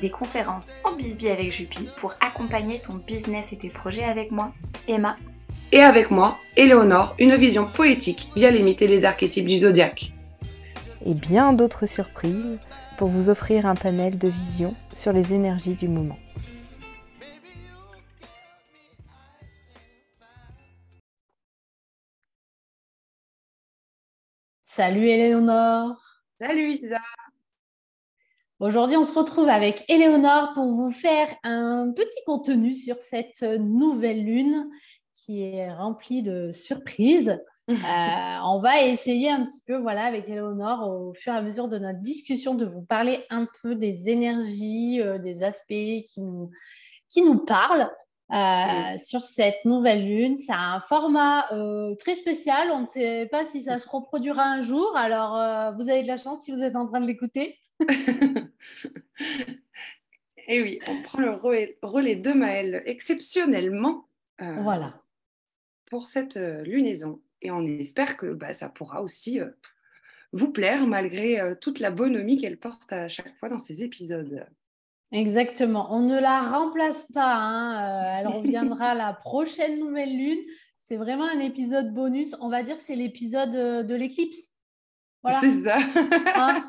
Des 0.00 0.10
conférences 0.10 0.76
en 0.84 0.94
bisbille 0.94 1.30
avec 1.30 1.50
Jupi 1.50 1.88
pour 1.96 2.14
accompagner 2.20 2.80
ton 2.80 2.94
business 2.94 3.52
et 3.52 3.56
tes 3.56 3.68
projets 3.68 4.04
avec 4.04 4.30
moi, 4.30 4.52
Emma. 4.86 5.16
Et 5.72 5.80
avec 5.80 6.12
moi, 6.12 6.38
Éléonore, 6.56 7.16
une 7.18 7.34
vision 7.34 7.66
poétique 7.66 8.30
via 8.36 8.50
limiter 8.50 8.86
les 8.86 9.04
archétypes 9.04 9.46
du 9.46 9.58
zodiaque. 9.58 10.12
Et 11.04 11.14
bien 11.14 11.52
d'autres 11.52 11.86
surprises 11.86 12.58
pour 12.96 13.08
vous 13.08 13.28
offrir 13.28 13.66
un 13.66 13.74
panel 13.74 14.18
de 14.18 14.28
vision 14.28 14.74
sur 14.94 15.12
les 15.12 15.34
énergies 15.34 15.74
du 15.74 15.88
moment. 15.88 16.18
Salut 24.62 25.08
Éléonore 25.08 25.96
Salut 26.38 26.70
Isa 26.72 27.00
Aujourd'hui, 28.60 28.96
on 28.96 29.04
se 29.04 29.16
retrouve 29.16 29.48
avec 29.48 29.84
Éléonore 29.88 30.52
pour 30.52 30.72
vous 30.72 30.90
faire 30.90 31.28
un 31.44 31.92
petit 31.94 32.18
contenu 32.26 32.74
sur 32.74 32.96
cette 33.00 33.42
nouvelle 33.42 34.24
lune 34.24 34.68
qui 35.12 35.44
est 35.44 35.72
remplie 35.72 36.22
de 36.22 36.50
surprises. 36.52 37.40
Euh, 37.70 38.38
on 38.44 38.60
va 38.60 38.80
essayer 38.80 39.28
un 39.28 39.44
petit 39.44 39.60
peu, 39.66 39.76
voilà, 39.76 40.04
avec 40.04 40.26
Éléonore, 40.26 40.88
au 40.88 41.12
fur 41.12 41.34
et 41.34 41.36
à 41.36 41.42
mesure 41.42 41.68
de 41.68 41.78
notre 41.78 41.98
discussion, 41.98 42.54
de 42.54 42.64
vous 42.64 42.82
parler 42.82 43.18
un 43.28 43.46
peu 43.60 43.74
des 43.74 44.08
énergies, 44.08 45.02
euh, 45.02 45.18
des 45.18 45.42
aspects 45.42 45.66
qui 45.68 46.22
nous, 46.22 46.50
qui 47.10 47.20
nous 47.20 47.36
parlent. 47.44 47.90
Euh, 48.30 48.98
sur 48.98 49.22
cette 49.22 49.64
nouvelle 49.64 50.06
lune. 50.06 50.36
C'est 50.36 50.52
un 50.52 50.80
format 50.80 51.46
très 51.98 52.14
spécial. 52.14 52.70
On 52.70 52.80
ne 52.80 52.86
sait 52.86 53.26
pas 53.30 53.44
si 53.44 53.62
ça 53.62 53.78
se 53.78 53.88
reproduira 53.88 54.44
un 54.44 54.60
jour. 54.60 54.94
Alors, 54.96 55.74
vous 55.74 55.88
avez 55.88 56.02
de 56.02 56.08
la 56.08 56.18
chance 56.18 56.42
si 56.44 56.52
vous 56.52 56.62
êtes 56.62 56.76
en 56.76 56.86
train 56.86 57.00
de 57.00 57.06
l'écouter. 57.06 57.58
Et 60.50 60.62
oui, 60.62 60.78
on 60.88 61.02
prend 61.02 61.20
le 61.20 61.30
relais 61.82 62.16
de 62.16 62.32
Maëlle 62.32 62.82
exceptionnellement. 62.86 64.08
voilà. 64.38 65.02
Pour 65.86 66.08
cette 66.08 66.36
lunaison. 66.36 67.22
Et 67.40 67.50
on 67.50 67.62
espère 67.62 68.18
que 68.18 68.26
bah, 68.26 68.52
ça 68.52 68.68
pourra 68.68 69.00
aussi 69.02 69.40
vous 70.32 70.52
plaire 70.52 70.86
malgré 70.86 71.54
toute 71.62 71.80
la 71.80 71.90
bonhomie 71.90 72.38
qu'elle 72.38 72.58
porte 72.58 72.92
à 72.92 73.08
chaque 73.08 73.34
fois 73.38 73.48
dans 73.48 73.58
ces 73.58 73.82
épisodes. 73.82 74.46
Exactement. 75.12 75.88
On 75.90 76.00
ne 76.00 76.18
la 76.18 76.40
remplace 76.40 77.04
pas. 77.14 77.34
Hein. 77.34 77.82
Euh, 77.82 78.18
elle 78.20 78.28
reviendra 78.28 78.94
la 78.94 79.12
prochaine 79.12 79.78
nouvelle 79.78 80.16
lune. 80.16 80.40
C'est 80.76 80.96
vraiment 80.96 81.24
un 81.24 81.38
épisode 81.38 81.92
bonus. 81.92 82.36
On 82.40 82.48
va 82.48 82.62
dire 82.62 82.76
que 82.76 82.82
c'est 82.82 82.96
l'épisode 82.96 83.56
euh, 83.56 83.82
de 83.82 83.94
l'éclipse. 83.94 84.50
Voilà. 85.22 85.40
C'est 85.40 85.64
ça. 85.64 85.78
Hein. 86.36 86.68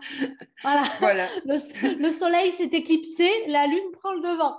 voilà. 0.62 1.28
Le, 1.46 2.10
soleil 2.10 2.52
s'est 2.52 2.70
éclipsé, 2.72 3.30
la 3.48 3.68
lune 3.68 3.92
prend 3.94 4.14
le 4.14 4.22
devant. 4.22 4.58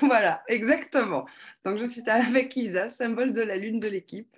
voilà, 0.00 0.42
exactement. 0.48 1.26
Donc 1.64 1.78
je 1.78 1.84
suis 1.84 2.08
avec 2.08 2.56
Isa, 2.56 2.88
symbole 2.88 3.32
de 3.32 3.42
la 3.42 3.56
lune 3.56 3.78
de 3.78 3.88
l'équipe. 3.88 4.34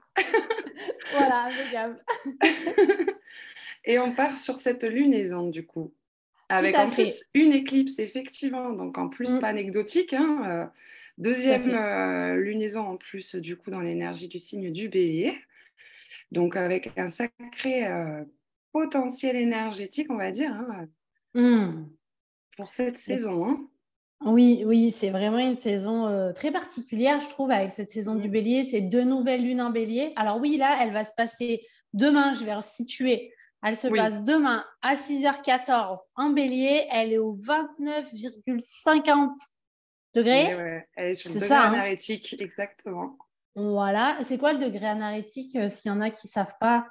voilà, 1.12 1.44
impeccable. 1.44 2.02
Et 3.84 3.98
on 3.98 4.12
part 4.12 4.38
sur 4.38 4.58
cette 4.58 4.82
lunaison 4.82 5.48
du 5.48 5.64
coup. 5.64 5.94
Avec 6.48 6.76
en 6.76 6.88
plus 6.88 7.24
une 7.34 7.52
éclipse, 7.52 7.98
effectivement, 7.98 8.70
donc 8.70 8.98
en 8.98 9.08
plus 9.08 9.32
mm. 9.32 9.40
pas 9.40 9.48
anecdotique. 9.48 10.12
Hein, 10.12 10.42
euh, 10.46 10.66
deuxième 11.18 11.70
euh, 11.70 12.36
lunaison 12.36 12.82
en 12.82 12.96
plus, 12.96 13.34
du 13.34 13.56
coup, 13.56 13.70
dans 13.70 13.80
l'énergie 13.80 14.28
du 14.28 14.38
signe 14.38 14.70
du 14.70 14.88
bélier. 14.88 15.34
Donc 16.30 16.56
avec 16.56 16.90
un 16.96 17.08
sacré 17.08 17.86
euh, 17.86 18.22
potentiel 18.72 19.36
énergétique, 19.36 20.06
on 20.10 20.16
va 20.16 20.30
dire, 20.30 20.52
hein, 20.52 20.86
mm. 21.34 21.88
pour 22.56 22.70
cette 22.70 22.98
saison. 22.98 23.44
Hein. 23.44 23.68
Oui, 24.24 24.62
oui, 24.64 24.92
c'est 24.92 25.10
vraiment 25.10 25.38
une 25.38 25.56
saison 25.56 26.32
très 26.32 26.52
particulière, 26.52 27.20
je 27.20 27.28
trouve, 27.28 27.50
avec 27.50 27.70
cette 27.70 27.90
saison 27.90 28.14
du 28.14 28.28
mm. 28.28 28.32
bélier. 28.32 28.64
C'est 28.64 28.82
deux 28.82 29.04
nouvelles 29.04 29.42
lunes 29.44 29.60
en 29.60 29.70
bélier. 29.70 30.12
Alors 30.14 30.40
oui, 30.40 30.58
là, 30.58 30.78
elle 30.80 30.92
va 30.92 31.04
se 31.04 31.12
passer 31.16 31.60
demain, 31.92 32.34
je 32.34 32.44
vais 32.44 32.54
resituer 32.54 33.32
elle 33.64 33.76
se 33.76 33.88
passe 33.88 34.22
demain 34.22 34.64
à 34.82 34.94
6h14 34.94 35.98
en 36.16 36.30
bélier. 36.30 36.86
Elle 36.92 37.12
est 37.12 37.18
au 37.18 37.36
29,50 37.36 39.30
degrés. 40.14 40.84
Elle 40.96 41.10
est 41.10 41.14
sur 41.14 41.30
le 41.30 41.34
degré 41.34 41.48
ça, 41.48 41.62
hein. 41.62 41.72
anarétique, 41.72 42.40
exactement. 42.40 43.18
Voilà. 43.56 44.18
C'est 44.22 44.38
quoi 44.38 44.52
le 44.52 44.58
degré 44.58 44.86
anarétique 44.86 45.56
euh, 45.56 45.68
s'il 45.68 45.90
y 45.90 45.94
en 45.94 46.00
a 46.00 46.10
qui 46.10 46.26
ne 46.26 46.30
savent 46.30 46.56
pas? 46.60 46.86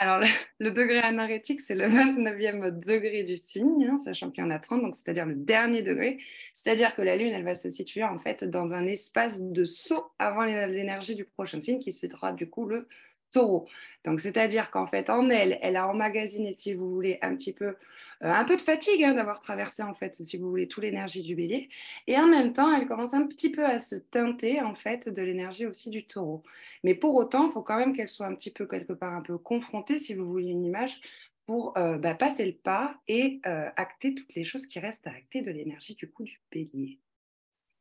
Alors, 0.00 0.20
le, 0.60 0.70
degré 0.70 0.98
anarétique, 0.98 1.60
c'est 1.60 1.74
le 1.74 1.88
29e 1.88 2.70
degré 2.70 3.24
du 3.24 3.36
signe, 3.36 3.88
hein, 3.90 3.98
sachant 3.98 4.30
qu'il 4.30 4.44
y 4.44 4.46
en 4.46 4.50
a 4.50 4.60
30, 4.60 4.82
donc 4.82 4.94
c'est-à-dire 4.94 5.26
le 5.26 5.34
dernier 5.34 5.82
degré. 5.82 6.20
C'est-à-dire 6.54 6.94
que 6.94 7.02
la 7.02 7.16
Lune, 7.16 7.32
elle 7.32 7.44
va 7.44 7.56
se 7.56 7.68
situer 7.68 8.04
en 8.04 8.20
fait 8.20 8.44
dans 8.44 8.72
un 8.72 8.86
espace 8.86 9.42
de 9.42 9.64
saut 9.64 10.12
avant 10.20 10.44
l'énergie 10.44 11.16
du 11.16 11.24
prochain 11.24 11.60
signe, 11.60 11.80
qui 11.80 11.90
sera 11.90 12.32
du 12.32 12.48
coup 12.48 12.66
le 12.66 12.86
taureau. 13.30 13.68
Donc, 14.04 14.20
c'est-à-dire 14.20 14.70
qu'en 14.70 14.86
fait, 14.86 15.10
en 15.10 15.30
elle, 15.30 15.58
elle 15.62 15.76
a 15.76 15.88
emmagasiné, 15.88 16.54
si 16.54 16.74
vous 16.74 16.90
voulez, 16.90 17.18
un 17.22 17.34
petit 17.36 17.52
peu, 17.52 17.66
euh, 17.66 17.74
un 18.22 18.44
peu 18.44 18.56
de 18.56 18.62
fatigue 18.62 19.04
hein, 19.04 19.14
d'avoir 19.14 19.40
traversé, 19.40 19.82
en 19.82 19.94
fait, 19.94 20.16
si 20.16 20.36
vous 20.38 20.48
voulez, 20.48 20.68
toute 20.68 20.84
l'énergie 20.84 21.22
du 21.22 21.34
bélier. 21.34 21.68
Et 22.06 22.16
en 22.18 22.26
même 22.26 22.52
temps, 22.52 22.74
elle 22.74 22.86
commence 22.86 23.14
un 23.14 23.26
petit 23.26 23.50
peu 23.50 23.64
à 23.64 23.78
se 23.78 23.96
teinter, 23.96 24.60
en 24.60 24.74
fait, 24.74 25.08
de 25.08 25.22
l'énergie 25.22 25.66
aussi 25.66 25.90
du 25.90 26.06
taureau. 26.06 26.42
Mais 26.84 26.94
pour 26.94 27.14
autant, 27.14 27.46
il 27.48 27.52
faut 27.52 27.62
quand 27.62 27.78
même 27.78 27.94
qu'elle 27.94 28.08
soit 28.08 28.26
un 28.26 28.34
petit 28.34 28.52
peu, 28.52 28.66
quelque 28.66 28.92
part, 28.92 29.14
un 29.14 29.22
peu 29.22 29.38
confrontée, 29.38 29.98
si 29.98 30.14
vous 30.14 30.26
voulez, 30.26 30.48
une 30.48 30.64
image 30.64 31.00
pour 31.48 31.78
euh, 31.78 31.96
bah, 31.96 32.14
passer 32.14 32.44
le 32.44 32.52
pas 32.52 32.94
et 33.08 33.40
euh, 33.46 33.70
acter 33.76 34.14
toutes 34.14 34.34
les 34.34 34.44
choses 34.44 34.66
qui 34.66 34.80
restent 34.80 35.06
à 35.06 35.12
acter 35.12 35.40
de 35.40 35.50
l'énergie 35.50 35.94
du 35.94 36.10
coup 36.10 36.22
du 36.22 36.38
bélier. 36.52 36.98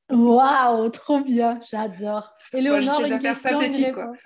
Waouh, 0.09 0.89
trop 0.89 1.19
bien, 1.19 1.59
j'adore. 1.69 2.33
Léonore, 2.53 3.03
une 3.03 3.19
question, 3.19 3.61
une 3.61 3.75
réponse. 3.75 4.17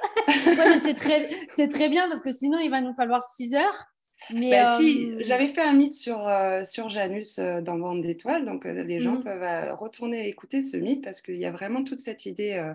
c'est 0.79 0.93
très, 0.93 1.67
très, 1.67 1.89
bien 1.89 2.07
parce 2.07 2.21
que 2.21 2.31
sinon, 2.31 2.59
il 2.59 2.69
va 2.69 2.81
nous 2.81 2.93
falloir 2.93 3.23
6 3.23 3.55
heures. 3.55 3.85
Mais 4.31 4.51
bah, 4.51 4.77
si, 4.77 5.09
euh, 5.09 5.17
j'avais 5.21 5.47
fait 5.47 5.61
un 5.61 5.73
mythe 5.73 5.93
sur, 5.93 6.27
euh, 6.27 6.63
sur 6.63 6.89
Janus 6.89 7.39
euh, 7.39 7.59
dans 7.61 7.75
Bande 7.77 8.03
d'étoiles, 8.03 8.45
donc 8.45 8.65
les 8.65 9.01
gens 9.01 9.15
mm. 9.15 9.23
peuvent 9.23 9.75
retourner 9.79 10.27
écouter 10.27 10.61
ce 10.61 10.77
mythe 10.77 11.03
parce 11.03 11.21
qu'il 11.21 11.37
y 11.37 11.45
a 11.45 11.51
vraiment 11.51 11.83
toute 11.83 11.99
cette 11.99 12.27
idée 12.27 12.71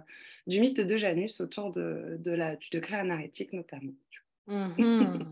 du 0.48 0.58
mythe 0.58 0.80
de 0.80 0.96
Janus 0.96 1.40
autour 1.40 1.70
de, 1.70 2.16
de 2.18 2.32
la, 2.32 2.56
du 2.56 2.68
degré 2.70 2.96
anarétique 2.96 3.52
notamment. 3.52 3.92
Mm-hmm. 4.48 5.24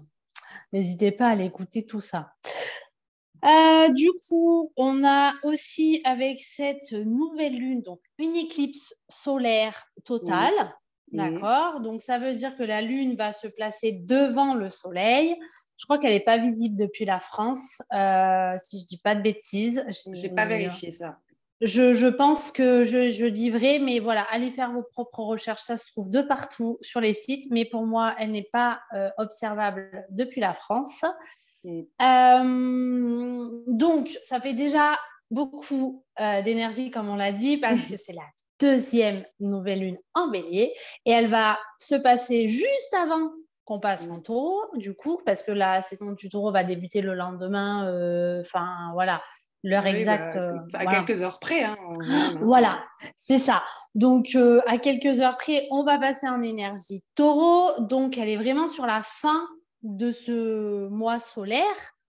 N'hésitez 0.72 1.10
pas 1.10 1.26
à 1.26 1.30
aller 1.30 1.46
écouter 1.46 1.84
tout 1.84 2.00
ça. 2.00 2.34
Euh, 3.44 3.88
du 3.90 4.10
coup, 4.28 4.70
on 4.76 5.04
a 5.04 5.32
aussi 5.42 6.00
avec 6.04 6.40
cette 6.40 6.92
nouvelle 6.92 7.56
lune, 7.56 7.82
donc 7.82 8.00
une 8.18 8.34
éclipse 8.36 8.94
solaire 9.08 9.86
totale. 10.04 10.52
D'accord 11.12 11.80
Donc, 11.80 12.00
ça 12.00 12.18
veut 12.18 12.34
dire 12.34 12.56
que 12.56 12.62
la 12.64 12.82
Lune 12.82 13.14
va 13.14 13.32
se 13.32 13.46
placer 13.46 13.92
devant 13.92 14.54
le 14.54 14.68
Soleil. 14.68 15.36
Je 15.76 15.84
crois 15.84 15.98
qu'elle 15.98 16.10
n'est 16.10 16.18
pas 16.24 16.38
visible 16.38 16.76
depuis 16.76 17.04
la 17.04 17.20
France, 17.20 17.82
euh, 17.92 18.56
si 18.60 18.78
je 18.78 18.82
ne 18.82 18.88
dis 18.88 18.98
pas 18.98 19.14
de 19.14 19.22
bêtises. 19.22 19.86
Je 19.88 20.10
n'ai 20.10 20.34
pas 20.34 20.46
vérifié 20.46 20.90
ça. 20.90 21.18
Je, 21.60 22.08
pense 22.08 22.50
que 22.50 22.84
je, 22.84 23.26
dis 23.26 23.50
vrai, 23.50 23.78
mais 23.78 24.00
voilà, 24.00 24.22
allez 24.30 24.50
faire 24.50 24.72
vos 24.72 24.82
propres 24.82 25.20
recherches. 25.20 25.62
Ça 25.62 25.76
se 25.76 25.86
trouve 25.86 26.10
de 26.10 26.20
partout 26.20 26.78
sur 26.82 27.00
les 27.00 27.14
sites, 27.14 27.48
mais 27.50 27.64
pour 27.64 27.86
moi, 27.86 28.14
elle 28.18 28.32
n'est 28.32 28.48
pas 28.52 28.80
euh, 28.92 29.10
observable 29.18 30.04
depuis 30.10 30.40
la 30.40 30.52
France. 30.52 31.04
Euh, 31.66 33.48
donc, 33.66 34.08
ça 34.22 34.40
fait 34.40 34.54
déjà 34.54 34.98
beaucoup 35.30 36.04
euh, 36.20 36.42
d'énergie, 36.42 36.90
comme 36.90 37.08
on 37.08 37.16
l'a 37.16 37.32
dit, 37.32 37.56
parce 37.56 37.86
que 37.86 37.96
c'est 37.96 38.12
la 38.12 38.22
deuxième 38.60 39.24
nouvelle 39.40 39.80
lune 39.80 39.98
en 40.14 40.28
bélier 40.28 40.72
et 41.04 41.10
elle 41.10 41.28
va 41.28 41.58
se 41.78 41.96
passer 41.96 42.48
juste 42.48 42.94
avant 42.94 43.30
qu'on 43.64 43.80
passe 43.80 44.08
en 44.10 44.20
taureau, 44.20 44.60
du 44.74 44.94
coup, 44.94 45.20
parce 45.24 45.42
que 45.42 45.50
la 45.50 45.80
saison 45.82 46.12
du 46.12 46.28
taureau 46.28 46.52
va 46.52 46.64
débuter 46.64 47.00
le 47.00 47.14
lendemain, 47.14 47.88
euh, 47.88 48.40
enfin 48.40 48.90
voilà, 48.92 49.22
l'heure 49.62 49.86
exacte. 49.86 50.36
Bah, 50.36 50.42
euh, 50.42 50.58
à 50.74 50.84
voilà. 50.84 51.04
quelques 51.04 51.22
heures 51.22 51.40
près. 51.40 51.64
Hein, 51.64 51.76
Voilà, 52.42 52.84
c'est 53.16 53.38
ça. 53.38 53.64
Donc, 53.94 54.28
euh, 54.34 54.60
à 54.66 54.78
quelques 54.78 55.20
heures 55.20 55.38
près, 55.38 55.66
on 55.70 55.82
va 55.82 55.98
passer 55.98 56.28
en 56.28 56.42
énergie 56.42 57.02
taureau. 57.14 57.70
Donc, 57.80 58.18
elle 58.18 58.28
est 58.28 58.36
vraiment 58.36 58.68
sur 58.68 58.86
la 58.86 59.02
fin 59.02 59.42
de 59.84 60.10
ce 60.10 60.88
mois 60.88 61.20
solaire, 61.20 61.62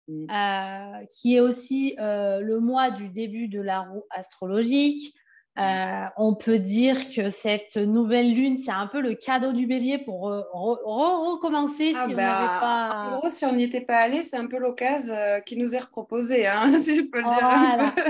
Mm. 0.08 0.26
euh, 0.28 1.04
qui 1.06 1.36
est 1.36 1.40
aussi 1.40 1.94
euh, 2.00 2.40
le 2.40 2.58
mois 2.58 2.90
du 2.90 3.08
début 3.10 3.46
de 3.48 3.60
la 3.60 3.80
roue 3.80 4.02
astrologique. 4.10 5.14
Euh, 5.58 6.04
on 6.16 6.34
peut 6.34 6.58
dire 6.58 6.96
que 7.14 7.28
cette 7.30 7.76
nouvelle 7.76 8.32
lune, 8.34 8.56
c'est 8.56 8.70
un 8.72 8.86
peu 8.86 9.00
le 9.00 9.14
cadeau 9.14 9.52
du 9.52 9.66
bélier 9.66 9.98
pour 9.98 10.28
re- 10.28 10.44
re- 10.54 10.82
re- 10.84 11.32
recommencer 11.32 11.92
Ah 11.94 12.06
si 12.08 12.14
bah, 12.14 12.60
on 12.62 13.14
En 13.14 13.18
gros, 13.18 13.28
si 13.30 13.44
on 13.44 13.52
n'y 13.54 13.64
était 13.64 13.82
pas 13.82 13.98
allé, 13.98 14.22
c'est 14.22 14.36
un 14.36 14.46
peu 14.46 14.58
l'occasion 14.58 15.12
euh, 15.14 15.40
qui 15.40 15.56
nous 15.56 15.74
est 15.74 15.80
reproposée, 15.80 16.46
hein, 16.46 16.78
si 16.80 16.96
je 16.96 17.02
peux 17.02 17.18
le 17.18 17.24
dire 17.24 17.46
un 17.46 17.90
peu, 17.90 18.00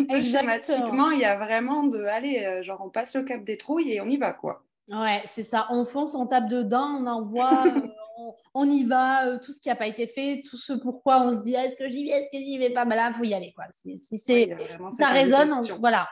un 0.00 0.04
peu 0.04 0.16
Exactement. 0.16 0.22
schématiquement. 0.22 1.10
Il 1.10 1.18
y 1.20 1.24
a 1.24 1.36
vraiment 1.36 1.82
de, 1.84 2.04
allez, 2.04 2.60
genre 2.62 2.80
on 2.84 2.88
passe 2.90 3.14
le 3.16 3.24
cap 3.24 3.42
des 3.44 3.56
trouilles 3.58 3.92
et 3.92 4.00
on 4.00 4.06
y 4.06 4.16
va, 4.16 4.32
quoi. 4.32 4.62
Ouais, 4.88 5.20
c'est 5.26 5.42
ça. 5.44 5.66
On 5.70 5.84
fonce, 5.84 6.14
on 6.14 6.26
tape 6.26 6.48
dedans, 6.48 6.98
on 7.00 7.06
envoie, 7.06 7.64
euh, 7.66 7.80
on, 8.22 8.34
on 8.54 8.70
y 8.70 8.84
va, 8.84 9.26
euh, 9.26 9.38
tout 9.38 9.52
ce 9.52 9.60
qui 9.60 9.68
n'a 9.68 9.76
pas 9.76 9.86
été 9.86 10.06
fait, 10.06 10.42
tout 10.48 10.56
ce 10.56 10.72
pourquoi 10.72 11.22
on 11.22 11.32
se 11.32 11.42
dit 11.42 11.54
est-ce 11.54 11.76
que 11.76 11.88
j'y 11.88 12.04
vais, 12.04 12.10
est-ce 12.10 12.30
que 12.30 12.38
j'y 12.38 12.58
vais 12.58 12.70
pas, 12.70 12.84
bah 12.84 12.96
là, 12.96 13.08
il 13.10 13.14
faut 13.14 13.24
y 13.24 13.34
aller. 13.34 13.52
Quoi. 13.54 13.64
Si, 13.72 13.98
Oui, 14.28 14.52
ça 14.98 15.08
résonne, 15.08 15.52
on- 15.52 15.78
voilà. 15.78 16.08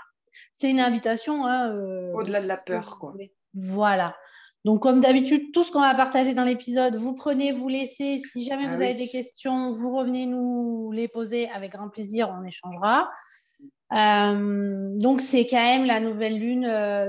C'est 0.52 0.70
une 0.70 0.80
invitation. 0.80 1.44
hein, 1.46 1.72
euh, 1.74 2.12
Au-delà 2.14 2.40
de 2.40 2.46
la 2.46 2.56
peur, 2.56 2.98
quoi. 3.00 3.14
Voilà. 3.54 4.14
Donc, 4.64 4.82
comme 4.82 5.00
d'habitude, 5.00 5.52
tout 5.52 5.64
ce 5.64 5.72
qu'on 5.72 5.80
va 5.80 5.94
partager 5.94 6.34
dans 6.34 6.44
l'épisode, 6.44 6.94
vous 6.96 7.14
prenez, 7.14 7.52
vous 7.52 7.68
laissez. 7.68 8.18
Si 8.18 8.44
jamais 8.44 8.64
Ah 8.66 8.74
vous 8.74 8.82
avez 8.82 8.92
oui. 8.92 8.98
des 8.98 9.08
questions, 9.08 9.70
vous 9.70 9.96
revenez 9.96 10.26
nous 10.26 10.92
les 10.92 11.08
poser 11.08 11.48
avec 11.50 11.72
grand 11.72 11.88
plaisir, 11.88 12.30
on 12.38 12.44
échangera. 12.46 13.10
Euh, 13.92 14.90
donc, 14.98 15.20
c'est 15.20 15.46
quand 15.46 15.56
même 15.56 15.86
la 15.86 16.00
nouvelle 16.00 16.38
lune 16.38 16.62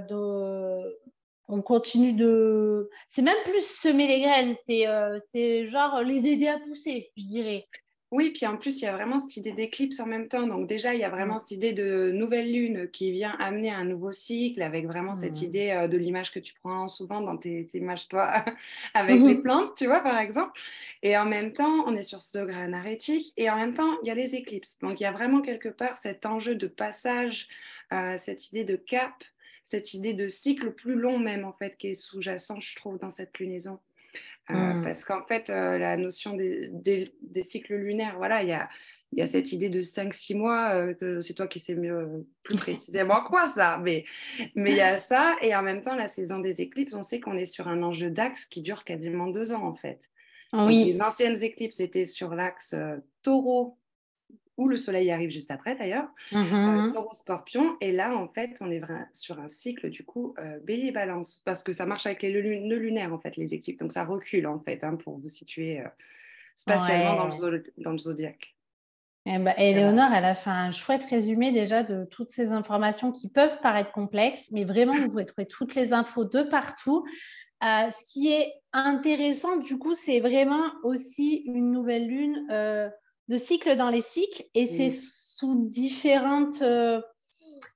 de... 0.10 1.00
On 1.48 1.62
continue 1.62 2.14
de... 2.14 2.90
C'est 3.10 3.22
même 3.22 3.36
plus 3.46 3.66
semer 3.66 4.08
les 4.08 4.22
graines, 4.22 4.56
c'est 4.66 4.88
euh, 4.88 5.18
genre 5.66 6.02
les 6.04 6.28
aider 6.28 6.48
à 6.48 6.60
pousser, 6.60 7.12
je 7.18 7.24
dirais. 7.24 7.68
Oui, 8.12 8.32
puis 8.32 8.46
en 8.46 8.58
plus, 8.58 8.82
il 8.82 8.84
y 8.84 8.88
a 8.90 8.92
vraiment 8.92 9.22
cette 9.22 9.38
idée 9.38 9.54
d'éclipse 9.54 10.02
en 10.02 10.06
même 10.06 10.28
temps. 10.28 10.46
Donc 10.46 10.68
déjà, 10.68 10.94
il 10.94 11.00
y 11.00 11.06
a 11.06 11.10
vraiment 11.10 11.40
cette 11.40 11.52
idée 11.52 11.72
de 11.72 12.12
nouvelle 12.12 12.52
lune 12.52 12.90
qui 12.92 13.10
vient 13.12 13.32
amener 13.40 13.72
un 13.72 13.86
nouveau 13.86 14.12
cycle 14.12 14.62
avec 14.62 14.86
vraiment 14.86 15.16
cette 15.16 15.42
idée 15.42 15.70
euh, 15.70 15.88
de 15.88 15.96
l'image 15.98 16.34
que 16.34 16.40
tu 16.40 16.54
prends 16.62 16.90
souvent 16.90 17.22
dans 17.22 17.38
tes, 17.38 17.66
tes 17.66 17.78
images, 17.78 18.10
toi, 18.10 18.44
avec 18.94 19.22
les 19.26 19.36
plantes, 19.36 19.76
tu 19.78 19.86
vois, 19.86 20.02
par 20.02 20.20
exemple. 20.20 20.60
Et 21.04 21.18
en 21.18 21.24
même 21.24 21.54
temps, 21.54 21.86
on 21.88 21.96
est 21.96 22.04
sur 22.04 22.22
ce 22.22 22.38
degré 22.38 22.62
anarétique. 22.62 23.32
Et 23.38 23.50
en 23.50 23.56
même 23.56 23.74
temps, 23.74 23.98
il 24.04 24.10
y 24.10 24.12
a 24.12 24.16
les 24.16 24.36
éclipses. 24.36 24.78
Donc 24.80 25.00
il 25.00 25.04
y 25.04 25.06
a 25.06 25.14
vraiment 25.14 25.42
quelque 25.42 25.70
part 25.70 25.98
cet 25.98 26.26
enjeu 26.26 26.56
de 26.56 26.68
passage, 26.68 27.48
euh, 27.94 28.16
cette 28.18 28.50
idée 28.50 28.66
de 28.66 28.76
cap, 28.76 29.14
cette 29.64 29.94
idée 29.94 30.14
de 30.14 30.28
cycle 30.28 30.72
plus 30.72 30.96
long 30.96 31.18
même, 31.20 31.46
en 31.46 31.54
fait, 31.54 31.78
qui 31.78 31.88
est 31.90 31.94
sous-jacent, 31.94 32.60
je 32.60 32.76
trouve, 32.76 32.98
dans 33.00 33.12
cette 33.12 33.38
lunaison. 33.40 33.80
Euh, 34.50 34.54
Mm. 34.54 34.84
Parce 34.84 35.06
qu'en 35.06 35.24
fait, 35.26 35.50
euh, 35.50 35.78
la 35.78 35.96
notion 35.96 36.34
des, 36.36 36.68
des- 36.74 37.14
des 37.22 37.44
cycles 37.44 37.76
lunaires, 37.76 38.16
voilà, 38.18 38.44
il 38.44 38.50
y 38.50 38.54
a, 38.54 38.68
il 39.14 39.20
y 39.20 39.22
a 39.22 39.28
cette 39.28 39.54
idée 39.54 39.70
de 39.70 39.80
5-6 39.82 40.36
mois, 40.36 40.74
euh, 40.76 40.94
que 40.94 41.22
c'est 41.22 41.34
toi 41.36 41.48
qui 41.48 41.60
sais 41.62 41.76
mieux, 41.76 42.26
plus 42.44 42.58
précisément 42.58 43.22
quoi 43.24 43.48
ça, 43.48 43.80
mais 43.82 44.04
mais 44.56 44.72
il 44.72 44.78
y 44.78 44.82
a 44.82 44.98
ça, 44.98 45.36
et 45.42 45.56
en 45.56 45.62
même 45.62 45.82
temps, 45.82 45.96
la 45.96 46.08
saison 46.10 46.40
des 46.40 46.60
éclipses, 46.62 46.94
on 46.94 47.04
sait 47.04 47.22
qu'on 47.22 47.38
est 47.38 47.46
sur 47.46 47.68
un 47.70 47.82
enjeu 47.84 48.10
d'axe 48.10 48.46
qui 48.46 48.62
dure 48.62 48.84
quasiment 48.84 49.28
deux 49.28 49.54
ans 49.54 49.64
en 49.66 49.76
fait. 49.76 50.10
Donc, 50.52 50.68
Oui, 50.68 50.84
les 50.86 51.02
anciennes 51.02 51.42
éclipses 51.42 51.80
étaient 51.80 52.06
sur 52.08 52.36
l'axe 52.36 52.76
taureau, 53.22 53.78
où 54.62 54.68
le 54.68 54.78
soleil 54.78 55.12
arrive 55.12 55.32
juste 55.32 55.52
après 55.52 55.76
d'ailleurs, 55.76 56.08
euh, 56.34 56.38
Mhm. 56.38 56.94
taureau-scorpion, 56.94 57.76
et 57.82 57.92
là 57.92 58.16
en 58.16 58.28
fait, 58.28 58.58
on 58.62 58.70
est 58.70 58.82
sur 59.14 59.40
un 59.40 59.50
cycle 59.50 59.90
du 59.90 60.04
coup 60.06 60.36
euh, 60.38 60.60
bélier-balance, 60.60 61.42
parce 61.44 61.64
que 61.64 61.74
ça 61.74 61.86
marche 61.86 62.06
avec 62.06 62.22
les 62.22 62.60
nœuds 62.60 62.78
lunaires 62.78 63.14
en 63.14 63.20
fait, 63.20 63.36
les 63.38 63.54
éclipses, 63.54 63.80
donc 63.80 63.92
ça 63.92 64.06
recule 64.06 64.46
en 64.46 64.60
fait, 64.60 64.84
hein, 64.84 64.96
pour 64.96 65.18
vous 65.18 65.28
situer 65.28 65.80
euh, 65.80 65.88
spatialement 66.56 67.16
dans, 67.16 67.50
le 67.50 67.64
dans 67.78 67.92
le 67.92 67.98
zodiaque. 67.98 68.56
Eh 69.26 69.38
ben, 69.38 69.54
Éléonore, 69.58 70.12
elle 70.16 70.26
a 70.26 70.34
fait 70.34 70.50
un 70.50 70.72
chouette 70.72 71.04
résumé 71.04 71.52
déjà 71.52 71.84
de 71.84 72.06
toutes 72.06 72.32
ces 72.32 72.50
informations 72.52 73.12
qui 73.12 73.30
peuvent 73.30 73.60
paraître 73.62 73.92
complexes, 73.92 74.50
mais 74.52 74.64
vraiment, 74.64 74.96
vous 74.98 75.10
pouvez 75.10 75.26
trouver 75.26 75.48
toutes 75.48 75.76
les 75.76 75.94
infos 75.94 76.26
de 76.26 76.42
partout. 76.42 77.06
Euh, 77.64 77.92
ce 77.92 78.04
qui 78.12 78.32
est 78.34 78.52
intéressant, 78.74 79.58
du 79.58 79.78
coup, 79.78 79.94
c'est 79.94 80.20
vraiment 80.22 80.64
aussi 80.84 81.44
une 81.46 81.72
nouvelle 81.72 82.08
lune 82.08 82.48
euh, 82.50 82.90
de 83.32 83.38
cycle 83.38 83.76
dans 83.78 83.90
les 83.90 84.02
cycles, 84.02 84.44
et 84.54 84.66
c'est 84.66 84.88
Mm. 84.88 85.02
sous 85.40 85.66
différentes... 85.68 86.62
euh, 86.62 87.02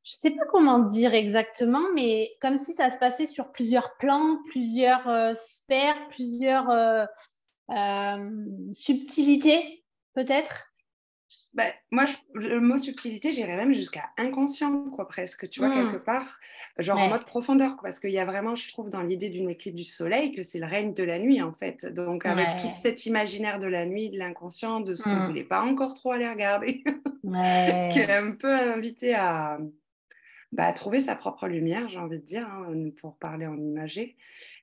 je 0.03 0.13
ne 0.17 0.19
sais 0.19 0.31
pas 0.31 0.45
comment 0.51 0.79
dire 0.79 1.15
exactement, 1.15 1.81
mais 1.95 2.29
comme 2.39 2.57
si 2.57 2.73
ça 2.73 2.91
se 2.91 2.99
passait 2.99 3.25
sur 3.25 3.51
plusieurs 3.51 3.97
plans, 3.97 4.37
plusieurs 4.51 5.09
euh, 5.09 5.33
sphères, 5.33 6.07
plusieurs 6.09 6.69
euh, 6.69 7.05
subtilités, 8.71 9.83
peut-être. 10.13 10.67
Ben, 11.55 11.71
moi, 11.91 12.05
je- 12.05 12.15
le 12.37 12.61
mot 12.61 12.77
subtilité, 12.77 13.31
j'irais 13.31 13.55
même 13.55 13.73
jusqu'à 13.73 14.09
inconscient, 14.17 14.89
quoi, 14.91 15.07
presque, 15.07 15.49
tu 15.49 15.59
vois, 15.59 15.69
quelque 15.71 15.95
part, 15.97 16.39
genre 16.77 17.01
en 17.01 17.07
mode 17.07 17.25
profondeur, 17.25 17.71
quoi, 17.77 17.89
parce 17.89 17.99
qu'il 17.99 18.11
y 18.11 18.19
a 18.19 18.25
vraiment, 18.25 18.55
je 18.55 18.69
trouve, 18.69 18.89
dans 18.89 19.01
l'idée 19.01 19.29
d'une 19.29 19.49
éclipse 19.49 19.75
du 19.75 19.83
soleil, 19.83 20.31
que 20.31 20.43
c'est 20.43 20.59
le 20.59 20.65
règne 20.67 20.93
de 20.93 21.03
la 21.03 21.17
nuit, 21.19 21.41
en 21.41 21.51
fait. 21.53 21.85
Donc, 21.87 22.25
avec 22.25 22.55
Ouais. 22.55 22.55
tout 22.55 22.69
cet 22.71 23.05
imaginaire 23.07 23.59
de 23.59 23.67
la 23.67 23.85
nuit, 23.85 24.09
de 24.11 24.17
l'inconscient, 24.19 24.81
de 24.81 24.93
ce 24.95 25.05
qu'on 25.07 25.17
ne 25.17 25.23
Mm. 25.23 25.25
voulait 25.25 25.43
pas 25.43 25.61
encore 25.63 25.95
trop 25.95 26.11
aller 26.11 26.29
regarder, 26.29 26.83
Ouais. 27.23 27.33
qui 27.89 27.99
est 27.99 28.11
un 28.11 28.33
peu 28.35 28.53
invité 28.53 29.13
à, 29.15 29.59
bah, 30.51 30.65
à 30.65 30.73
trouver 30.73 30.99
sa 30.99 31.15
propre 31.15 31.47
lumière, 31.47 31.89
j'ai 31.89 31.97
envie 31.99 32.19
de 32.19 32.25
dire, 32.25 32.47
hein, 32.47 32.89
pour 32.97 33.17
parler 33.17 33.47
en 33.47 33.57
imagé. 33.57 34.17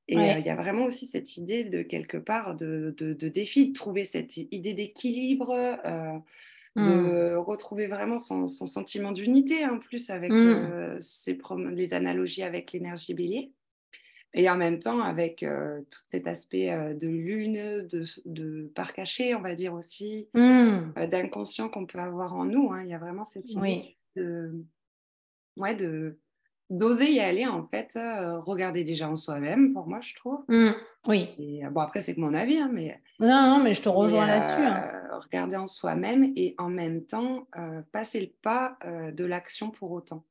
Et 0.09 0.17
Ouais. 0.19 0.35
euh, 0.35 0.39
il 0.41 0.47
y 0.47 0.51
a 0.51 0.57
vraiment 0.57 0.85
aussi 0.87 1.07
cette 1.07 1.37
idée 1.39 1.65
de 1.65 1.83
quelque 1.83 2.19
part 2.19 2.57
de, 2.57 2.95
de, 2.99 3.15
de 3.15 3.29
défi, 3.29 3.69
de 3.71 3.75
trouver 3.75 4.05
cette 4.07 4.37
idée 4.39 4.75
d'équilibre, 4.75 5.51
euh, 5.87 6.19
Mm. 6.75 6.85
de 6.87 7.35
retrouver 7.37 7.87
vraiment 7.87 8.19
son, 8.19 8.49
son 8.49 8.67
sentiment 8.67 9.13
d'unité 9.13 9.67
en 9.67 9.79
plus 9.79 10.09
avec 10.11 10.33
Mm. 10.33 10.37
euh, 10.37 10.97
ses 11.01 11.39
les 11.73 11.93
analogies 11.95 12.43
avec 12.43 12.73
l'énergie 12.73 13.13
bélier. 13.15 13.53
Et 14.35 14.49
en 14.49 14.57
même 14.57 14.79
temps 14.81 15.01
avec 15.03 15.43
euh, 15.43 15.83
tout 15.91 16.01
cet 16.07 16.27
aspect 16.27 16.71
euh, 16.73 16.95
de 16.95 17.07
lune, 17.07 17.87
de, 17.87 18.05
de 18.25 18.73
part 18.75 18.95
caché, 18.95 19.35
on 19.35 19.43
va 19.43 19.55
dire 19.55 19.75
aussi, 19.75 20.29
Mm. 20.33 20.93
euh, 20.97 21.07
d'inconscient 21.07 21.69
qu'on 21.69 21.85
peut 21.85 21.99
avoir 21.99 22.33
en 22.35 22.47
nous. 22.47 22.73
hein. 22.73 22.83
Il 22.85 22.89
y 22.91 22.95
a 22.95 22.99
vraiment 22.99 23.27
cette 23.27 23.51
idée 23.51 23.61
Oui. 23.61 23.97
de, 24.17 24.53
ouais, 25.59 25.77
de 25.77 26.19
d'oser 26.71 27.13
y 27.13 27.21
aller 27.21 27.45
en 27.47 27.67
fait, 27.67 27.93
euh, 27.97 28.39
regarder 28.41 28.83
déjà 28.83 29.07
en 29.11 29.17
soi-même 29.17 29.75
pour 29.75 29.87
moi 29.87 30.01
je 30.01 30.15
trouve. 30.15 30.41
Mm. 30.49 30.71
Oui. 31.09 31.29
Et 31.39 31.65
euh, 31.67 31.71
bon 31.71 31.81
après 31.81 32.01
c'est 32.03 32.15
que 32.15 32.21
mon 32.21 32.33
avis, 32.35 32.59
hein, 32.59 32.71
mais 32.73 33.01
Non, 33.19 33.49
non, 33.49 33.63
mais 33.63 33.75
je 33.75 33.83
te 33.83 33.89
rejoins 33.89 34.27
mais, 34.27 34.39
là-dessus. 34.39 34.63
hein. 34.63 34.89
euh, 34.95 35.19
regarder 35.19 35.57
en 35.57 35.67
soi-même 35.67 36.33
et 36.37 36.55
en 36.59 36.69
même 36.69 37.05
temps 37.05 37.47
euh, 37.57 37.83
passer 37.93 38.21
le 38.21 38.31
pas 38.43 38.79
euh, 38.85 39.11
de 39.11 39.25
l'action 39.25 39.71
pour 39.71 39.91
autant. 39.91 40.25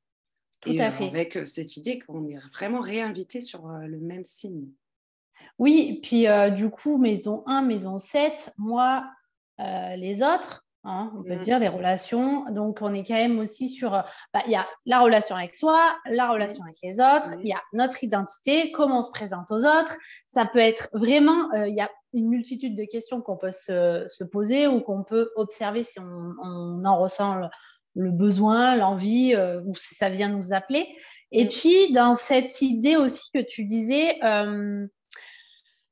Tout 0.62 0.72
Et, 0.72 0.80
à 0.80 0.88
euh, 0.88 0.92
fait. 0.92 1.08
Avec 1.08 1.36
euh, 1.38 1.46
cette 1.46 1.76
idée 1.76 2.00
qu'on 2.00 2.26
est 2.30 2.38
vraiment 2.54 2.80
réinvité 2.82 3.42
sur 3.42 3.68
euh, 3.70 3.86
le 3.88 3.98
même 4.00 4.26
signe. 4.26 4.68
Oui, 5.60 6.00
puis 6.04 6.28
euh, 6.28 6.50
du 6.52 6.70
coup, 6.70 6.98
maison 6.98 7.44
1, 7.48 7.64
maison 7.64 7.98
7, 7.98 8.54
moi, 8.58 9.06
euh, 9.60 9.96
les 9.96 10.22
autres, 10.22 10.66
hein, 10.84 11.12
on 11.18 11.24
peut 11.24 11.36
Mm. 11.36 11.40
dire 11.40 11.60
les 11.60 11.68
relations. 11.68 12.46
Donc, 12.52 12.80
on 12.82 12.94
est 12.94 13.04
quand 13.04 13.14
même 13.16 13.40
aussi 13.40 13.70
sur, 13.70 13.94
euh, 13.94 14.02
bah, 14.34 14.42
il 14.46 14.52
y 14.52 14.56
a 14.56 14.66
la 14.86 15.00
relation 15.00 15.36
avec 15.36 15.56
soi, 15.56 15.80
la 16.06 16.30
relation 16.30 16.64
avec 16.64 16.78
les 16.84 17.00
autres, 17.00 17.36
Mm. 17.38 17.40
il 17.44 17.48
y 17.50 17.54
a 17.54 17.62
notre 17.74 18.04
identité, 18.04 18.72
comment 18.72 19.00
on 19.00 19.04
se 19.04 19.12
présente 19.12 19.52
aux 19.52 19.66
autres. 19.66 19.96
Ça 20.28 20.46
peut 20.46 20.60
être 20.60 20.90
vraiment, 20.94 21.52
euh, 21.54 21.68
il 21.68 21.76
y 21.76 21.82
a 21.82 21.90
une 22.14 22.28
multitude 22.30 22.76
de 22.76 22.84
questions 22.84 23.22
qu'on 23.22 23.38
peut 23.38 23.52
se, 23.54 24.06
se 24.10 24.24
poser 24.24 24.68
ou 24.68 24.82
qu'on 24.82 25.04
peut 25.04 25.30
observer 25.36 25.84
si 25.84 26.00
on, 26.00 26.34
on 26.42 26.84
en 26.86 26.98
ressent 27.00 27.36
le, 27.36 27.48
le 27.96 28.12
besoin, 28.12 28.76
l'envie, 28.76 29.36
euh, 29.36 29.62
ou 29.66 29.74
si 29.76 29.96
ça 29.96 30.10
vient 30.10 30.30
nous 30.30 30.54
appeler. 30.54 30.88
Et 31.34 31.48
puis, 31.48 31.92
dans 31.94 32.14
cette 32.14 32.62
idée 32.62 32.98
aussi 32.98 33.32
que 33.34 33.40
tu 33.40 33.64
disais, 33.64 34.18
euh, 34.24 34.86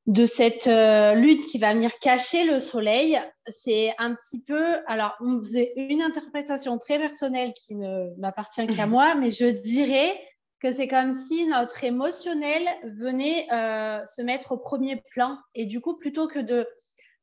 de 0.09 0.25
cette 0.25 0.65
euh, 0.65 1.13
lune 1.13 1.43
qui 1.43 1.59
va 1.59 1.71
venir 1.71 1.91
cacher 1.99 2.43
le 2.45 2.59
soleil, 2.59 3.19
c'est 3.45 3.93
un 3.99 4.15
petit 4.15 4.43
peu. 4.43 4.77
Alors, 4.87 5.13
on 5.21 5.37
faisait 5.37 5.71
une 5.75 6.01
interprétation 6.01 6.79
très 6.79 6.97
personnelle 6.97 7.53
qui 7.53 7.75
ne 7.75 8.09
m'appartient 8.17 8.65
qu'à 8.65 8.87
moi, 8.87 9.13
mais 9.13 9.29
je 9.29 9.45
dirais 9.45 10.19
que 10.63 10.73
c'est 10.73 10.87
comme 10.87 11.11
si 11.11 11.45
notre 11.45 11.83
émotionnel 11.83 12.67
venait 12.85 13.45
euh, 13.53 14.03
se 14.03 14.23
mettre 14.23 14.53
au 14.53 14.57
premier 14.57 14.99
plan. 15.11 15.37
Et 15.53 15.67
du 15.67 15.79
coup, 15.79 15.95
plutôt 15.95 16.27
que 16.27 16.39
de 16.39 16.67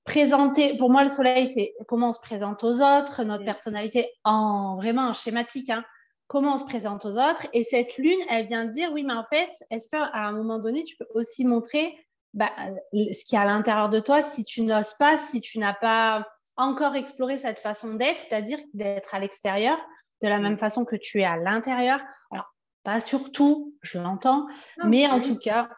présenter, 0.04 0.76
pour 0.76 0.88
moi, 0.88 1.02
le 1.02 1.08
soleil, 1.08 1.48
c'est 1.48 1.74
comment 1.88 2.10
on 2.10 2.12
se 2.12 2.20
présente 2.20 2.62
aux 2.62 2.82
autres, 2.82 3.24
notre 3.24 3.44
personnalité 3.44 4.08
en 4.22 4.76
vraiment 4.76 5.08
en 5.08 5.12
schématique, 5.12 5.70
hein, 5.70 5.84
comment 6.28 6.54
on 6.54 6.58
se 6.58 6.64
présente 6.64 7.04
aux 7.04 7.18
autres. 7.18 7.48
Et 7.52 7.64
cette 7.64 7.98
lune, 7.98 8.20
elle 8.30 8.46
vient 8.46 8.64
dire, 8.64 8.92
oui, 8.92 9.02
mais 9.02 9.14
en 9.14 9.24
fait, 9.24 9.50
est-ce 9.72 9.88
qu'à 9.88 10.08
un 10.14 10.30
moment 10.30 10.60
donné, 10.60 10.84
tu 10.84 10.96
peux 10.96 11.08
aussi 11.14 11.44
montrer 11.44 11.92
bah, 12.36 12.52
ce 12.92 13.24
qu'il 13.24 13.36
y 13.36 13.36
a 13.36 13.42
à 13.42 13.46
l'intérieur 13.46 13.88
de 13.88 13.98
toi 13.98 14.22
si 14.22 14.44
tu 14.44 14.62
n'oses 14.62 14.94
pas, 14.94 15.16
si 15.16 15.40
tu 15.40 15.58
n'as 15.58 15.72
pas 15.72 16.28
encore 16.56 16.94
exploré 16.94 17.38
cette 17.38 17.58
façon 17.58 17.94
d'être, 17.94 18.18
c'est-à-dire 18.18 18.58
d'être 18.74 19.14
à 19.14 19.18
l'extérieur 19.18 19.78
de 20.22 20.28
la 20.28 20.38
même 20.38 20.58
façon 20.58 20.84
que 20.84 20.96
tu 20.96 21.20
es 21.20 21.24
à 21.24 21.36
l'intérieur. 21.38 22.00
Alors, 22.30 22.54
pas 22.84 23.00
surtout, 23.00 23.74
je 23.80 23.98
l'entends, 23.98 24.46
mais 24.84 25.06
en 25.06 25.20
tout 25.20 25.36
cas, 25.36 25.70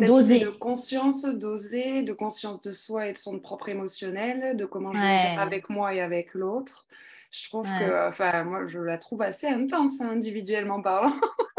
d'oser. 0.00 0.40
De 0.40 0.50
conscience, 0.50 1.24
d'oser, 1.24 2.02
de 2.02 2.12
conscience 2.12 2.60
de 2.60 2.72
soi 2.72 3.06
et 3.06 3.12
de 3.12 3.18
son 3.18 3.38
propre 3.38 3.68
émotionnel, 3.68 4.56
de 4.56 4.64
comment 4.64 4.92
je 4.92 4.98
vais 4.98 5.06
faire 5.06 5.40
avec 5.40 5.70
moi 5.70 5.94
et 5.94 6.00
avec 6.00 6.34
l'autre. 6.34 6.86
Je 7.30 7.48
trouve 7.48 7.66
que, 7.66 8.08
enfin, 8.08 8.44
moi, 8.44 8.66
je 8.66 8.80
la 8.80 8.98
trouve 8.98 9.22
assez 9.22 9.46
intense, 9.46 10.00
hein, 10.00 10.10
individuellement 10.10 10.82
parlant. 10.82 11.14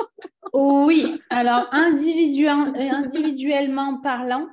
oui, 0.60 1.22
alors 1.30 1.68
individuellement 1.72 4.02
parlant, 4.02 4.48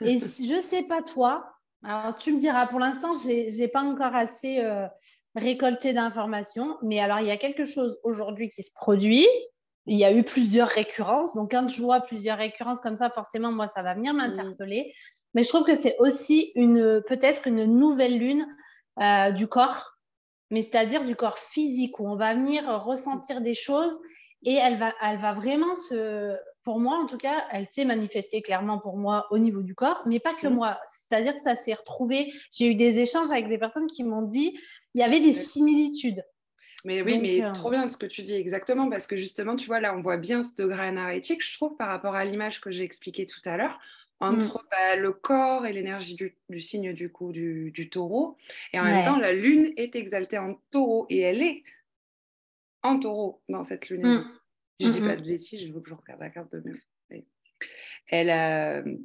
et 0.00 0.18
je 0.18 0.60
sais 0.62 0.84
pas 0.84 1.02
toi, 1.02 1.52
alors 1.84 2.14
tu 2.14 2.32
me 2.32 2.40
diras, 2.40 2.66
pour 2.66 2.80
l'instant, 2.80 3.12
je 3.12 3.58
n'ai 3.58 3.68
pas 3.68 3.82
encore 3.82 4.14
assez 4.14 4.60
euh, 4.60 4.86
récolté 5.34 5.92
d'informations, 5.92 6.78
mais 6.82 6.98
alors 6.98 7.20
il 7.20 7.26
y 7.26 7.30
a 7.30 7.36
quelque 7.36 7.64
chose 7.64 7.98
aujourd'hui 8.04 8.48
qui 8.48 8.62
se 8.62 8.72
produit. 8.74 9.26
Il 9.86 9.98
y 9.98 10.04
a 10.04 10.12
eu 10.12 10.22
plusieurs 10.22 10.68
récurrences, 10.68 11.34
donc 11.34 11.50
quand 11.50 11.68
je 11.68 11.82
vois 11.82 12.00
plusieurs 12.00 12.38
récurrences 12.38 12.80
comme 12.80 12.96
ça, 12.96 13.10
forcément, 13.10 13.52
moi, 13.52 13.68
ça 13.68 13.82
va 13.82 13.94
venir 13.94 14.14
m'interpeller. 14.14 14.92
Mais 15.34 15.42
je 15.42 15.48
trouve 15.48 15.64
que 15.64 15.76
c'est 15.76 15.96
aussi 15.98 16.52
une 16.54 17.02
peut-être 17.06 17.46
une 17.46 17.64
nouvelle 17.64 18.18
lune 18.18 18.46
euh, 19.00 19.30
du 19.30 19.46
corps 19.46 19.98
mais 20.50 20.62
c'est-à-dire 20.62 21.04
du 21.04 21.14
corps 21.14 21.38
physique, 21.38 22.00
où 22.00 22.08
on 22.08 22.16
va 22.16 22.34
venir 22.34 22.64
ressentir 22.82 23.40
des 23.40 23.54
choses 23.54 23.98
et 24.42 24.54
elle 24.54 24.76
va, 24.76 24.92
elle 25.02 25.16
va 25.16 25.32
vraiment 25.32 25.74
se, 25.74 26.36
pour 26.62 26.80
moi 26.80 26.96
en 26.96 27.06
tout 27.06 27.18
cas, 27.18 27.44
elle 27.50 27.66
s'est 27.66 27.84
manifestée 27.84 28.42
clairement 28.42 28.78
pour 28.78 28.96
moi 28.96 29.26
au 29.30 29.38
niveau 29.38 29.62
du 29.62 29.74
corps, 29.74 30.02
mais 30.06 30.20
pas 30.20 30.34
que 30.34 30.46
mmh. 30.46 30.54
moi. 30.54 30.78
C'est-à-dire 30.86 31.34
que 31.34 31.40
ça 31.40 31.56
s'est 31.56 31.74
retrouvé, 31.74 32.32
j'ai 32.52 32.70
eu 32.70 32.74
des 32.74 33.00
échanges 33.00 33.30
avec 33.30 33.48
des 33.48 33.58
personnes 33.58 33.86
qui 33.86 34.04
m'ont 34.04 34.22
dit, 34.22 34.58
il 34.94 35.00
y 35.00 35.04
avait 35.04 35.20
des 35.20 35.32
similitudes. 35.32 36.24
Mais 36.84 37.02
oui, 37.02 37.18
mais 37.18 37.42
euh, 37.42 37.52
trop 37.52 37.70
bien 37.70 37.86
ce 37.86 37.96
que 37.96 38.06
tu 38.06 38.22
dis 38.22 38.34
exactement, 38.34 38.88
parce 38.88 39.06
que 39.06 39.16
justement, 39.16 39.56
tu 39.56 39.66
vois, 39.66 39.80
là, 39.80 39.94
on 39.96 40.00
voit 40.00 40.16
bien 40.16 40.42
ce 40.42 40.54
degré 40.54 40.88
énergétique, 40.88 41.44
je 41.44 41.54
trouve, 41.56 41.76
par 41.76 41.88
rapport 41.88 42.14
à 42.14 42.24
l'image 42.24 42.60
que 42.60 42.70
j'ai 42.70 42.84
expliquée 42.84 43.26
tout 43.26 43.40
à 43.44 43.56
l'heure. 43.56 43.78
Mmh. 44.20 44.24
entre 44.24 44.66
bah, 44.68 44.96
le 44.96 45.12
corps 45.12 45.64
et 45.64 45.72
l'énergie 45.72 46.16
du, 46.16 46.60
signe 46.60 46.92
du 46.92 47.10
coup 47.10 47.30
du, 47.30 47.88
taureau. 47.90 48.36
Et 48.72 48.80
en 48.80 48.84
même 48.84 49.04
temps, 49.04 49.16
la 49.16 49.32
lune 49.32 49.72
est 49.76 49.94
exaltée 49.94 50.38
en 50.38 50.54
taureau 50.72 51.06
et 51.08 51.20
elle 51.20 51.40
est 51.40 51.62
en 52.82 52.98
taureau 52.98 53.42
dans 53.48 53.64
cette 53.64 53.88
lune. 53.88 54.06
Mmh. 54.06 54.24
Je 54.80 54.86
ne 54.86 54.92
dis 54.92 55.00
pas 55.00 55.16
mmh, 55.16 55.20
de 55.20 55.26
bêtises, 55.26 55.66
je 55.66 55.72
veux 55.72 55.80
que 55.80 55.88
je 55.88 55.94
regarde 55.94 56.20
la 56.20 56.30
carte 56.30 56.52
de 56.52 56.60
même. 56.60 56.78
Elle, 58.10 58.30
euh, 58.30 58.96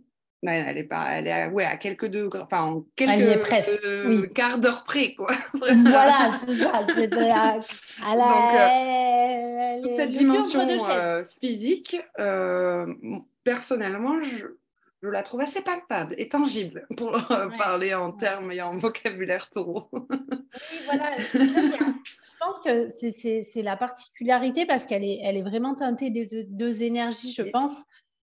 elle 0.44 0.78
est 0.78 0.84
pas, 0.84 1.08
elle 1.12 1.28
est 1.28 1.32
à, 1.32 1.50
ouais, 1.50 1.66
à 1.66 1.78
quelques 1.78 2.06
degrés, 2.06 2.40
enfin 2.40 2.62
en 2.62 2.86
quelques 2.96 3.42
presque, 3.42 3.84
euh, 3.84 4.28
quart 4.28 4.60
d'heure 4.60 4.84
près, 4.84 5.14
quoi. 5.14 5.36
voilà, 5.54 6.32
c'est 6.38 6.56
ça. 6.56 6.86
C'est 6.94 7.14
la, 7.14 7.58
Donc, 7.58 8.56
euh, 8.56 9.82
toute 9.82 9.96
cette 9.98 10.12
dimension 10.12 10.60
physique, 11.42 11.98
personnellement, 13.44 14.24
je, 14.24 14.46
je 15.04 15.10
la 15.10 15.22
trouve 15.22 15.42
assez 15.42 15.62
palpable 15.62 16.16
et 16.18 16.30
tangible 16.30 16.88
pour 16.98 17.12
parler 17.58 17.94
en 17.94 18.14
termes 18.14 18.52
et 18.52 18.62
en 18.62 18.78
vocabulaire 18.78 19.50
taureau. 19.50 19.90
oui, 19.92 20.00
voilà, 20.86 21.20
je, 21.20 22.32
pense 22.40 22.62
que 22.62 22.88
c'est 22.90 23.62
la 23.62 23.76
particularité 23.76 24.66
parce 24.66 24.86
qu'elle 24.86 25.04
est, 25.04 25.20
elle 25.22 25.36
est 25.36 25.42
vraiment 25.42 25.76
teintée 25.76 26.10
des 26.10 26.46
deux, 26.48 26.84
énergies, 26.84 27.34
je 27.34 27.44
pense. 27.44 27.84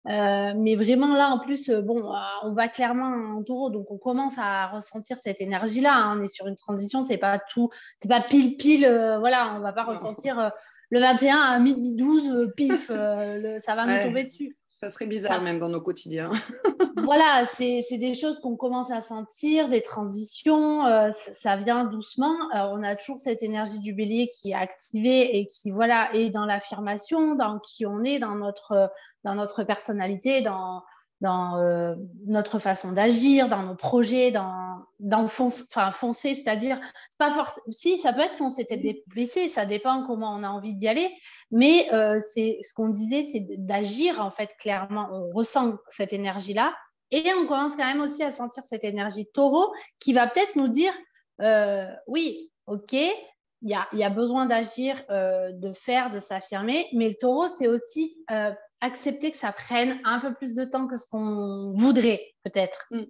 Euh, 0.07 0.53
mais 0.55 0.75
vraiment 0.75 1.15
là, 1.15 1.29
en 1.29 1.39
plus, 1.39 1.69
euh, 1.69 1.81
bon, 1.81 2.13
euh, 2.13 2.19
on 2.43 2.53
va 2.53 2.69
clairement 2.69 3.37
en 3.37 3.43
taureau, 3.43 3.69
donc 3.69 3.91
on 3.91 3.97
commence 3.97 4.37
à 4.37 4.67
ressentir 4.67 5.17
cette 5.17 5.41
énergie-là. 5.41 5.93
Hein. 5.93 6.17
On 6.17 6.23
est 6.23 6.33
sur 6.33 6.47
une 6.47 6.55
transition, 6.55 7.01
c'est 7.01 7.17
pas 7.17 7.39
tout, 7.39 7.71
c'est 7.97 8.07
pas 8.07 8.21
pile 8.21 8.55
pile, 8.55 8.87
voilà, 9.19 9.55
on 9.57 9.61
va 9.61 9.73
pas 9.73 9.83
ressentir 9.83 10.51
le 10.91 10.99
21 10.99 11.37
à 11.37 11.59
midi 11.59 11.95
12, 11.95 12.53
pif, 12.55 12.87
ça 12.87 13.75
va 13.75 13.85
nous 13.85 14.07
tomber 14.07 14.23
dessus. 14.23 14.55
Ça 14.79 14.89
serait 14.89 15.07
bizarre 15.07 15.41
même 15.41 15.59
dans 15.59 15.69
nos 15.69 15.81
quotidiens. 15.81 16.29
voilà, 16.97 17.45
c'est 17.47 17.97
des 17.97 18.13
choses 18.13 18.39
qu'on 18.39 18.55
commence 18.55 18.91
à 18.91 19.01
sentir, 19.01 19.69
des 19.69 19.81
transitions, 19.81 20.85
euh, 20.85 21.09
ça, 21.11 21.55
vient 21.55 21.83
doucement. 21.83 22.35
Euh, 22.53 22.69
on 22.73 22.83
a 22.83 22.95
toujours 22.95 23.17
cette 23.17 23.41
énergie 23.41 23.79
du 23.79 23.93
bélier 23.93 24.29
qui 24.29 24.51
est 24.51 24.55
activée 24.55 25.39
et 25.39 25.47
qui 25.47 25.71
voilà 25.71 26.13
est 26.13 26.29
dans 26.29 26.45
l'affirmation, 26.45 27.33
dans 27.33 27.57
qui 27.57 27.87
on 27.87 28.03
est, 28.03 28.19
dans 28.19 28.35
notre, 28.35 28.91
dans 29.23 29.33
notre 29.33 29.63
personnalité, 29.63 30.41
dans, 30.41 30.83
dans 31.21 31.57
euh, 31.57 31.95
notre 32.25 32.59
façon 32.59 32.91
d'agir, 32.91 33.49
dans 33.49 33.63
nos 33.63 33.75
projets, 33.75 34.31
dans, 34.31 34.85
dans 34.99 35.27
fonce, 35.27 35.63
enfin, 35.69 35.91
foncer, 35.91 36.35
c'est-à-dire, 36.35 36.79
c'est 37.09 37.17
pas 37.17 37.31
forcément, 37.31 37.65
si 37.71 37.97
ça 37.97 38.13
peut 38.13 38.21
être 38.21 38.35
foncer 38.35 38.65
tête 38.65 38.81
baissée, 39.07 39.49
ça 39.49 39.65
dépend 39.65 40.03
comment 40.03 40.33
on 40.35 40.43
a 40.43 40.49
envie 40.49 40.73
d'y 40.73 40.87
aller, 40.87 41.09
mais 41.51 41.91
euh, 41.93 42.19
c'est 42.33 42.59
ce 42.61 42.73
qu'on 42.73 42.89
disait, 42.89 43.23
c'est 43.23 43.47
d'agir 43.57 44.21
en 44.21 44.31
fait 44.31 44.51
clairement, 44.59 45.09
on 45.11 45.31
ressent 45.33 45.77
cette 45.89 46.13
énergie-là, 46.13 46.75
et 47.11 47.23
on 47.39 47.47
commence 47.47 47.75
quand 47.75 47.85
même 47.85 48.01
aussi 48.01 48.21
à 48.23 48.31
sentir 48.31 48.63
cette 48.65 48.83
énergie 48.83 49.25
taureau 49.33 49.73
qui 49.99 50.13
va 50.13 50.27
peut-être 50.27 50.55
nous 50.55 50.67
dire, 50.67 50.93
euh, 51.41 51.87
oui, 52.07 52.51
ok, 52.67 52.95
il 53.61 53.69
y 53.69 53.73
a, 53.73 53.87
y 53.93 54.03
a, 54.03 54.09
besoin 54.09 54.45
d'agir, 54.45 54.95
de 55.09 55.73
faire, 55.73 56.11
de 56.11 56.19
s'affirmer, 56.19 56.87
mais 56.93 57.09
le 57.09 57.15
taureau, 57.15 57.47
c'est 57.57 57.67
aussi 57.67 58.17
accepter 58.81 59.31
que 59.31 59.37
ça 59.37 59.51
prenne 59.51 59.99
un 60.03 60.19
peu 60.19 60.33
plus 60.33 60.53
de 60.53 60.63
temps 60.65 60.87
que 60.87 60.97
ce 60.97 61.07
qu'on 61.07 61.73
voudrait, 61.73 62.21
peut-être. 62.43 62.87
Mm. 62.91 63.03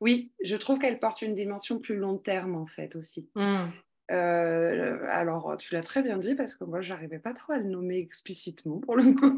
Oui, 0.00 0.32
je 0.42 0.56
trouve 0.56 0.78
qu'elle 0.78 0.98
porte 0.98 1.22
une 1.22 1.34
dimension 1.34 1.78
plus 1.78 1.96
long 1.96 2.18
terme, 2.18 2.56
en 2.56 2.66
fait, 2.66 2.96
aussi. 2.96 3.28
Mm. 3.34 3.66
Euh, 4.10 4.98
alors, 5.08 5.56
tu 5.58 5.72
l'as 5.72 5.82
très 5.82 6.02
bien 6.02 6.18
dit 6.18 6.34
parce 6.34 6.54
que 6.54 6.64
moi, 6.64 6.82
j'arrivais 6.82 7.18
pas 7.18 7.32
trop 7.32 7.54
à 7.54 7.58
le 7.58 7.68
nommer 7.68 7.98
explicitement 7.98 8.78
pour 8.80 8.96
le 8.96 9.12
coup. 9.12 9.36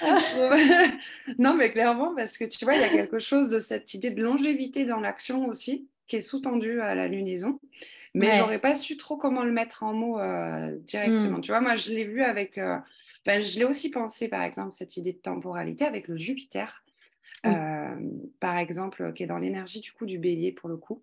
non, 1.38 1.54
mais 1.54 1.72
clairement, 1.72 2.14
parce 2.14 2.38
que 2.38 2.44
tu 2.44 2.64
vois, 2.64 2.74
il 2.74 2.80
y 2.80 2.84
a 2.84 2.88
quelque 2.88 3.18
chose 3.18 3.48
de 3.48 3.58
cette 3.58 3.94
idée 3.94 4.10
de 4.10 4.22
longévité 4.22 4.84
dans 4.84 5.00
l'action 5.00 5.46
aussi 5.46 5.88
qui 6.08 6.16
est 6.16 6.20
sous-tendue 6.20 6.80
à 6.80 6.94
la 6.94 7.06
lunaison. 7.06 7.60
Mais 8.14 8.32
je 8.32 8.38
j'aurais 8.38 8.58
pas 8.58 8.74
su 8.74 8.96
trop 8.96 9.16
comment 9.16 9.44
le 9.44 9.52
mettre 9.52 9.82
en 9.82 9.92
mots 9.92 10.18
euh, 10.18 10.76
directement. 10.80 11.38
Mm. 11.38 11.42
Tu 11.42 11.52
vois, 11.52 11.60
moi, 11.60 11.76
je 11.76 11.90
l'ai 11.90 12.04
vu 12.04 12.22
avec. 12.22 12.58
Euh, 12.58 12.78
ben, 13.26 13.42
je 13.42 13.58
l'ai 13.58 13.64
aussi 13.64 13.90
pensé, 13.90 14.28
par 14.28 14.42
exemple, 14.42 14.72
cette 14.72 14.96
idée 14.96 15.12
de 15.12 15.18
temporalité 15.18 15.84
avec 15.84 16.08
le 16.08 16.16
Jupiter, 16.16 16.82
euh, 17.46 17.96
par 18.40 18.56
exemple, 18.56 19.12
qui 19.12 19.22
est 19.22 19.26
dans 19.26 19.38
l'énergie 19.38 19.80
du 19.80 19.92
coup 19.92 20.06
du 20.06 20.18
bélier 20.18 20.50
pour 20.50 20.68
le 20.68 20.76
coup. 20.76 21.02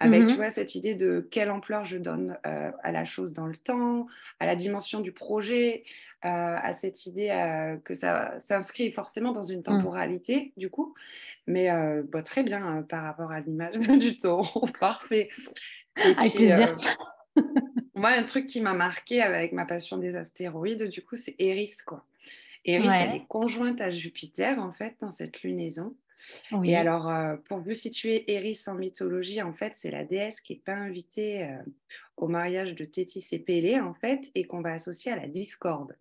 Avec, 0.00 0.26
tu 0.26 0.34
mmh 0.34 0.36
vois, 0.36 0.50
cette 0.50 0.74
idée 0.74 0.94
de 0.94 1.26
quelle 1.30 1.50
ampleur 1.50 1.84
je 1.84 1.98
donne 1.98 2.36
euh, 2.46 2.70
à 2.82 2.92
la 2.92 3.04
chose 3.04 3.32
dans 3.32 3.46
le 3.46 3.56
temps, 3.56 4.06
à 4.40 4.46
la 4.46 4.56
dimension 4.56 5.00
du 5.00 5.12
projet, 5.12 5.84
euh, 6.24 6.28
à 6.28 6.72
cette 6.74 7.06
idée 7.06 7.78
que 7.84 7.94
ça 7.94 8.34
s'inscrit 8.40 8.92
forcément 8.92 9.32
dans 9.32 9.42
une 9.42 9.60
mmh. 9.60 9.64
temporalité, 9.64 10.52
du 10.56 10.70
coup. 10.70 10.94
Mais 11.46 11.68
bah, 12.12 12.22
très 12.22 12.42
bien 12.42 12.84
par 12.88 13.04
rapport 13.04 13.30
à 13.30 13.40
l'image 13.40 13.76
du 13.98 14.18
taureau. 14.18 14.66
Parfait. 14.80 15.30
Avec 16.18 16.34
plaisir. 16.34 16.74
Moi, 17.94 18.10
un 18.10 18.24
truc 18.24 18.46
qui 18.46 18.60
m'a 18.60 18.74
marqué 18.74 19.22
avec 19.22 19.52
ma 19.52 19.66
passion 19.66 19.96
des 19.98 20.16
astéroïdes, 20.16 20.88
du 20.88 21.02
coup, 21.02 21.16
c'est 21.16 21.36
Eris, 21.38 21.76
quoi. 21.86 22.04
Eris, 22.64 22.88
elle 22.88 23.16
est 23.16 23.26
conjointe 23.28 23.80
à 23.80 23.90
Jupiter, 23.90 24.58
en 24.58 24.72
fait, 24.72 24.94
dans 25.00 25.12
cette 25.12 25.42
lunaison. 25.42 25.94
Et 26.64 26.76
alors, 26.76 27.08
euh, 27.08 27.36
pour 27.36 27.58
vous 27.58 27.74
situer 27.74 28.30
Eris 28.32 28.62
en 28.66 28.74
mythologie, 28.74 29.42
en 29.42 29.52
fait, 29.52 29.74
c'est 29.74 29.90
la 29.90 30.04
déesse 30.04 30.40
qui 30.40 30.54
n'est 30.54 30.60
pas 30.60 30.74
invitée 30.74 31.44
euh, 31.44 31.58
au 32.16 32.28
mariage 32.28 32.74
de 32.74 32.84
Tétis 32.84 33.26
et 33.32 33.38
Pélée, 33.38 33.80
en 33.80 33.94
fait, 33.94 34.30
et 34.34 34.44
qu'on 34.44 34.60
va 34.60 34.72
associer 34.72 35.12
à 35.12 35.16
la 35.16 35.26
discorde. 35.26 35.96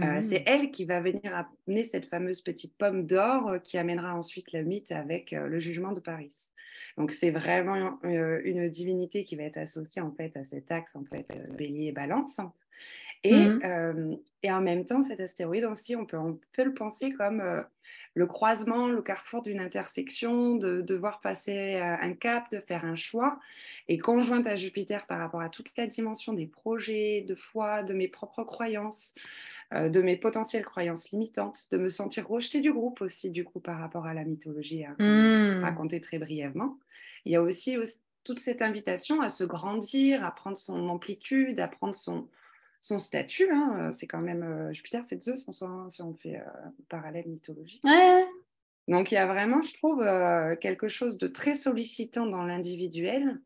Euh, 0.00 0.22
c'est 0.22 0.40
mmh. 0.40 0.44
elle 0.46 0.70
qui 0.70 0.86
va 0.86 1.00
venir 1.00 1.46
amener 1.66 1.84
cette 1.84 2.06
fameuse 2.06 2.40
petite 2.40 2.74
pomme 2.78 3.04
d'or 3.04 3.56
qui 3.62 3.76
amènera 3.76 4.16
ensuite 4.16 4.50
le 4.52 4.62
mythe 4.62 4.90
avec 4.90 5.32
le 5.32 5.60
jugement 5.60 5.92
de 5.92 6.00
Paris. 6.00 6.34
Donc 6.96 7.12
c'est 7.12 7.30
vraiment 7.30 7.98
une 8.02 8.70
divinité 8.70 9.24
qui 9.24 9.36
va 9.36 9.42
être 9.42 9.58
associée 9.58 10.00
en 10.00 10.10
fait 10.10 10.34
à 10.34 10.44
cet 10.44 10.72
axe 10.72 10.96
en 10.96 11.04
fait 11.04 11.28
bélier 11.58 11.88
et 11.88 11.92
balance. 11.92 12.40
Et, 13.24 13.48
mmh. 13.48 14.16
et, 14.42 14.50
en 14.50 14.60
même 14.60 14.84
temps, 14.84 15.02
cet 15.02 15.20
astéroïde 15.20 15.64
aussi, 15.64 15.94
on 15.94 16.04
peut, 16.04 16.16
on 16.16 16.40
peut 16.52 16.64
le 16.64 16.74
penser 16.74 17.12
comme 17.12 17.64
le 18.14 18.26
croisement, 18.26 18.88
le 18.88 19.00
carrefour 19.00 19.42
d'une 19.42 19.60
intersection, 19.60 20.56
de, 20.56 20.80
devoir 20.80 21.20
passer 21.20 21.76
un 21.76 22.12
cap, 22.14 22.50
de 22.50 22.58
faire 22.58 22.84
un 22.84 22.96
choix. 22.96 23.38
Et 23.88 23.98
conjointe 23.98 24.46
à 24.46 24.56
Jupiter 24.56 25.06
par 25.06 25.18
rapport 25.18 25.40
à 25.40 25.48
toute 25.48 25.70
la 25.76 25.86
dimension 25.86 26.32
des 26.32 26.46
projets, 26.46 27.24
de 27.26 27.34
foi, 27.34 27.84
de 27.84 27.94
mes 27.94 28.08
propres 28.08 28.42
croyances, 28.42 29.14
euh, 29.72 29.88
de 29.88 30.02
mes 30.02 30.16
potentielles 30.16 30.64
croyances 30.64 31.10
limitantes, 31.10 31.68
de 31.70 31.78
me 31.78 31.88
sentir 31.88 32.28
rejetée 32.28 32.60
du 32.60 32.72
groupe 32.72 33.00
aussi, 33.00 33.30
du 33.30 33.44
coup, 33.44 33.60
par 33.60 33.78
rapport 33.78 34.04
à 34.04 34.12
la 34.12 34.24
mythologie, 34.24 34.84
à 34.84 34.90
mmh. 34.98 35.62
raconter 35.62 36.00
très 36.00 36.18
brièvement. 36.18 36.78
Il 37.24 37.32
y 37.32 37.36
a 37.36 37.42
aussi, 37.42 37.78
toute 38.24 38.38
cette 38.38 38.60
invitation 38.60 39.22
à 39.22 39.30
se 39.30 39.44
grandir, 39.44 40.24
à 40.24 40.34
prendre 40.34 40.58
son 40.58 40.88
amplitude, 40.88 41.58
à 41.58 41.68
prendre 41.68 41.94
son, 41.94 42.28
son 42.82 42.98
statut. 42.98 43.48
Hein, 43.50 43.90
c'est 43.92 44.06
quand 44.06 44.20
même 44.20 44.70
Jupiter, 44.74 45.02
c'est 45.04 45.22
Zeus 45.22 45.48
en 45.48 45.52
soi, 45.52 45.86
si 45.88 46.02
on 46.02 46.14
fait 46.14 46.42
parallèle 46.90 47.28
mythologique. 47.28 47.82
Donc 48.88 49.12
il 49.12 49.14
y 49.14 49.18
a 49.18 49.26
vraiment, 49.26 49.62
je 49.62 49.72
trouve, 49.72 50.04
quelque 50.60 50.88
chose 50.88 51.16
de 51.16 51.28
très 51.28 51.54
sollicitant 51.54 52.26
dans 52.26 52.44
l'individuel 52.44 53.40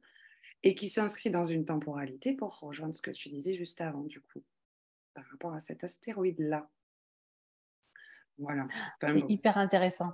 et 0.62 0.74
qui 0.74 0.88
s'inscrit 0.88 1.30
dans 1.30 1.44
une 1.44 1.66
temporalité 1.66 2.32
pour 2.32 2.58
rejoindre 2.58 2.94
ce 2.94 3.02
que 3.02 3.10
tu 3.10 3.28
disais 3.28 3.54
juste 3.54 3.80
avant, 3.82 4.02
du 4.02 4.20
coup, 4.20 4.42
par 5.14 5.24
rapport 5.30 5.52
à 5.52 5.60
cet 5.60 5.84
astéroïde-là. 5.84 6.68
Voilà. 8.38 8.66
c'est 9.02 9.30
hyper 9.30 9.58
intéressant. 9.58 10.12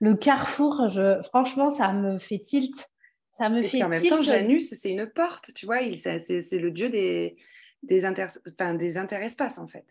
Le 0.00 0.14
carrefour, 0.14 0.88
je... 0.88 1.22
franchement, 1.22 1.70
ça 1.70 1.92
me 1.92 2.18
fait 2.18 2.38
tilt. 2.38 2.90
Ça 3.30 3.50
me 3.50 3.62
fait 3.62 3.84
en 3.84 3.88
même 3.88 4.02
temps, 4.02 4.22
Janus, 4.22 4.74
c'est 4.74 4.90
une 4.90 5.06
porte, 5.06 5.54
tu 5.54 5.66
vois, 5.66 5.78
c'est 5.96 6.58
le 6.58 6.70
dieu 6.72 6.90
des, 6.90 7.36
des, 7.82 8.04
inter... 8.04 8.26
enfin, 8.46 8.74
des 8.74 8.98
interespaces, 8.98 9.58
en 9.58 9.68
fait. 9.68 9.86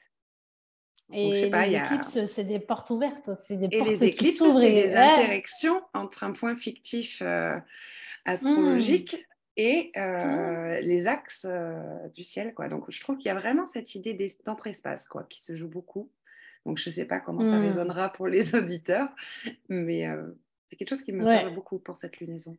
Et 1.14 1.50
les 1.50 1.76
éclipses, 1.76 2.26
c'est 2.26 2.44
des 2.44 2.60
portes 2.60 2.90
ouvertes, 2.90 3.34
c'est 3.36 3.58
des 3.58 3.70
et 3.72 3.78
portes 3.78 3.90
les 3.90 4.04
éclipses, 4.04 4.44
c'est 4.44 4.72
des 4.72 4.96
interactions 4.96 5.82
entre 5.94 6.26
un 6.26 6.34
point 6.34 6.58
fictif 6.58 7.22
euh, 7.22 7.58
astrologique 8.26 9.14
mmh. 9.14 9.62
et 9.62 9.92
euh, 9.96 10.80
mmh. 10.80 10.82
les 10.82 11.08
axes 11.08 11.46
euh, 11.50 11.80
du 12.10 12.24
ciel. 12.24 12.54
Quoi. 12.54 12.68
Donc, 12.68 12.92
je 12.92 13.00
trouve 13.00 13.18
qu'il 13.18 13.28
y 13.28 13.32
a 13.32 13.36
vraiment 13.36 13.66
cette 13.66 13.96
idée 13.96 14.18
d'entre-espace 14.46 15.08
quoi, 15.08 15.24
qui 15.24 15.42
se 15.42 15.56
joue 15.56 15.70
beaucoup. 15.70 16.12
Donc, 16.66 16.78
je 16.78 16.90
ne 16.90 16.96
sais 16.96 17.06
pas 17.06 17.22
comment 17.22 17.46
ça 17.46 17.58
mmh. 17.58 17.68
résonnera 17.68 18.12
pour 18.12 18.28
les 18.28 18.54
auditeurs, 18.56 19.08
mais 19.70 20.06
c'est 20.66 20.76
quelque 20.76 20.90
chose 20.90 21.04
qui 21.04 21.14
me 21.14 21.24
parle 21.24 21.56
beaucoup 21.56 21.80
pour 21.80 21.96
cette 21.96 22.20
lunaison. 22.20 22.52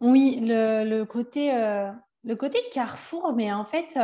Oui, 0.00 0.38
le, 0.40 0.88
le 0.88 1.04
côté, 1.04 1.50
le 2.26 2.36
côté 2.36 2.58
carrefour, 2.72 3.32
mais 3.34 3.52
en 3.52 3.64
fait, 3.64 3.98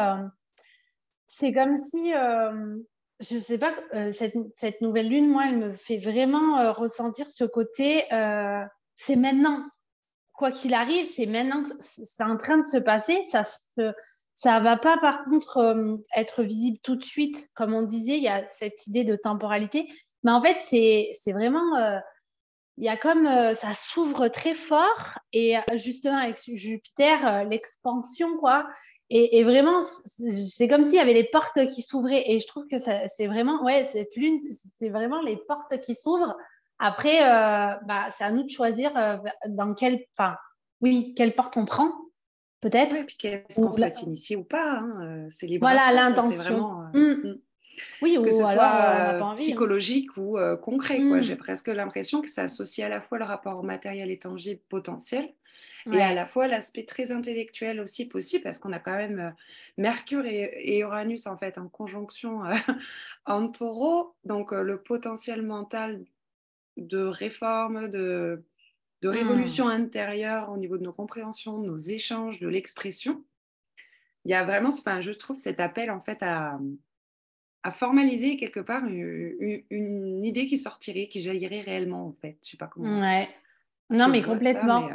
c'est 1.27 1.53
comme 1.53 1.75
si, 1.75 2.11
je 2.13 3.35
ne 3.35 3.41
sais 3.41 3.59
pas, 3.59 3.75
cette, 4.13 4.37
cette, 4.55 4.81
nouvelle 4.81 5.09
lune, 5.09 5.29
moi, 5.29 5.45
elle 5.49 5.59
me 5.59 5.73
fait 5.73 5.99
vraiment 5.99 6.73
ressentir 6.73 7.29
ce 7.29 7.45
côté, 7.45 8.05
c'est 8.97 9.17
maintenant. 9.17 9.65
Quoi 10.35 10.51
qu'il 10.51 10.73
arrive, 10.73 11.05
c'est 11.05 11.27
maintenant, 11.27 11.63
c'est 11.81 12.25
en 12.25 12.37
train 12.37 12.57
de 12.57 12.67
se 12.67 12.79
passer. 12.79 13.23
Ça 13.29 13.45
ne 13.77 13.93
ça 14.35 14.61
va 14.61 14.77
pas, 14.77 14.97
par 14.99 15.25
contre, 15.25 15.77
être 16.17 16.43
visible 16.43 16.79
tout 16.83 16.97
de 16.97 17.05
suite. 17.05 17.49
Comme 17.55 17.75
on 17.75 17.83
disait, 17.83 18.17
il 18.17 18.23
y 18.23 18.29
a 18.29 18.45
cette 18.47 18.87
idée 18.87 19.05
de 19.05 19.15
temporalité. 19.15 19.87
Mais 20.23 20.33
en 20.33 20.41
fait, 20.41 20.57
c'est 20.59 21.33
vraiment 21.33 22.01
il 22.79 22.85
y 22.85 22.89
a 22.89 22.97
comme 22.97 23.27
ça 23.55 23.75
s'ouvre 23.75 24.29
très 24.29 24.55
fort 24.55 25.19
et 25.33 25.57
justement 25.75 26.17
avec 26.17 26.39
Jupiter, 26.55 27.45
l'expansion 27.45 28.37
quoi, 28.39 28.67
et, 29.15 29.45
vraiment, 29.45 29.83
c'est 29.83 30.69
comme 30.69 30.87
s'il 30.87 30.97
y 30.97 31.01
avait 31.01 31.13
les 31.13 31.29
portes 31.31 31.69
qui 31.69 31.83
s'ouvraient. 31.83 32.25
Et 32.27 32.41
je 32.41 32.47
trouve 32.47 32.67
que 32.67 32.79
c'est 32.79 33.27
vraiment, 33.27 33.63
ouais, 33.63 33.85
cette 33.85 34.17
lune, 34.17 34.39
c'est 34.79 34.89
vraiment 34.89 35.21
les 35.21 35.37
portes 35.37 35.79
qui 35.81 35.95
s'ouvrent. 35.95 36.35
Après, 36.79 37.23
euh, 37.23 37.75
bah, 37.85 38.07
c'est 38.09 38.25
à 38.25 38.31
nous 38.31 38.45
de 38.45 38.49
choisir 38.49 38.97
euh, 38.97 39.19
dans 39.49 39.75
quelle, 39.75 40.07
enfin, 40.17 40.37
oui, 40.81 41.13
quelle 41.15 41.35
porte 41.35 41.59
on 41.59 41.67
prend, 41.67 41.93
peut-être. 42.63 42.95
Oui, 42.95 43.05
puis 43.05 43.17
qu'est-ce 43.19 43.61
qu'on 43.61 43.71
souhaite 43.71 44.01
initier 44.01 44.37
ou 44.37 44.45
pas. 44.45 44.79
Hein, 44.79 44.91
euh, 45.03 45.29
c'est 45.31 45.47
libre. 45.47 45.69
Voilà 45.69 45.93
l'intention. 45.93 46.87
Oui, 48.01 48.19
que 48.23 48.31
ce 48.31 48.37
soit 48.37 49.19
hein. 49.21 49.35
psychologique 49.37 50.17
ou 50.17 50.39
concret. 50.63 50.99
Mmh. 50.99 51.23
J'ai 51.23 51.37
presque 51.37 51.69
l'impression 51.69 52.21
que 52.21 52.29
ça 52.29 52.43
associe 52.43 52.87
à 52.87 52.89
la 52.89 53.01
fois 53.01 53.19
le 53.19 53.25
rapport 53.25 53.63
matériel 53.63 54.11
et 54.11 54.19
tangible 54.19 54.61
potentiel 54.69 55.33
et 55.91 56.01
à 56.01 56.15
la 56.15 56.27
fois 56.27 56.47
l'aspect 56.47 56.85
très 56.85 57.11
intellectuel 57.11 57.81
aussi 57.81 58.07
possible, 58.07 58.45
parce 58.45 58.59
qu'on 58.59 58.73
a 58.73 58.79
quand 58.79 58.95
même 58.95 59.19
euh, 59.19 59.31
Mercure 59.79 60.25
et, 60.27 60.79
Uranus 60.79 61.27
en 61.27 61.37
fait 61.37 61.59
en 61.59 61.69
conjonction 61.69 62.45
euh, 62.45 62.55
en 63.27 63.49
taureau, 63.49 64.15
donc 64.25 64.53
euh, 64.53 64.63
le 64.63 64.81
potentiel 64.81 65.43
mental 65.43 66.05
de 66.77 67.01
réforme, 67.01 67.89
de, 67.89 68.45
de 69.03 69.09
mmh. 69.09 69.13
révolution 69.13 69.69
intérieure 69.69 70.51
au 70.51 70.57
niveau 70.57 70.79
de 70.79 70.85
nos 70.85 70.93
compréhensions, 70.93 71.59
de 71.59 71.67
nos 71.67 71.77
échanges, 71.77 72.39
de 72.39 72.49
l'expression. 72.49 73.25
Il 74.25 74.31
y 74.31 74.35
a 74.35 74.45
vraiment, 74.45 74.69
enfin, 74.69 75.01
je 75.01 75.11
trouve 75.11 75.39
cet 75.39 75.59
appel 75.59 75.91
en 75.91 76.01
fait 76.01 76.19
à, 76.23 76.61
à 77.63 77.73
formaliser 77.73 78.37
quelque 78.37 78.61
part 78.61 78.85
une, 78.85 80.25
idée 80.25 80.47
qui 80.47 80.59
sortirait, 80.59 81.09
qui 81.09 81.21
jaillirait 81.21 81.61
réellement 81.61 82.07
en 82.07 82.13
fait. 82.13 82.39
Je 82.45 82.51
sais 82.51 82.57
pas 82.57 82.67
comment. 82.67 83.01
Ouais. 83.01 83.29
Non, 83.91 84.09
mais 84.09 84.23
complètement. 84.23 84.89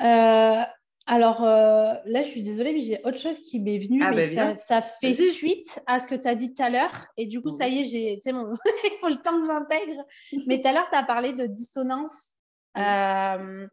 Euh, 0.00 0.62
alors 1.06 1.42
euh, 1.42 1.94
là, 2.04 2.22
je 2.22 2.28
suis 2.28 2.42
désolée, 2.42 2.72
mais 2.72 2.80
j'ai 2.80 3.00
autre 3.04 3.18
chose 3.18 3.40
qui 3.40 3.60
m'est 3.60 3.78
venue, 3.78 4.02
ah, 4.02 4.12
mais 4.12 4.34
bah, 4.34 4.56
ça, 4.56 4.80
fait 4.80 5.14
suite 5.14 5.80
à 5.86 5.98
ce 5.98 6.06
que 6.06 6.14
tu 6.14 6.28
as 6.28 6.34
dit 6.34 6.54
tout 6.54 6.62
à 6.62 6.70
l'heure. 6.70 7.06
Et 7.16 7.26
du 7.26 7.40
coup, 7.40 7.50
ça 7.50 7.68
y 7.68 7.80
est, 7.80 7.84
j'ai, 7.84 8.32
mon... 8.32 8.54
il 8.84 8.98
faut 9.00 9.08
le 9.08 9.16
temps 9.16 9.40
que 9.40 9.46
j'intègre. 9.46 10.04
mais 10.46 10.60
tout 10.60 10.68
à 10.68 10.72
l'heure, 10.72 10.88
tu 10.90 10.96
as 10.96 11.02
parlé 11.02 11.32
de 11.32 11.46
dissonance. 11.46 12.32
Euh, 12.76 13.66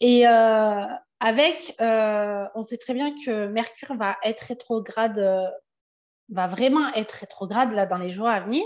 et 0.00 0.26
avec, 0.26 1.74
on 1.78 2.62
sait 2.62 2.78
très 2.78 2.94
bien 2.94 3.14
que 3.24 3.46
Mercure 3.46 3.94
va 3.94 4.16
être 4.24 4.40
rétrograde, 4.40 5.52
va 6.30 6.46
vraiment 6.46 6.88
être 6.94 7.12
rétrograde 7.12 7.72
là 7.72 7.86
dans 7.86 7.98
les 7.98 8.10
jours 8.10 8.28
à 8.28 8.40
venir. 8.40 8.64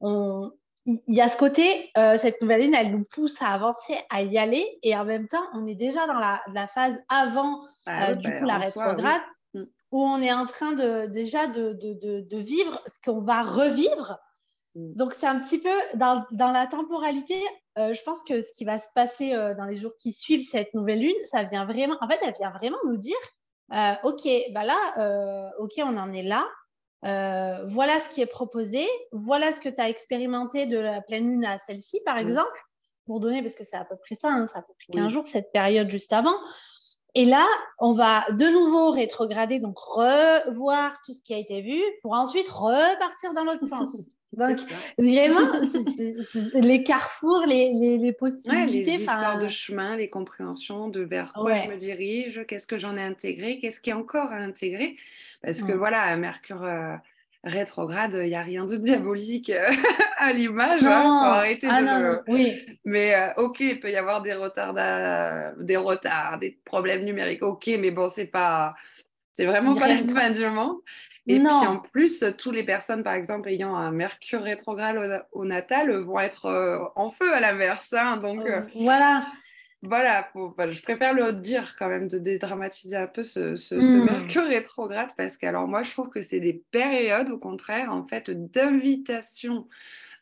On, 0.00 0.50
il 0.86 1.14
y 1.14 1.20
a 1.20 1.28
ce 1.28 1.36
côté, 1.36 1.90
euh, 1.98 2.16
cette 2.16 2.40
nouvelle 2.40 2.62
lune, 2.62 2.74
elle 2.74 2.90
nous 2.90 3.04
pousse 3.12 3.40
à 3.42 3.48
avancer, 3.48 3.94
à 4.08 4.22
y 4.22 4.38
aller, 4.38 4.78
et 4.82 4.96
en 4.96 5.04
même 5.04 5.26
temps, 5.26 5.44
on 5.54 5.66
est 5.66 5.74
déjà 5.74 6.06
dans 6.06 6.18
la, 6.18 6.66
phase 6.66 6.98
avant 7.08 7.60
bah 7.86 8.10
euh, 8.10 8.14
du 8.14 8.30
bah, 8.30 8.38
coup 8.38 8.44
la 8.46 8.58
rétrograde, 8.58 9.20
mm. 9.54 9.62
où 9.92 10.02
on 10.02 10.20
est 10.20 10.32
en 10.32 10.46
train 10.46 10.72
de 10.72 11.06
déjà 11.06 11.46
de, 11.46 11.74
de, 11.74 12.20
de, 12.20 12.38
vivre 12.38 12.80
ce 12.86 12.98
qu'on 13.04 13.20
va 13.20 13.42
revivre. 13.42 14.18
Mm. 14.74 14.94
Donc 14.94 15.12
c'est 15.12 15.26
un 15.26 15.38
petit 15.38 15.58
peu 15.58 15.68
dans, 15.94 16.24
dans 16.32 16.50
la 16.50 16.66
temporalité. 16.66 17.40
Euh, 17.78 17.92
je 17.92 18.02
pense 18.02 18.22
que 18.22 18.40
ce 18.40 18.52
qui 18.54 18.64
va 18.64 18.78
se 18.78 18.88
passer 18.94 19.32
dans 19.56 19.66
les 19.66 19.76
jours 19.76 19.92
qui 19.98 20.12
suivent 20.12 20.46
cette 20.46 20.72
nouvelle 20.74 21.00
lune, 21.00 21.14
ça 21.24 21.44
vient 21.44 21.66
vraiment, 21.66 21.96
en 22.00 22.08
fait, 22.08 22.18
elle 22.22 22.34
vient 22.34 22.50
vraiment 22.50 22.78
nous 22.86 22.96
dire, 22.96 23.16
ok, 24.02 24.28
bah 24.52 24.64
là, 24.64 25.52
ok, 25.58 25.74
on 25.78 25.96
en 25.98 26.12
est 26.12 26.24
là. 26.24 26.46
Euh, 27.06 27.64
voilà 27.68 27.98
ce 27.98 28.10
qui 28.10 28.20
est 28.20 28.26
proposé, 28.26 28.86
voilà 29.12 29.52
ce 29.52 29.60
que 29.60 29.68
tu 29.68 29.80
as 29.80 29.88
expérimenté 29.88 30.66
de 30.66 30.78
la 30.78 31.00
pleine 31.00 31.30
lune 31.30 31.44
à 31.44 31.58
celle-ci, 31.58 32.00
par 32.04 32.16
mm. 32.16 32.20
exemple, 32.20 32.66
pour 33.06 33.20
donner, 33.20 33.42
parce 33.42 33.54
que 33.54 33.64
c'est 33.64 33.76
à 33.76 33.84
peu 33.84 33.96
près 33.96 34.14
ça, 34.14 34.28
hein, 34.28 34.46
ça 34.46 34.58
a 34.58 34.62
peu 34.62 34.74
près 34.74 34.98
15 34.98 35.12
jours, 35.12 35.26
cette 35.26 35.50
période 35.52 35.90
juste 35.90 36.12
avant. 36.12 36.34
Et 37.14 37.24
là, 37.24 37.46
on 37.78 37.92
va 37.92 38.24
de 38.30 38.46
nouveau 38.52 38.90
rétrograder, 38.90 39.58
donc 39.58 39.78
revoir 39.78 41.00
tout 41.04 41.12
ce 41.12 41.22
qui 41.22 41.34
a 41.34 41.38
été 41.38 41.62
vu, 41.62 41.80
pour 42.02 42.12
ensuite 42.12 42.48
repartir 42.48 43.32
dans 43.32 43.44
l'autre 43.44 43.66
sens. 43.68 44.10
Donc, 44.32 44.58
vraiment, 44.96 45.40
les 46.54 46.84
carrefours, 46.84 47.44
les, 47.46 47.72
les, 47.72 47.98
les 47.98 48.12
possibilités. 48.12 48.84
les 48.84 49.00
histoires 49.00 49.38
de 49.38 49.48
chemin, 49.48 49.96
les 49.96 50.08
compréhensions 50.08 50.88
de 50.88 51.00
vers 51.00 51.32
quoi 51.32 51.54
je 51.54 51.68
me 51.68 51.76
dirige, 51.76 52.44
qu'est-ce 52.46 52.66
que 52.66 52.78
j'en 52.78 52.96
ai 52.96 53.02
intégré, 53.02 53.58
qu'est-ce 53.58 53.80
qui 53.80 53.90
est 53.90 53.94
encore 53.94 54.30
à 54.32 54.36
intégrer. 54.36 54.96
Parce 55.42 55.62
que 55.62 55.72
voilà, 55.72 56.16
Mercure 56.16 56.62
euh, 56.62 56.94
rétrograde, 57.42 58.14
il 58.22 58.28
n'y 58.28 58.36
a 58.36 58.42
rien 58.42 58.66
de 58.66 58.76
diabolique 58.76 59.50
euh, 59.50 59.68
à 60.18 60.32
l'image. 60.32 60.84
Hein, 60.84 61.22
arrêter 61.24 61.66
ah 61.68 61.82
de 61.82 62.20
oui. 62.28 62.54
Mais 62.84 63.14
euh, 63.14 63.32
ok, 63.36 63.56
il 63.60 63.80
peut 63.80 63.90
y 63.90 63.96
avoir 63.96 64.22
des 64.22 64.34
retards, 64.34 64.74
des 65.58 65.76
retards, 65.76 66.38
des 66.38 66.56
problèmes 66.64 67.04
numériques. 67.04 67.42
Ok, 67.42 67.66
mais 67.66 67.90
bon, 67.90 68.08
c'est 68.14 68.26
pas, 68.26 68.76
c'est 69.32 69.46
vraiment 69.46 69.74
pas 69.74 69.88
la 69.88 69.96
fin 69.96 70.30
du 70.30 70.46
monde. 70.46 70.76
Et 71.36 71.38
puis 71.38 71.48
en 71.48 71.78
plus, 71.78 72.24
toutes 72.38 72.54
les 72.54 72.64
personnes, 72.64 73.02
par 73.02 73.14
exemple, 73.14 73.48
ayant 73.48 73.74
un 73.74 73.90
Mercure 73.90 74.42
rétrograde 74.42 75.24
au, 75.32 75.44
natal, 75.44 75.90
vont 75.98 76.20
être 76.20 76.92
en 76.96 77.10
feu 77.10 77.32
à 77.32 77.40
l'inverse. 77.40 77.92
Hein, 77.92 78.16
donc 78.18 78.46
voilà 78.74 79.26
voilà, 79.82 80.28
je 80.34 80.82
préfère 80.82 81.14
le 81.14 81.32
dire 81.32 81.74
quand 81.78 81.88
même, 81.88 82.06
de 82.06 82.18
dédramatiser 82.18 82.96
un 82.96 83.06
peu 83.06 83.22
ce, 83.22 83.74
hmm. 83.74 84.04
mercure 84.04 84.44
rétrograde, 84.44 85.10
parce 85.16 85.38
que 85.38 85.46
alors 85.46 85.66
moi, 85.66 85.82
je 85.82 85.90
trouve 85.92 86.10
que 86.10 86.20
c'est 86.20 86.40
des 86.40 86.62
périodes, 86.70 87.30
au 87.30 87.38
contraire, 87.38 87.90
en 87.90 88.04
fait, 88.04 88.30
d'invitation 88.30 89.68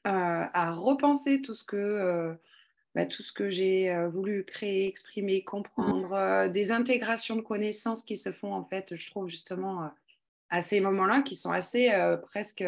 euh, 0.06 0.44
à 0.52 0.70
repenser 0.72 1.42
tout 1.42 1.56
ce 1.56 1.64
que, 1.64 1.76
euh, 1.76 2.32
bah, 2.94 3.06
tout 3.06 3.22
ce 3.24 3.32
que 3.32 3.50
j'ai 3.50 3.90
euh, 3.90 4.08
voulu 4.08 4.44
créer, 4.44 4.86
exprimer, 4.86 5.42
comprendre, 5.42 6.48
des 6.48 6.70
intégrations 6.70 7.34
de 7.34 7.42
connaissances 7.42 8.04
qui 8.04 8.16
se 8.16 8.30
font, 8.30 8.54
en 8.54 8.64
fait, 8.64 8.94
je 8.94 9.10
trouve 9.10 9.28
justement 9.28 9.90
à 10.50 10.62
ces 10.62 10.80
moments-là, 10.80 11.22
qui 11.22 11.36
sont 11.36 11.50
assez 11.50 11.90
presque, 12.22 12.64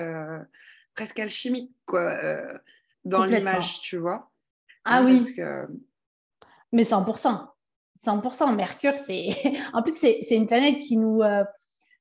presque 0.95 1.19
alchimiques, 1.19 1.75
quoi, 1.87 2.19
dans 3.05 3.25
l'image, 3.25 3.81
tu 3.81 3.97
vois. 3.97 4.31
Ah 4.85 4.99
hein, 4.99 5.05
oui. 5.07 5.35
Que, 5.35 5.67
mais 6.73 6.85
100%. 6.85 7.47
100%. 7.99 8.55
Mercure, 8.55 8.97
c'est. 8.97 9.29
en 9.73 9.83
plus, 9.83 9.95
c'est 9.95 10.37
une 10.37 10.47
planète 10.47 10.77
qui 10.77 10.97
nous. 10.97 11.23
Euh, 11.23 11.45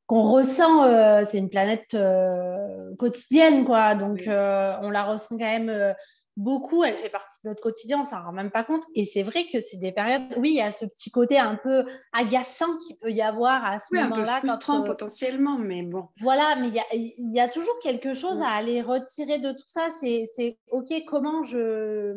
qu'on 0.05 0.23
ressent, 0.31 0.85
euh, 0.85 1.23
c'est 1.23 1.37
une 1.37 1.51
planète 1.51 1.93
euh, 1.93 2.95
quotidienne, 2.97 3.63
quoi. 3.63 3.93
Donc, 3.93 4.23
on 4.25 4.89
la 4.89 5.03
ressent 5.03 5.37
quand 5.37 5.59
même 5.59 5.93
beaucoup, 6.39 6.85
elle 6.85 6.95
fait 6.95 7.09
partie 7.09 7.37
de 7.43 7.49
notre 7.49 7.61
quotidien, 7.61 7.99
on 7.99 8.03
s'en 8.03 8.23
rend 8.23 8.31
même 8.31 8.49
pas 8.49 8.63
compte. 8.63 8.83
Et 8.95 9.05
c'est 9.05 9.23
vrai 9.23 9.45
que 9.51 9.59
c'est 9.59 9.77
des 9.77 9.91
périodes, 9.91 10.23
oui, 10.37 10.51
il 10.51 10.55
y 10.55 10.61
a 10.61 10.71
ce 10.71 10.85
petit 10.85 11.11
côté 11.11 11.37
un 11.37 11.55
peu 11.55 11.83
agaçant 12.13 12.77
qui 12.87 12.95
peut 12.95 13.11
y 13.11 13.21
avoir 13.21 13.63
à 13.65 13.77
ce 13.77 13.93
moment-là. 13.93 14.37
Un 14.37 14.41
peu 14.41 14.47
frustrant 14.47 14.83
potentiellement, 14.83 15.57
mais 15.57 15.83
bon. 15.83 16.07
Voilà, 16.21 16.55
mais 16.55 16.69
il 16.93 17.33
y 17.33 17.39
a, 17.39 17.49
toujours 17.49 17.77
quelque 17.83 18.13
chose 18.13 18.39
mm. 18.39 18.43
à 18.43 18.51
aller 18.51 18.81
retirer 18.81 19.39
de 19.39 19.51
tout 19.51 19.67
ça. 19.67 19.89
C'est 19.91 20.57
OK, 20.71 20.87
comment 21.07 21.43
je 21.43 22.15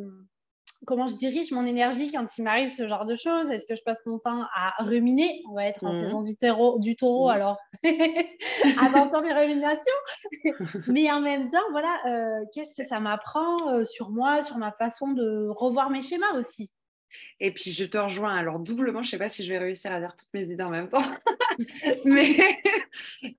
comment 0.86 1.06
je 1.06 1.16
dirige 1.16 1.52
mon 1.52 1.64
énergie 1.64 2.10
quand 2.12 2.26
il 2.38 2.42
m'arrive 2.42 2.68
ce 2.68 2.88
genre 2.88 3.04
de 3.04 3.14
choses? 3.14 3.50
Est-ce 3.50 3.66
que 3.66 3.74
je 3.74 3.82
passe 3.82 4.00
mon 4.06 4.18
temps 4.18 4.42
à 4.54 4.82
ruminer? 4.82 5.42
On 5.50 5.54
va 5.54 5.66
être 5.66 5.84
en 5.84 5.92
mmh. 5.92 6.02
saison 6.02 6.22
du, 6.22 6.34
du 6.78 6.96
taureau, 6.96 7.28
mmh. 7.28 7.30
alors 7.30 7.56
attention 8.80 9.20
les 9.20 9.32
ruminations. 9.32 9.82
Mais 10.88 11.10
en 11.10 11.20
même 11.20 11.48
temps, 11.48 11.58
voilà, 11.70 11.96
euh, 12.06 12.44
qu'est-ce 12.52 12.74
que 12.74 12.86
ça 12.86 13.00
m'apprend 13.00 13.56
euh, 13.68 13.84
sur 13.84 14.10
moi, 14.10 14.42
sur 14.42 14.58
ma 14.58 14.72
façon 14.72 15.12
de 15.12 15.48
revoir 15.50 15.90
mes 15.90 16.00
schémas 16.00 16.38
aussi? 16.38 16.70
Et 17.40 17.52
puis 17.52 17.72
je 17.72 17.84
te 17.84 17.98
rejoins 17.98 18.34
alors 18.34 18.58
doublement, 18.58 19.02
je 19.02 19.08
ne 19.08 19.10
sais 19.10 19.18
pas 19.18 19.28
si 19.28 19.44
je 19.44 19.52
vais 19.52 19.58
réussir 19.58 19.92
à 19.92 20.00
dire 20.00 20.16
toutes 20.16 20.32
mes 20.34 20.50
idées 20.50 20.62
en 20.62 20.70
même 20.70 20.88
temps, 20.88 21.02
mais, 22.04 22.36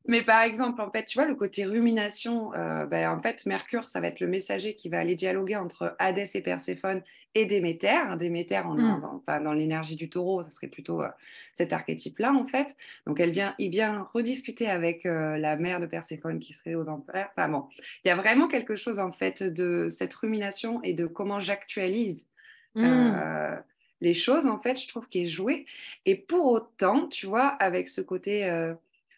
mais 0.08 0.22
par 0.22 0.42
exemple, 0.44 0.82
en 0.82 0.92
fait, 0.92 1.06
tu 1.06 1.18
vois, 1.18 1.28
le 1.28 1.36
côté 1.36 1.66
rumination, 1.66 2.54
euh, 2.54 2.86
ben, 2.86 3.10
en 3.10 3.22
fait, 3.22 3.46
Mercure, 3.46 3.86
ça 3.86 4.00
va 4.00 4.08
être 4.08 4.20
le 4.20 4.28
messager 4.28 4.76
qui 4.76 4.90
va 4.90 5.00
aller 5.00 5.16
dialoguer 5.16 5.56
entre 5.56 5.96
Hadès 6.00 6.30
et 6.34 6.42
Perséphone 6.42 7.02
et 7.36 7.46
Déméter. 7.46 8.18
Déméter, 8.20 8.60
en, 8.60 8.76
mmh. 8.76 9.02
dans, 9.02 9.16
enfin, 9.16 9.42
dans 9.42 9.54
l'énergie 9.54 9.96
du 9.96 10.10
taureau, 10.10 10.44
ça 10.44 10.52
serait 10.52 10.68
plutôt 10.68 11.02
euh, 11.02 11.10
cet 11.54 11.74
archétype-là, 11.74 12.34
en 12.34 12.46
fait. 12.46 12.76
Donc, 13.08 13.20
elle 13.20 13.32
vient, 13.32 13.56
il 13.60 13.70
vient 13.70 14.08
rediscuter 14.14 14.68
avec 14.68 15.06
euh, 15.06 15.38
la 15.38 15.56
mère 15.56 15.80
de 15.80 15.86
Perséphone 15.86 16.40
qui 16.40 16.54
serait 16.54 16.76
aux 16.76 16.90
enfers. 16.90 17.30
Enfin 17.36 17.50
bon, 17.50 17.68
il 18.04 18.08
y 18.08 18.12
a 18.12 18.16
vraiment 18.16 18.48
quelque 18.48 18.76
chose, 18.76 19.00
en 19.00 19.12
fait, 19.12 19.44
de 19.44 19.88
cette 19.90 20.14
rumination 20.14 20.82
et 20.84 20.94
de 20.94 21.06
comment 21.06 21.40
j'actualise 21.40 22.28
Mmh. 22.76 22.84
Euh, 22.86 23.56
les 24.02 24.14
choses, 24.14 24.48
en 24.48 24.60
fait, 24.60 24.80
je 24.80 24.88
trouve 24.88 25.08
qu'il 25.08 25.26
est 25.26 25.30
joué. 25.30 25.66
Et 26.06 26.16
pour 26.16 26.46
autant, 26.46 27.08
tu 27.08 27.26
vois, 27.26 27.48
avec 27.48 27.88
ce 27.88 28.02
côté 28.02 28.46
euh, 28.46 28.74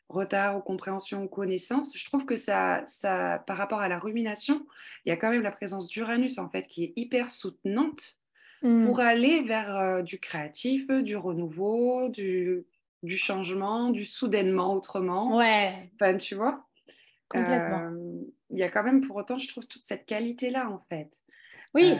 retard 0.09 0.57
ou 0.57 0.61
compréhension 0.61 1.23
ou 1.23 1.27
connaissance, 1.27 1.97
je 1.97 2.05
trouve 2.05 2.25
que 2.25 2.35
ça, 2.35 2.83
ça, 2.87 3.43
par 3.47 3.57
rapport 3.57 3.79
à 3.79 3.87
la 3.87 3.97
rumination, 3.97 4.65
il 5.05 5.09
y 5.09 5.11
a 5.11 5.17
quand 5.17 5.31
même 5.31 5.41
la 5.41 5.51
présence 5.51 5.87
d'Uranus, 5.87 6.37
en 6.37 6.49
fait, 6.49 6.67
qui 6.67 6.83
est 6.83 6.93
hyper 6.95 7.29
soutenante 7.29 8.17
mmh. 8.61 8.85
pour 8.85 8.99
aller 8.99 9.41
vers 9.41 9.75
euh, 9.75 10.01
du 10.01 10.19
créatif, 10.19 10.87
du 10.87 11.15
renouveau, 11.15 12.09
du, 12.09 12.65
du, 13.01 13.17
changement, 13.17 13.89
du 13.89 14.05
soudainement 14.05 14.73
autrement. 14.73 15.35
Ouais. 15.35 15.89
Enfin, 15.95 16.17
tu 16.17 16.35
vois? 16.35 16.67
Complètement. 17.27 17.91
Il 18.51 18.59
y 18.59 18.63
a 18.63 18.69
quand 18.69 18.83
même 18.83 19.01
pour 19.01 19.15
autant, 19.15 19.39
je 19.39 19.47
trouve, 19.47 19.65
toute 19.65 19.85
cette 19.85 20.05
qualité-là, 20.05 20.69
en 20.69 20.85
fait. 20.89 21.19
Oui. 21.73 21.91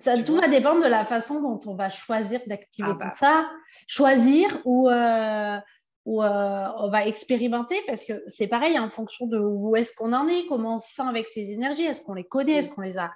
Ça, 0.00 0.22
tout 0.22 0.36
va 0.36 0.48
dépendre 0.48 0.82
de 0.82 0.88
la 0.88 1.04
façon 1.04 1.40
dont 1.40 1.58
on 1.70 1.74
va 1.74 1.88
choisir 1.88 2.40
d'activer 2.46 2.88
ah 2.90 2.92
tout 2.92 3.06
bah. 3.06 3.10
ça. 3.10 3.50
Choisir 3.86 4.60
ou, 4.64 4.88
euh, 4.88 5.58
ou 6.04 6.22
euh, 6.22 6.68
on 6.78 6.90
va 6.90 7.06
expérimenter 7.06 7.76
parce 7.86 8.04
que 8.04 8.22
c'est 8.26 8.46
pareil 8.46 8.78
en 8.78 8.90
fonction 8.90 9.26
de 9.26 9.38
où 9.38 9.76
est-ce 9.76 9.94
qu'on 9.94 10.12
en 10.12 10.28
est, 10.28 10.46
comment 10.46 10.76
on 10.76 10.78
se 10.78 10.94
sent 10.94 11.08
avec 11.08 11.28
ces 11.28 11.52
énergies, 11.52 11.84
est-ce 11.84 12.02
qu'on 12.02 12.14
les 12.14 12.24
connaît, 12.24 12.52
est-ce 12.52 12.68
qu'on 12.68 12.82
les 12.82 12.98
a 12.98 13.12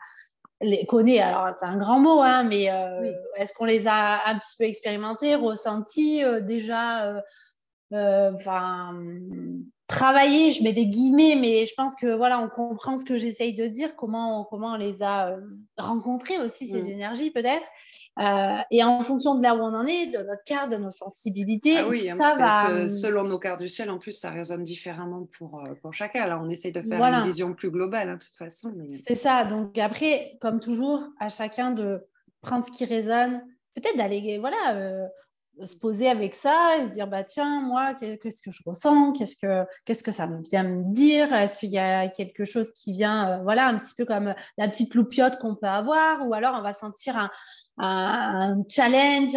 les 0.61 0.87
connaît, 0.87 1.21
alors 1.21 1.55
c'est 1.55 1.67
un 1.67 1.77
grand 1.77 2.01
mot, 2.01 2.21
hein, 2.21 2.43
mais 2.43 2.69
euh, 2.69 3.13
est-ce 3.37 3.55
qu'on 3.55 3.65
les 3.65 3.87
a 3.87 4.29
un 4.29 4.37
petit 4.39 4.57
peu 4.59 4.65
expérimentés, 4.65 5.37
ressentis 5.37 6.23
déjà 6.43 7.23
enfin 7.93 8.93
travailler, 9.89 10.53
je 10.53 10.63
mets 10.63 10.75
des 10.75 10.87
guillemets, 10.87 11.35
mais 11.35 11.65
je 11.65 11.73
pense 11.75 11.97
que 11.97 12.15
voilà, 12.15 12.39
on 12.41 12.49
comprend 12.49 12.99
ce 12.99 13.07
que 13.07 13.17
j'essaye 13.17 13.55
de 13.55 13.67
dire, 13.67 13.97
comment 13.97 14.43
on, 14.43 14.45
comment 14.45 14.75
on 14.75 14.77
les 14.77 15.03
a 15.03 15.31
euh, 15.31 15.41
rencontrés 15.79 16.39
aussi, 16.39 16.67
ces 16.67 16.83
mm. 16.83 16.91
énergies 16.91 17.31
peut-être. 17.31 17.67
Euh, 18.21 18.59
et 18.71 18.85
en 18.85 19.01
fonction 19.01 19.35
de 19.35 19.43
là 19.43 19.57
où 19.57 19.61
on 19.61 19.75
en 19.75 19.87
est, 19.87 20.09
de 20.09 20.19
notre 20.19 20.45
carte, 20.45 20.71
de 20.71 20.77
nos 20.77 20.91
sensibilités, 20.91 21.79
ah 21.79 21.89
oui, 21.89 22.07
tout 22.07 22.17
ça 22.17 22.35
va... 22.37 22.71
Euh, 22.71 22.89
selon 22.89 23.25
nos 23.25 23.39
cartes 23.39 23.61
du 23.61 23.69
ciel, 23.69 23.91
en 23.91 23.99
plus, 23.99 24.13
ça 24.13 24.31
résonne 24.31 24.63
différemment 24.63 25.27
pour, 25.39 25.63
pour 25.81 25.95
chacun. 25.95 26.27
Là, 26.27 26.39
on 26.41 26.51
essaye 26.51 26.73
de 26.73 26.83
faire 26.83 27.03
une 27.03 27.27
vision 27.27 27.55
plus 27.55 27.71
globale, 27.71 28.11
hein, 28.11 28.17
de 28.17 28.23
toute 28.23 28.37
façon. 28.37 28.73
C'est 28.93 29.15
ça. 29.15 29.45
Donc 29.47 29.79
après, 29.79 30.37
comme 30.43 30.61
toujours, 30.61 31.03
à 31.19 31.31
chacun 31.31 31.71
de 31.71 32.05
prendre 32.43 32.65
ce 32.65 32.71
qui 32.71 32.85
résonne, 32.85 33.43
peut-être 33.75 33.97
d'aller, 33.97 34.39
voilà 34.39 35.09
se 35.65 35.77
poser 35.77 36.09
avec 36.09 36.35
ça 36.35 36.79
et 36.79 36.87
se 36.87 36.93
dire 36.93 37.07
bah 37.07 37.25
tiens 37.25 37.61
moi 37.61 37.95
qu'est-ce 37.95 38.43
que 38.43 38.51
je 38.51 38.63
ressens? 38.65 39.13
Qu'est-ce 39.13 39.37
que 39.37 39.65
qu'est-ce 39.85 40.03
que 40.03 40.13
ça 40.13 40.29
vient 40.51 40.65
me 40.65 40.83
dire? 40.93 41.33
Est-ce 41.33 41.57
qu'il 41.57 41.71
y 41.71 41.79
a 41.79 42.09
quelque 42.09 42.45
chose 42.45 42.73
qui 42.73 42.93
vient 42.93 43.31
euh, 43.31 43.43
voilà 43.43 43.67
un 43.67 43.79
petit 43.79 43.95
peu 43.97 44.05
comme 44.05 44.35
la 44.57 44.69
petite 44.69 44.95
loupiote 44.95 45.39
qu'on 45.39 45.55
peut 45.55 45.67
avoir? 45.67 46.27
Ou 46.27 46.35
alors 46.35 46.55
on 46.59 46.63
va 46.63 46.73
sentir 46.73 47.17
un, 47.17 47.31
un, 47.79 48.63
challenge 48.69 49.37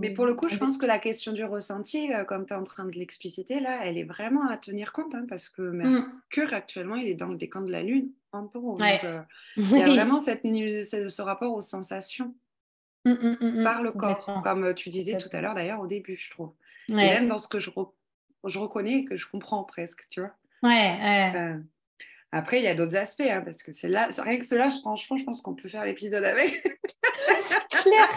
mais 0.00 0.12
pour 0.14 0.26
le 0.26 0.34
coup 0.34 0.48
je 0.48 0.56
pense 0.56 0.78
que 0.78 0.86
la 0.86 0.98
question 0.98 1.32
du 1.32 1.44
ressenti 1.44 2.12
euh, 2.12 2.24
comme 2.24 2.46
tu 2.46 2.52
es 2.52 2.56
en 2.56 2.64
train 2.64 2.84
de 2.84 2.92
l'expliciter 2.92 3.60
là 3.60 3.80
elle 3.84 3.98
est 3.98 4.04
vraiment 4.04 4.48
à 4.48 4.56
tenir 4.56 4.92
compte 4.92 5.14
hein, 5.14 5.26
parce 5.28 5.48
que 5.48 5.62
mm. 5.62 5.76
Mercure 5.76 6.54
actuellement 6.54 6.96
il 6.96 7.08
est 7.08 7.14
dans 7.14 7.28
le 7.28 7.36
décan 7.36 7.62
de 7.62 7.72
la 7.72 7.82
lune 7.82 8.10
en 8.32 8.46
taureau 8.46 8.78
euh, 8.80 9.20
il 9.56 9.70
y 9.76 9.82
a 9.82 9.86
vraiment 9.86 10.20
cette, 10.20 10.42
ce 10.44 11.22
rapport 11.22 11.52
aux 11.52 11.62
sensations 11.62 12.34
Mmh, 13.08 13.36
mmh, 13.40 13.60
mmh, 13.60 13.64
par 13.64 13.82
le 13.82 13.92
corps, 13.92 14.42
comme 14.42 14.74
tu 14.74 14.90
disais 14.90 15.16
tout 15.16 15.28
à 15.32 15.40
l'heure 15.40 15.54
d'ailleurs 15.54 15.80
au 15.80 15.86
début, 15.86 16.16
je 16.16 16.30
trouve. 16.30 16.52
même 16.90 17.26
dans 17.26 17.38
ce 17.38 17.48
que 17.48 17.60
je, 17.60 17.70
je 18.44 18.58
reconnais 18.58 18.98
et 18.98 19.04
que 19.04 19.16
je 19.16 19.26
comprends 19.28 19.64
presque, 19.64 20.06
tu 20.10 20.20
vois. 20.20 20.32
Ouais, 20.62 20.98
euh, 21.36 21.58
après, 22.32 22.58
il 22.58 22.64
y 22.64 22.68
a 22.68 22.74
d'autres 22.74 22.96
aspects, 22.96 23.22
hein, 23.22 23.42
parce 23.44 23.62
que 23.62 23.72
c'est 23.72 23.88
là, 23.88 24.08
rien 24.18 24.38
que 24.38 24.44
cela, 24.44 24.70
franchement, 24.70 25.16
je 25.16 25.24
pense 25.24 25.40
qu'on 25.40 25.54
peut 25.54 25.68
faire 25.68 25.84
l'épisode 25.84 26.24
avec. 26.24 26.62
clair. 27.70 28.10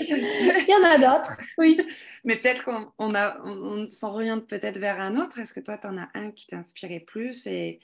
il 0.00 0.66
y 0.68 0.74
en 0.74 0.84
a 0.84 0.98
d'autres, 0.98 1.36
oui. 1.58 1.80
Mais 2.24 2.36
peut-être 2.36 2.64
qu'on 2.64 2.92
on 2.98 3.14
a, 3.14 3.40
on, 3.44 3.86
s'oriente 3.86 4.46
peut-être 4.46 4.78
vers 4.78 5.00
un 5.00 5.16
autre. 5.16 5.38
Est-ce 5.38 5.54
que 5.54 5.60
toi, 5.60 5.78
tu 5.78 5.86
en 5.86 5.96
as 5.96 6.08
un 6.14 6.32
qui 6.32 6.46
t'a 6.46 6.56
inspiré 6.58 7.00
plus 7.00 7.46
et, 7.46 7.80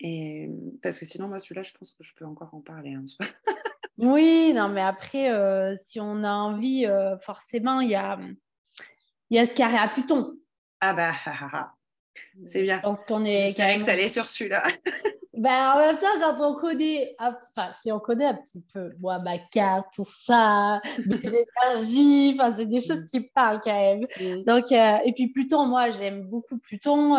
et... 0.00 0.48
Parce 0.82 0.98
que 0.98 1.04
sinon, 1.04 1.28
moi, 1.28 1.38
celui-là, 1.38 1.62
je 1.64 1.72
pense 1.72 1.92
que 1.92 2.04
je 2.04 2.14
peux 2.14 2.24
encore 2.24 2.54
en 2.54 2.60
parler. 2.60 2.94
Hein, 2.94 3.06
oui, 3.98 4.52
non, 4.54 4.68
mais 4.68 4.80
après, 4.80 5.30
euh, 5.30 5.74
si 5.76 6.00
on 6.00 6.24
a 6.24 6.32
envie, 6.32 6.86
euh, 6.86 7.16
forcément, 7.18 7.80
il 7.80 7.90
y 7.90 7.94
a, 7.94 8.18
y 9.30 9.38
a 9.38 9.46
ce 9.46 9.52
carré 9.52 9.76
à 9.76 9.88
Pluton. 9.88 10.34
Ah 10.80 10.92
bah, 10.92 11.12
ah, 11.24 11.32
ah, 11.42 11.48
ah. 11.52 11.72
c'est 12.46 12.62
bien. 12.62 12.78
Je 12.78 12.82
pense 12.82 13.04
qu'on 13.04 13.24
est. 13.24 13.56
carrément... 13.56 13.86
que 13.86 14.08
sur 14.08 14.28
celui-là. 14.28 14.64
ben, 15.36 15.72
en 15.74 15.78
même 15.78 15.98
temps, 15.98 16.06
quand 16.20 16.44
on 16.44 16.54
connaît, 16.56 17.14
enfin, 17.18 17.70
si 17.72 17.92
on 17.92 18.00
connaît 18.00 18.26
un 18.26 18.34
petit 18.34 18.64
peu, 18.72 18.92
moi, 18.98 19.20
ma 19.20 19.38
carte, 19.38 19.86
tout 19.94 20.04
ça, 20.04 20.80
des 21.06 21.44
énergies, 21.62 22.36
enfin, 22.36 22.52
c'est 22.56 22.66
des 22.66 22.80
choses 22.80 23.04
qui 23.06 23.20
parlent 23.20 23.60
quand 23.62 23.72
même. 23.72 24.06
Mm. 24.20 24.42
Donc, 24.42 24.72
euh, 24.72 24.96
et 25.04 25.12
puis 25.12 25.28
Pluton, 25.28 25.66
moi, 25.66 25.90
j'aime 25.90 26.24
beaucoup 26.24 26.58
Pluton. 26.58 27.16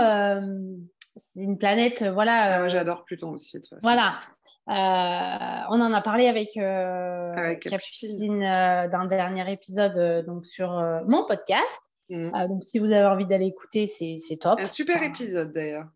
c'est 1.15 1.41
une 1.41 1.57
planète, 1.57 2.03
voilà. 2.03 2.59
moi, 2.59 2.67
j'adore 2.67 3.05
Pluton 3.05 3.31
aussi. 3.31 3.61
Voilà. 3.81 4.19
Euh, 4.67 5.61
on 5.69 5.79
en 5.79 5.93
a 5.93 6.01
parlé 6.01 6.27
avec, 6.27 6.57
euh, 6.57 7.55
Capucine 7.55 8.41
euh, 8.41 8.87
le 8.87 9.07
dernier 9.07 9.51
épisode 9.51 10.25
donc 10.25 10.45
sur 10.45 10.69
mon 11.07 11.25
podcast. 11.25 11.91
Mm. 12.09 12.47
donc 12.47 12.63
si 12.63 12.77
vous 12.77 12.91
avez 12.91 13.05
envie 13.05 13.25
d'aller 13.25 13.47
écouter, 13.47 13.87
c'est 13.87 14.37
top. 14.39 14.59
Un 14.59 14.65
super 14.65 15.01
épisode 15.03 15.53
d'ailleurs. 15.53 15.87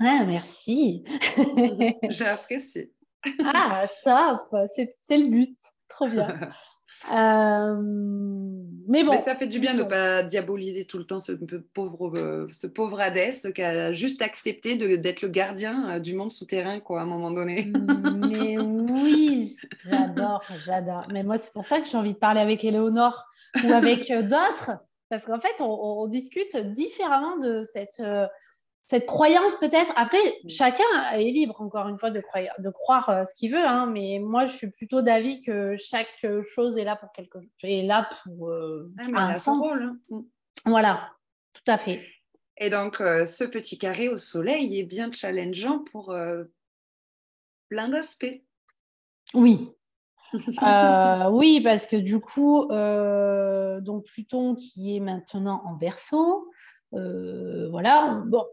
Ah, 0.00 0.24
merci. 0.26 1.04
J'ai 2.08 2.26
apprécié. 2.26 2.92
ah, 3.44 3.86
top. 4.04 4.40
C'est 4.74 5.16
le 5.16 5.30
but. 5.30 5.56
Trop 5.88 6.08
bien. 6.08 6.28
Euh, 7.12 7.76
mais 8.88 9.04
bon. 9.04 9.18
ça 9.18 9.36
fait 9.36 9.46
du 9.46 9.58
bien 9.58 9.74
de 9.74 9.82
ne 9.82 9.88
pas 9.88 10.22
diaboliser 10.22 10.84
tout 10.84 10.98
le 10.98 11.04
temps 11.04 11.20
ce 11.20 11.32
pauvre, 11.32 12.16
euh, 12.16 12.46
ce 12.52 12.66
pauvre 12.66 13.00
Hadès 13.00 13.52
qui 13.54 13.62
a 13.62 13.92
juste 13.92 14.22
accepté 14.22 14.76
d'être 14.76 15.22
le 15.22 15.28
gardien 15.28 15.90
euh, 15.90 16.00
du 16.00 16.14
monde 16.14 16.32
souterrain, 16.32 16.80
quoi, 16.80 17.00
à 17.00 17.02
un 17.02 17.06
moment 17.06 17.30
donné. 17.30 17.70
Mais 18.28 18.58
oui, 18.58 19.52
j'adore, 19.84 20.42
j'adore. 20.60 21.06
Mais 21.12 21.22
moi, 21.22 21.38
c'est 21.38 21.52
pour 21.52 21.64
ça 21.64 21.80
que 21.80 21.86
j'ai 21.86 21.96
envie 21.96 22.14
de 22.14 22.18
parler 22.18 22.40
avec 22.40 22.64
Éléonore 22.64 23.26
ou 23.62 23.72
avec 23.72 24.10
d'autres, 24.10 24.72
parce 25.10 25.24
qu'en 25.24 25.38
fait, 25.38 25.60
on, 25.60 26.06
discute 26.06 26.56
différemment 26.56 27.36
de 27.38 27.62
cette 27.62 28.02
cette 28.86 29.06
croyance 29.06 29.54
peut-être. 29.56 29.92
Après, 29.96 30.18
mm. 30.18 30.48
chacun 30.48 30.84
est 31.12 31.30
libre, 31.30 31.60
encore 31.60 31.88
une 31.88 31.98
fois, 31.98 32.10
de, 32.10 32.20
croire, 32.20 32.44
de 32.58 32.70
croire 32.70 33.08
euh, 33.08 33.24
ce 33.24 33.34
qu'il 33.34 33.52
veut. 33.52 33.66
Hein, 33.66 33.86
mais 33.86 34.20
moi, 34.22 34.46
je 34.46 34.52
suis 34.52 34.70
plutôt 34.70 35.02
d'avis 35.02 35.42
que 35.42 35.76
chaque 35.76 36.26
chose 36.54 36.78
est 36.78 36.84
là 36.84 36.96
pour 36.96 37.12
quelque 37.12 37.40
chose. 37.40 37.50
Est 37.62 37.82
là 37.82 38.08
pour 38.22 38.48
euh, 38.50 38.92
un 39.14 39.34
sens. 39.34 39.66
Rôle, 39.66 39.82
hein. 39.82 39.98
mm. 40.10 40.20
Voilà, 40.66 41.10
tout 41.52 41.70
à 41.70 41.76
fait. 41.76 42.06
Et 42.58 42.70
donc, 42.70 43.00
euh, 43.00 43.26
ce 43.26 43.44
petit 43.44 43.78
carré 43.78 44.08
au 44.08 44.16
soleil 44.16 44.78
est 44.78 44.84
bien 44.84 45.12
challengeant 45.12 45.80
pour 45.92 46.14
plein 47.68 47.88
d'aspects. 47.88 48.42
Oui. 49.34 49.72
oui, 50.32 51.60
parce 51.62 51.86
que 51.86 51.96
du 51.96 52.18
coup, 52.20 52.66
donc 53.82 54.06
Pluton 54.06 54.54
qui 54.54 54.96
est 54.96 55.00
maintenant 55.00 55.62
en 55.66 55.76
verso, 55.76 56.48
voilà, 56.92 58.22
bon, 58.26 58.44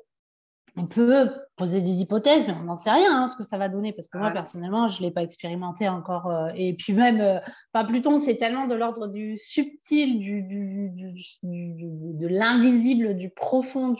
on 0.75 0.87
peut 0.87 1.31
poser 1.55 1.81
des 1.81 2.01
hypothèses, 2.01 2.47
mais 2.47 2.53
on 2.53 2.63
n'en 2.63 2.75
sait 2.75 2.89
rien 2.89 3.15
hein, 3.15 3.27
ce 3.27 3.35
que 3.35 3.43
ça 3.43 3.59
va 3.59 3.69
donner, 3.69 3.93
parce 3.93 4.07
que 4.07 4.17
moi, 4.17 4.31
personnellement, 4.31 4.87
je 4.87 5.01
ne 5.01 5.07
l'ai 5.07 5.13
pas 5.13 5.21
expérimenté 5.21 5.87
encore. 5.87 6.31
Euh, 6.31 6.49
et 6.55 6.73
puis 6.73 6.93
même, 6.93 7.41
pas 7.71 7.83
Pluton, 7.83 8.17
c'est 8.17 8.37
tellement 8.37 8.65
de 8.65 8.73
l'ordre 8.73 9.07
du 9.07 9.37
subtil, 9.37 10.19
du, 10.19 10.41
de 10.41 12.27
l'invisible, 12.27 13.15
du 13.15 13.29
profond. 13.29 13.95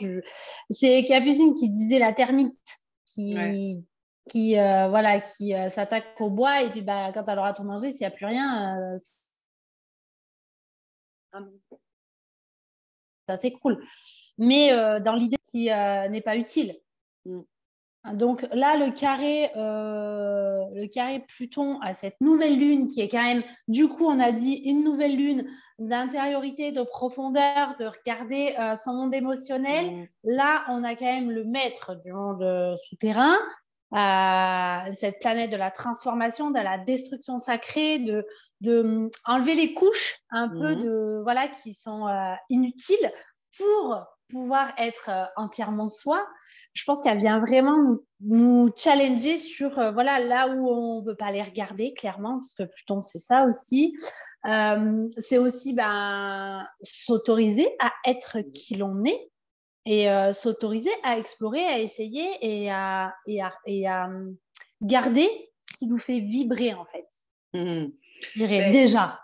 C'est 0.70 1.04
Capucine 1.04 1.52
qui 1.54 1.68
disait 1.68 2.00
la 2.00 2.12
termite, 2.12 2.58
qui, 3.04 3.84
qui, 4.28 4.54
voilà, 4.54 5.20
qui 5.20 5.52
s'attaque 5.68 6.20
au 6.20 6.30
bois, 6.30 6.62
et 6.62 6.70
puis 6.70 6.82
bah, 6.82 7.12
quand 7.12 7.28
elle 7.28 7.38
aura 7.38 7.52
tout 7.52 7.62
mangé, 7.62 7.92
s'il 7.92 8.00
n'y 8.00 8.06
a 8.06 8.10
plus 8.10 8.26
rien, 8.26 8.96
ça 13.28 13.36
s'écroule. 13.36 13.80
Mais 14.38 14.70
dans 15.00 15.14
l'idée 15.14 15.36
qui 15.54 15.66
n'est 15.66 16.22
pas 16.22 16.36
utile. 16.36 16.74
Mm. 17.24 17.40
Donc 18.12 18.42
là, 18.52 18.76
le 18.76 18.90
carré, 18.90 19.50
le 19.54 20.86
carré 20.88 21.24
Pluton 21.26 21.80
à 21.80 21.94
cette 21.94 22.20
nouvelle 22.20 22.58
lune 22.58 22.86
qui 22.86 23.00
est 23.00 23.08
quand 23.08 23.22
même, 23.22 23.42
du 23.66 23.88
coup, 23.88 24.04
on 24.04 24.20
a 24.20 24.30
dit 24.30 24.56
une 24.66 24.84
nouvelle 24.84 25.16
lune 25.16 25.48
d'intériorité, 25.78 26.70
de 26.70 26.82
profondeur, 26.82 27.74
de 27.78 27.86
regarder 27.86 28.54
son 28.84 28.92
monde 28.92 29.14
émotionnel. 29.14 29.86
Mm. 29.90 30.06
Là, 30.24 30.64
on 30.68 30.84
a 30.84 30.94
quand 30.96 31.06
même 31.06 31.30
le 31.30 31.44
maître 31.44 31.94
du 32.04 32.12
monde 32.12 32.76
souterrain 32.90 33.38
cette 34.92 35.20
planète 35.20 35.50
de 35.50 35.56
la 35.56 35.70
transformation, 35.70 36.50
de 36.50 36.58
la 36.58 36.78
destruction 36.78 37.38
sacrée, 37.38 37.98
de, 37.98 38.26
de 38.60 39.08
enlever 39.26 39.54
les 39.54 39.72
couches 39.74 40.18
un 40.30 40.48
peu 40.48 40.74
mhm. 40.74 40.82
de 40.82 41.20
voilà 41.22 41.48
qui 41.48 41.74
sont 41.74 42.06
euh, 42.06 42.34
inutiles 42.50 43.12
pour 43.56 44.04
pouvoir 44.34 44.72
être 44.78 45.10
euh, 45.10 45.24
entièrement 45.36 45.90
soi. 45.90 46.26
Je 46.72 46.82
pense 46.84 47.02
qu'elle 47.02 47.18
vient 47.18 47.38
vraiment 47.38 47.78
nous, 48.20 48.70
challenger 48.76 49.36
sur 49.36 49.78
euh, 49.78 49.92
voilà 49.92 50.18
là 50.18 50.48
où 50.48 50.68
on 50.68 51.00
veut 51.02 51.14
pas 51.14 51.30
les 51.30 51.42
regarder 51.42 51.94
clairement 51.94 52.40
parce 52.40 52.54
que 52.54 52.64
Pluton 52.64 53.00
c'est 53.00 53.20
ça 53.20 53.46
aussi. 53.46 53.96
c'est 54.44 55.38
aussi 55.38 55.74
ben, 55.74 56.66
s'autoriser 56.82 57.68
à 57.78 57.92
être 58.06 58.38
qui 58.52 58.74
l'on 58.74 59.04
est 59.04 59.30
et 59.86 60.10
euh, 60.10 60.32
s'autoriser 60.32 60.90
à 61.04 61.16
explorer, 61.18 61.64
à 61.64 61.78
essayer 61.78 62.26
et 62.40 62.70
à, 62.72 63.14
et 63.26 63.40
à, 63.86 64.10
garder 64.82 65.28
ce 65.62 65.78
qui 65.78 65.86
nous 65.86 65.98
fait 65.98 66.20
vibrer 66.20 66.74
en 66.74 66.84
fait. 66.86 67.06
Mmh. 67.52 67.90
Je 68.32 68.46
dirais 68.46 68.70
déjà. 68.70 69.20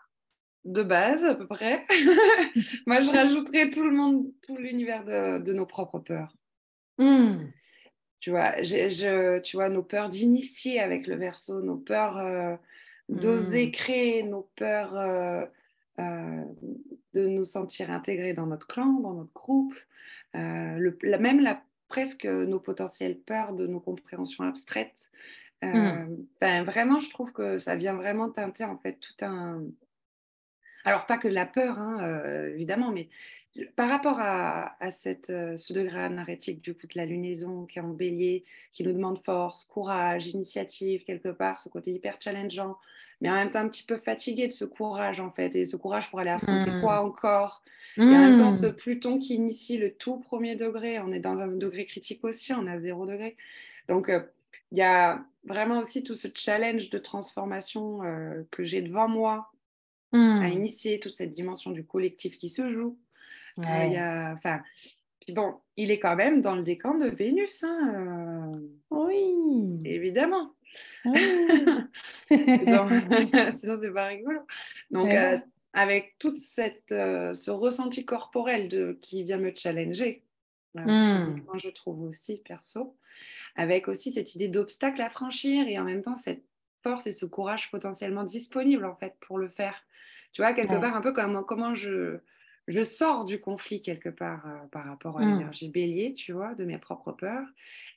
De 0.64 0.82
base, 0.82 1.24
à 1.24 1.34
peu 1.34 1.46
près. 1.46 1.86
Moi, 2.86 3.00
je 3.00 3.10
rajouterais 3.10 3.70
tout 3.70 3.84
le 3.84 3.92
monde, 3.92 4.26
tout 4.46 4.56
l'univers 4.56 5.04
de, 5.04 5.52
nos 5.52 5.66
propres 5.66 5.98
peurs. 5.98 6.36
Mmh. 6.98 7.46
Tu 8.20 8.30
vois, 8.30 8.62
je, 8.62 9.38
tu 9.38 9.56
vois, 9.56 9.70
nos 9.70 9.82
peurs 9.82 10.10
d'initier 10.10 10.80
avec 10.80 11.06
le 11.06 11.16
verso, 11.16 11.62
nos 11.62 11.78
peurs 11.78 12.18
euh, 12.18 12.56
d'oser 13.08 13.68
mmh. 13.68 13.70
créer, 13.70 14.22
nos 14.22 14.50
peurs 14.56 14.94
euh, 16.00 16.44
de 17.12 17.26
nous 17.26 17.44
sentir 17.44 17.90
intégrés 17.90 18.34
dans 18.34 18.46
notre 18.46 18.68
clan, 18.68 19.00
dans 19.00 19.14
notre 19.14 19.32
groupe, 19.32 19.74
euh, 20.36 20.76
le, 20.78 20.96
même 21.18 21.40
la, 21.40 21.60
presque 21.88 22.24
nos 22.24 22.60
potentielles 22.60 23.18
peurs 23.18 23.52
de 23.52 23.66
nos 23.66 23.80
compréhensions 23.80 24.44
abstraites. 24.44 25.10
Euh, 25.64 25.68
mmh. 25.68 26.26
ben, 26.40 26.64
vraiment, 26.64 27.00
je 27.00 27.10
trouve 27.10 27.32
que 27.32 27.58
ça 27.58 27.74
vient 27.74 27.94
vraiment 27.94 28.30
teinter 28.30 28.64
en 28.64 28.78
fait 28.78 29.00
tout 29.00 29.24
un. 29.24 29.62
Alors, 30.84 31.06
pas 31.06 31.18
que 31.18 31.28
la 31.28 31.46
peur, 31.46 31.78
hein, 31.78 31.98
euh, 32.02 32.54
évidemment, 32.54 32.90
mais 32.90 33.08
par 33.76 33.88
rapport 33.88 34.18
à, 34.20 34.76
cette, 34.90 35.26
ce 35.26 35.72
degré 35.72 36.00
anarétique 36.00 36.62
du 36.62 36.74
coup 36.74 36.86
de 36.86 36.96
la 36.96 37.04
lunaison 37.04 37.66
qui 37.66 37.78
est 37.78 37.82
en 37.82 37.88
bélier, 37.88 38.44
qui 38.72 38.84
nous 38.84 38.92
demande 38.92 39.18
force, 39.22 39.64
courage, 39.64 40.28
initiative, 40.28 41.04
quelque 41.04 41.28
part, 41.28 41.60
ce 41.60 41.68
côté 41.68 41.90
hyper 41.90 42.16
challengeant, 42.20 42.78
mais 43.20 43.30
en 43.30 43.34
même 43.34 43.50
temps 43.50 43.60
un 43.60 43.68
petit 43.68 43.82
peu 43.82 43.98
fatigué 43.98 44.46
de 44.46 44.52
ce 44.52 44.64
courage 44.64 45.20
en 45.20 45.30
fait, 45.30 45.54
et 45.56 45.64
ce 45.64 45.76
courage 45.76 46.10
pour 46.10 46.20
aller 46.20 46.30
affronter 46.30 46.70
mmh. 46.70 46.80
quoi 46.80 47.02
encore? 47.02 47.62
Et 47.96 48.02
en 48.02 48.06
même 48.06 48.38
temps, 48.38 48.50
ce 48.50 48.66
mmh. 48.66 48.76
Pluton 48.76 49.18
qui 49.18 49.34
initie 49.34 49.76
le 49.76 49.92
tout 49.92 50.18
premier 50.18 50.54
degré, 50.54 51.00
on 51.00 51.12
est 51.12 51.20
dans 51.20 51.38
un 51.42 51.48
degré 51.48 51.86
critique 51.86 52.24
aussi, 52.24 52.52
on 52.52 52.66
à 52.66 52.78
zéro 52.78 53.04
degré. 53.04 53.36
Donc, 53.88 54.08
euh, 54.08 54.20
il 54.72 54.78
y 54.78 54.82
a 54.82 55.24
vraiment 55.44 55.80
aussi 55.80 56.04
tout 56.04 56.14
ce 56.14 56.28
challenge 56.32 56.90
de 56.90 56.98
transformation 56.98 58.04
euh, 58.04 58.42
que 58.50 58.64
j'ai 58.64 58.82
devant 58.82 59.08
moi 59.08 59.52
à 60.12 60.16
mmh. 60.48 60.52
initier 60.52 61.00
toute 61.00 61.12
cette 61.12 61.30
dimension 61.30 61.70
du 61.70 61.84
collectif 61.84 62.36
qui 62.36 62.48
se 62.50 62.68
joue. 62.68 62.98
Euh, 63.58 63.62
y 63.62 63.96
a, 63.96 64.38
puis 65.20 65.34
bon, 65.34 65.56
il 65.76 65.90
est 65.90 65.98
quand 65.98 66.16
même 66.16 66.40
dans 66.40 66.56
le 66.56 66.62
décan 66.62 66.94
de 66.94 67.06
Vénus. 67.06 67.62
Hein, 67.62 68.50
oui. 68.90 69.80
Évidemment. 69.84 70.54
Sinon, 71.04 71.88
c'est 73.82 73.92
pas 73.92 74.06
rigolo. 74.06 74.40
Donc, 74.90 75.10
avec 75.72 76.16
tout 76.18 76.34
euh, 76.92 77.34
ce 77.34 77.50
ressenti 77.50 78.04
corporel 78.04 78.68
de, 78.68 78.98
qui 79.02 79.22
vient 79.22 79.38
me 79.38 79.52
challenger, 79.54 80.24
euh, 80.76 80.80
hmm. 80.80 81.44
je 81.54 81.68
trouve 81.68 82.02
aussi 82.02 82.38
perso, 82.38 82.96
avec 83.56 83.88
aussi 83.88 84.12
cette 84.12 84.34
idée 84.34 84.48
d'obstacle 84.48 85.00
à 85.00 85.10
franchir 85.10 85.66
et 85.68 85.78
en 85.78 85.84
même 85.84 86.02
temps 86.02 86.16
cette 86.16 86.44
force 86.82 87.06
et 87.06 87.12
ce 87.12 87.26
courage 87.26 87.70
potentiellement 87.70 88.24
disponible 88.24 88.84
en 88.84 88.96
fait 88.96 89.14
pour 89.20 89.38
le 89.38 89.48
faire. 89.48 89.82
Tu 90.32 90.42
vois, 90.42 90.52
quelque 90.52 90.80
part 90.80 90.94
un 90.94 91.00
peu 91.00 91.12
comme 91.12 91.44
comment 91.44 91.74
je, 91.74 92.18
je 92.68 92.82
sors 92.82 93.24
du 93.24 93.40
conflit 93.40 93.82
quelque 93.82 94.08
part 94.08 94.46
euh, 94.46 94.66
par 94.70 94.84
rapport 94.84 95.18
à 95.18 95.24
hmm. 95.24 95.30
l'énergie 95.30 95.68
bélier, 95.68 96.14
tu 96.14 96.32
vois, 96.32 96.54
de 96.54 96.64
mes 96.64 96.78
propres 96.78 97.12
peurs, 97.12 97.46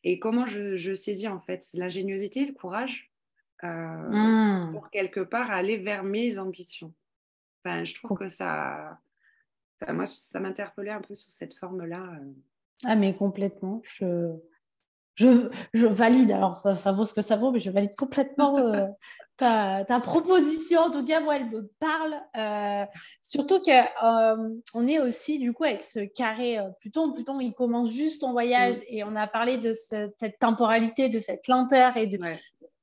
et 0.03 0.19
comment 0.19 0.47
je, 0.47 0.75
je 0.75 0.93
saisis 0.93 1.27
en 1.27 1.39
fait 1.39 1.67
l'ingéniosité, 1.73 2.45
le 2.45 2.53
courage 2.53 3.11
hmm. 3.61 4.69
pour 4.71 4.89
quelque 4.89 5.19
part 5.19 5.51
aller 5.51 5.77
vers 5.77 6.03
mes 6.03 6.39
ambitions 6.39 6.93
je 7.65 7.95
trouve 7.95 8.17
que 8.17 8.29
ça. 8.29 8.99
moi, 9.87 10.05
ça 10.05 10.39
m'interpellait 10.39 10.91
un 10.91 11.01
peu 11.01 11.15
sous 11.15 11.31
cette 11.31 11.55
forme-là. 11.55 12.01
Euh. 12.01 12.31
Ah, 12.85 12.95
mais 12.95 13.13
complètement. 13.13 13.81
Je, 13.83 14.31
je, 15.15 15.49
je 15.73 15.87
valide. 15.87 16.31
Alors, 16.31 16.57
ça, 16.57 16.75
ça, 16.75 16.91
vaut 16.91 17.05
ce 17.05 17.13
que 17.13 17.21
ça 17.21 17.35
vaut, 17.35 17.51
mais 17.51 17.59
je 17.59 17.71
valide 17.71 17.95
complètement 17.95 18.57
euh, 18.57 18.87
ta, 19.37 19.85
ta, 19.85 19.99
proposition. 19.99 20.81
En 20.81 20.91
tout 20.91 21.05
cas, 21.05 21.19
moi, 21.19 21.35
elle 21.35 21.49
me 21.49 21.71
parle. 21.79 22.15
Euh, 22.37 22.85
surtout 23.21 23.61
qu'on 23.61 24.61
on 24.73 24.87
est 24.87 24.99
aussi, 24.99 25.39
du 25.39 25.53
coup, 25.53 25.63
avec 25.63 25.83
ce 25.83 25.99
carré 25.99 26.59
Pluton. 26.79 27.11
Pluton, 27.11 27.39
il 27.39 27.53
commence 27.53 27.91
juste 27.91 28.21
son 28.21 28.31
voyage 28.31 28.77
mm. 28.77 28.83
et 28.89 29.03
on 29.03 29.15
a 29.15 29.27
parlé 29.27 29.57
de 29.57 29.73
cette 29.73 30.39
temporalité, 30.39 31.09
de 31.09 31.19
cette 31.19 31.47
lenteur 31.47 31.97
et 31.97 32.07
de, 32.07 32.17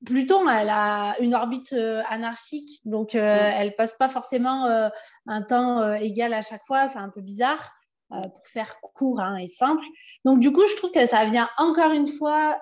Pluton, 0.05 0.49
elle 0.49 0.71
a 0.71 1.15
une 1.21 1.35
orbite 1.35 1.75
euh, 1.75 2.03
anarchique, 2.09 2.81
donc 2.85 3.15
euh, 3.15 3.21
mm. 3.21 3.53
elle 3.59 3.77
passe 3.77 3.95
pas 3.95 4.09
forcément 4.09 4.67
euh, 4.67 4.89
un 5.27 5.43
temps 5.43 5.95
égal 5.95 6.33
à 6.33 6.43
chaque 6.43 6.65
fois, 6.67 6.89
c'est 6.89 6.99
un 6.99 7.11
peu 7.11 7.21
bizarre 7.21 7.73
pour 8.11 8.47
faire 8.47 8.75
court 8.95 9.21
hein, 9.21 9.37
et 9.37 9.49
simple. 9.49 9.85
Donc 10.25 10.41
du 10.41 10.53
coup, 10.53 10.63
je 10.71 10.77
trouve 10.77 10.91
que 10.91 11.07
ça 11.07 11.25
vient 11.27 11.49
encore 11.59 11.93
une 11.93 12.07
fois, 12.07 12.59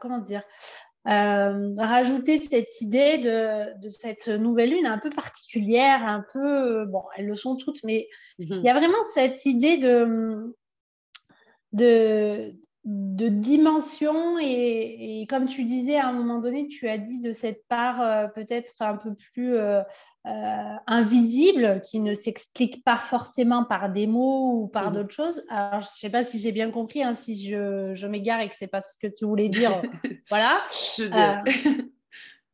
comment 0.00 0.18
dire, 0.18 0.42
rajouter 1.04 2.38
cette 2.38 2.80
idée 2.80 3.18
de, 3.18 3.88
cette 3.90 4.28
nouvelle 4.28 4.70
lune 4.70 4.86
un 4.86 4.98
peu 4.98 5.10
particulière, 5.10 6.04
un 6.04 6.24
peu, 6.32 6.86
bon, 6.86 7.02
elles 7.16 7.26
le 7.26 7.34
sont 7.34 7.56
toutes, 7.56 7.82
mais 7.84 8.08
mm-hmm. 8.38 8.58
il 8.58 8.64
y 8.64 8.68
a 8.68 8.74
vraiment 8.74 9.02
cette 9.14 9.44
idée 9.46 9.78
de, 9.78 10.54
de, 11.72 12.54
de 12.84 13.28
dimension 13.28 14.38
et, 14.40 15.24
comme 15.28 15.46
tu 15.46 15.64
disais 15.64 15.96
à 15.96 16.08
un 16.08 16.12
moment 16.12 16.38
donné, 16.38 16.66
tu 16.66 16.88
as 16.88 16.98
dit 16.98 17.20
de 17.20 17.30
cette 17.30 17.66
part 17.68 18.00
euh, 18.00 18.26
peut-être 18.26 18.72
un 18.80 18.96
peu 18.96 19.14
plus 19.14 19.54
euh, 19.54 19.82
euh, 20.26 20.74
invisible 20.88 21.80
qui 21.82 22.00
ne 22.00 22.12
s'explique 22.12 22.82
pas 22.84 22.98
forcément 22.98 23.64
par 23.64 23.90
des 23.90 24.08
mots 24.08 24.62
ou 24.62 24.66
par 24.66 24.90
mmh. 24.90 24.94
d'autres 24.94 25.14
choses. 25.14 25.44
Alors, 25.48 25.80
je 25.80 25.86
ne 25.86 25.98
sais 25.98 26.10
pas 26.10 26.24
si 26.24 26.40
j'ai 26.40 26.52
bien 26.52 26.72
compris, 26.72 27.04
hein, 27.04 27.14
si 27.14 27.48
je, 27.48 27.94
je 27.94 28.06
m'égare 28.08 28.40
et 28.40 28.48
que 28.48 28.54
c'est 28.56 28.66
pas 28.66 28.80
ce 28.80 28.96
que 29.00 29.06
tu 29.06 29.26
voulais 29.26 29.48
dire. 29.48 29.80
voilà. 30.28 30.64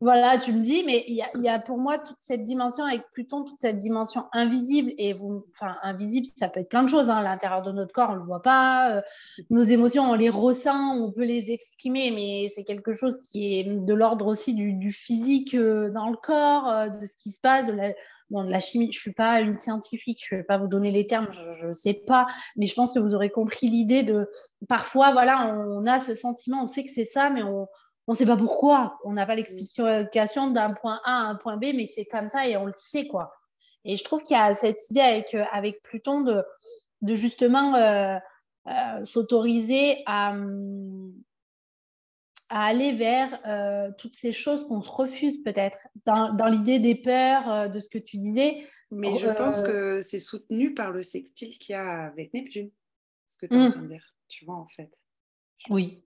Voilà, 0.01 0.39
tu 0.39 0.53
me 0.53 0.63
dis, 0.63 0.85
mais 0.85 1.05
il 1.09 1.17
y, 1.17 1.49
a, 1.49 1.59
pour 1.59 1.77
moi 1.77 1.99
toute 1.99 2.19
cette 2.21 2.45
dimension 2.45 2.85
avec 2.85 3.03
Pluton, 3.13 3.43
toute 3.43 3.59
cette 3.59 3.79
dimension 3.79 4.27
invisible. 4.33 4.93
Et 4.97 5.13
vous, 5.13 5.45
enfin, 5.51 5.77
invisible, 5.83 6.29
ça 6.37 6.49
peut 6.49 6.61
être 6.61 6.69
plein 6.69 6.85
de 6.85 6.89
choses. 6.89 7.11
Hein. 7.11 7.21
L'intérieur 7.23 7.63
de 7.63 7.73
notre 7.73 7.93
corps, 7.93 8.11
on 8.11 8.15
ne 8.15 8.21
le 8.21 8.25
voit 8.25 8.41
pas. 8.41 8.95
Euh, 8.95 9.03
nos 9.51 9.63
émotions, 9.63 10.09
on 10.09 10.15
les 10.15 10.31
ressent, 10.31 10.97
on 10.97 11.11
peut 11.11 11.25
les 11.25 11.51
exprimer, 11.51 12.13
mais 12.13 12.49
c'est 12.49 12.63
quelque 12.63 12.93
chose 12.93 13.21
qui 13.23 13.59
est 13.59 13.65
de 13.65 13.95
l'ordre 13.95 14.27
aussi 14.27 14.55
du, 14.55 14.93
physique 14.93 15.55
euh, 15.55 15.91
dans 15.91 16.11
le 16.11 16.17
corps, 16.17 16.69
euh, 16.69 16.89
de 16.91 17.05
ce 17.05 17.17
qui 17.21 17.33
se 17.33 17.41
passe, 17.41 17.67
de 17.67 17.73
la, 17.73 17.89
de 17.89 18.51
la 18.51 18.61
chimie. 18.61 18.93
Je 18.93 18.99
ne 18.99 19.03
suis 19.03 19.15
pas 19.15 19.41
une 19.41 19.55
scientifique, 19.55 20.25
je 20.29 20.37
ne 20.37 20.41
vais 20.41 20.45
pas 20.45 20.59
vous 20.59 20.69
donner 20.69 20.93
les 20.93 21.09
termes, 21.09 21.27
je 21.33 21.67
ne 21.67 21.75
sais 21.75 21.95
pas. 21.95 22.29
Mais 22.55 22.67
je 22.67 22.75
pense 22.75 22.95
que 22.95 23.01
vous 23.01 23.17
aurez 23.17 23.31
compris 23.31 23.69
l'idée 23.69 24.05
de 24.05 24.29
parfois, 24.69 25.11
voilà, 25.11 25.57
on 25.59 25.87
a 25.87 25.99
ce 25.99 26.15
sentiment, 26.15 26.63
on 26.63 26.67
sait 26.67 26.85
que 26.85 26.91
c'est 26.91 27.05
ça, 27.05 27.31
mais 27.31 27.43
on 27.43 27.67
on 28.09 28.13
ne 28.13 28.17
sait 28.17 28.27
pas 28.27 28.37
pourquoi. 28.37 28.99
On 29.05 29.13
n'a 29.13 29.27
pas 29.27 29.37
l'explication 29.37 30.51
d'un 30.51 30.73
point 30.73 31.01
A 31.05 31.21
à 31.21 31.25
un 31.27 31.37
point 31.37 31.59
B, 31.59 31.67
mais 31.75 31.87
c'est 31.87 32.07
comme 32.07 32.31
ça 32.31 32.49
et 32.49 32.57
on 32.57 32.65
le 32.65 32.73
sait, 32.75 33.07
quoi. 33.07 33.33
Et 33.85 33.95
je 33.97 34.03
trouve 34.03 34.23
qu'il 34.23 34.37
y 34.37 34.41
a 34.41 34.55
cette 34.55 34.81
idée 34.91 35.01
avec, 35.01 35.35
euh, 35.35 35.45
avec 35.53 35.81
Pluton 35.83 36.23
de, 36.23 36.43
de 37.03 37.15
justement 37.15 37.75
euh, 37.77 38.19
s'autoriser 39.05 40.03
à, 40.07 40.35
à 42.49 42.65
aller 42.65 42.97
vers 42.97 43.41
euh, 43.47 43.91
toutes 43.99 44.15
ces 44.15 44.33
choses 44.33 44.67
qu'on 44.67 44.81
se 44.83 44.91
refuse 44.91 45.43
peut-être, 45.43 45.79
dans, 46.07 46.33
dans 46.33 46.47
l'idée 46.47 46.79
des 46.79 46.95
peurs, 46.95 47.51
euh, 47.53 47.69
de 47.69 47.79
ce 47.79 47.91
que 47.91 47.99
tu 47.99 48.17
disais. 48.17 48.67
Mais 48.91 49.19
je 49.19 49.27
pense 49.27 49.61
que 49.61 50.01
c'est 50.01 50.19
soutenu 50.19 50.73
par 50.73 50.93
le 50.93 51.03
sextile 51.03 51.59
qu'il 51.59 51.75
y 51.75 51.77
a 51.77 52.07
avec 52.07 52.33
Neptune, 52.33 52.71
ce 53.27 53.37
que 53.37 53.47
tu 53.47 53.55
de 53.55 53.87
dire, 53.87 54.15
tu 54.29 54.47
vois, 54.47 54.57
en 54.57 54.69
fait. 54.69 54.91
Oui. 55.69 56.03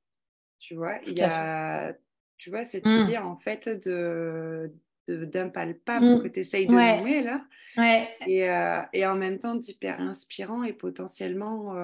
Tu 0.62 0.77
vois, 0.77 0.98
il 1.07 1.18
y 1.18 1.22
a, 1.22 1.92
tu 2.38 2.51
vois, 2.51 2.62
cette 2.62 2.87
mmh. 2.87 3.03
idée, 3.03 3.18
en 3.18 3.37
fait, 3.37 3.68
de 3.68 4.72
d'impalpable 5.09 6.05
mmh. 6.05 6.22
que 6.22 6.29
tu 6.29 6.40
essayes 6.40 6.68
de 6.68 6.75
ouais. 6.75 6.96
nommer 6.96 7.22
là 7.22 7.44
ouais. 7.77 8.09
et, 8.29 8.48
euh, 8.48 8.81
et, 8.92 9.05
en 9.05 9.16
même 9.16 9.40
temps 9.40 9.57
d'hyper 9.57 10.01
inspirant 10.01 10.62
et 10.62 10.72
potentiellement 10.72 11.75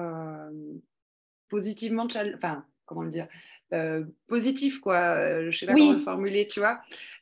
positivement 1.49 2.07
enfin 2.37 2.65
comment 2.85 3.03
le 3.03 3.11
dire 3.11 3.27
euh, 3.71 4.03
positif, 4.27 4.79
quoi. 4.79 5.17
Euh, 5.17 5.51
je 5.51 5.59
sais 5.59 5.65
pas 5.67 5.73
comment 5.73 5.91
le 5.93 5.99
formuler, 5.99 6.47
tu 6.47 6.59
vois. 6.59 6.79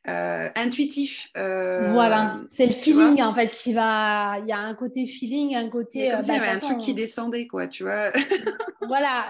Euh, 0.08 0.48
intuitif. 0.56 1.28
voilà, 1.36 2.38
c'est 2.50 2.68
le 2.68 2.72
feeling 2.72 3.22
en 3.22 3.34
fait 3.34 3.48
qui 3.52 3.74
va. 3.74 4.38
Il 4.40 4.46
y 4.46 4.54
a 4.54 4.60
un 4.60 4.74
côté 4.74 5.06
feeling, 5.06 5.56
un 5.56 5.70
côté. 5.70 6.10
Comme 6.10 6.20
bah, 6.20 6.26
il 6.28 6.36
y 6.36 6.38
avait 6.38 6.58
un 6.58 6.60
truc 6.60 6.78
qui 6.78 6.94
descendait, 6.94 7.48
quoi, 7.48 7.68
tu 7.68 7.84
vois. 7.84 8.12
voilà. 8.88 9.28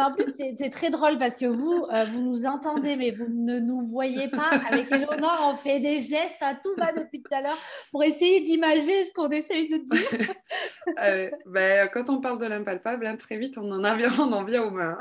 En 0.00 0.12
plus, 0.12 0.26
c'est 0.54 0.70
très 0.70 0.90
drôle 0.90 1.18
parce 1.18 1.36
que 1.36 1.46
vous, 1.46 1.86
vous 2.10 2.22
nous 2.22 2.46
entendez, 2.46 2.96
mais 2.96 3.12
vous 3.12 3.28
ne 3.28 3.60
nous 3.60 3.82
voyez 3.82 4.26
pas. 4.26 4.50
Avec 4.68 4.90
Eleonore, 4.90 5.52
on 5.52 5.56
fait 5.56 5.78
des 5.78 6.00
gestes 6.00 6.40
à 6.40 6.54
tout 6.54 6.74
bas 6.76 6.92
depuis 6.92 7.22
tout 7.22 7.34
à 7.34 7.40
l'heure 7.40 7.58
pour 7.92 8.02
essayer 8.02 8.40
d'imager 8.40 9.04
ce 9.04 9.12
qu'on 9.12 9.28
essaye 9.28 9.68
de 9.68 9.76
dire. 9.76 10.34
bah, 11.46 11.86
quand 11.94 12.10
on 12.10 12.20
parle 12.20 12.40
de 12.40 12.46
l'impalpable, 12.46 13.06
hein, 13.06 13.16
très 13.16 13.36
vite, 13.36 13.58
on 13.58 13.70
en, 13.70 13.84
on 13.84 14.32
en 14.32 14.44
vient 14.44 14.64
aux 14.64 14.72
mains. 14.72 14.98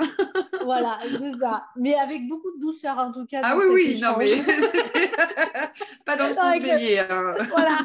voilà, 0.63 0.99
c'est 1.17 1.31
ça. 1.37 1.46
Mais 1.75 1.93
avec 1.95 2.27
beaucoup 2.27 2.51
de 2.55 2.59
douceur 2.59 2.97
en 2.97 3.11
tout 3.11 3.25
cas. 3.25 3.41
Ah 3.43 3.55
oui, 3.57 3.65
oui, 3.71 3.99
non, 4.01 4.15
mais 4.17 4.25
pas 6.05 6.15
dans 6.15 6.27
le 6.27 6.33
sens 6.33 6.59
bélier. 6.59 6.99
Hein. 6.99 7.33
Voilà. 7.49 7.77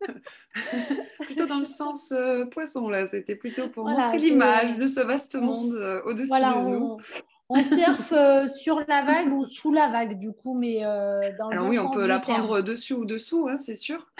plutôt 1.20 1.46
dans 1.46 1.58
le 1.58 1.66
sens 1.66 2.12
euh, 2.12 2.44
poisson, 2.46 2.88
là. 2.88 3.08
C'était 3.08 3.36
plutôt 3.36 3.68
pour 3.68 3.88
montrer 3.88 4.18
l'image 4.18 4.76
de 4.76 4.86
ce 4.86 5.00
vaste 5.00 5.36
monde 5.36 5.72
euh, 5.74 6.02
au-dessus 6.04 6.30
de 6.30 6.78
nous. 6.78 6.98
On 7.48 7.62
surfe 7.62 8.12
euh, 8.12 8.48
sur 8.48 8.80
la 8.88 9.02
vague 9.02 9.32
ou 9.32 9.44
sous 9.44 9.72
la 9.72 9.88
vague, 9.90 10.18
du 10.18 10.32
coup, 10.32 10.58
mais 10.58 10.80
dans 10.80 11.50
le 11.50 11.52
Alors 11.52 11.68
oui, 11.68 11.78
on 11.78 11.90
peut 11.90 12.06
la 12.06 12.18
prendre 12.18 12.62
dessus 12.62 12.94
ou 12.94 13.04
dessous, 13.04 13.48
hein, 13.48 13.58
c'est 13.58 13.76
sûr. 13.76 14.10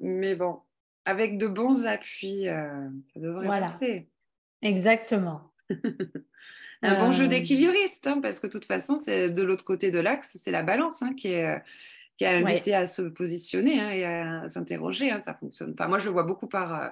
mais 0.00 0.34
bon, 0.34 0.60
avec 1.04 1.38
de 1.38 1.46
bons 1.46 1.86
appuis, 1.86 2.44
ça 2.44 3.20
devrait 3.20 3.46
passer. 3.46 4.08
Exactement. 4.62 5.52
Un 6.82 7.04
bon 7.04 7.12
jeu 7.12 7.24
euh. 7.24 7.28
d'équilibriste, 7.28 8.06
hein, 8.06 8.20
parce 8.20 8.40
que 8.40 8.46
de 8.46 8.52
toute 8.52 8.66
façon, 8.66 8.96
c'est 8.96 9.30
de 9.30 9.42
l'autre 9.42 9.64
côté 9.64 9.90
de 9.90 9.98
l'axe, 9.98 10.36
c'est 10.40 10.50
la 10.50 10.62
balance 10.62 11.02
hein, 11.02 11.12
qui 11.14 11.28
est 11.28 11.62
qui 12.18 12.24
a 12.24 12.36
invité 12.36 12.74
à 12.74 12.86
se 12.86 13.02
positionner 13.02 13.80
hein, 13.80 13.90
et 13.90 14.04
à 14.04 14.48
s'interroger. 14.48 15.12
ça 15.20 15.34
fonctionne 15.34 15.74
pas. 15.76 15.86
Moi, 15.86 16.00
je 16.00 16.06
le 16.06 16.12
vois 16.12 16.24
beaucoup 16.24 16.48
par, 16.48 16.82
euh, 16.82 16.88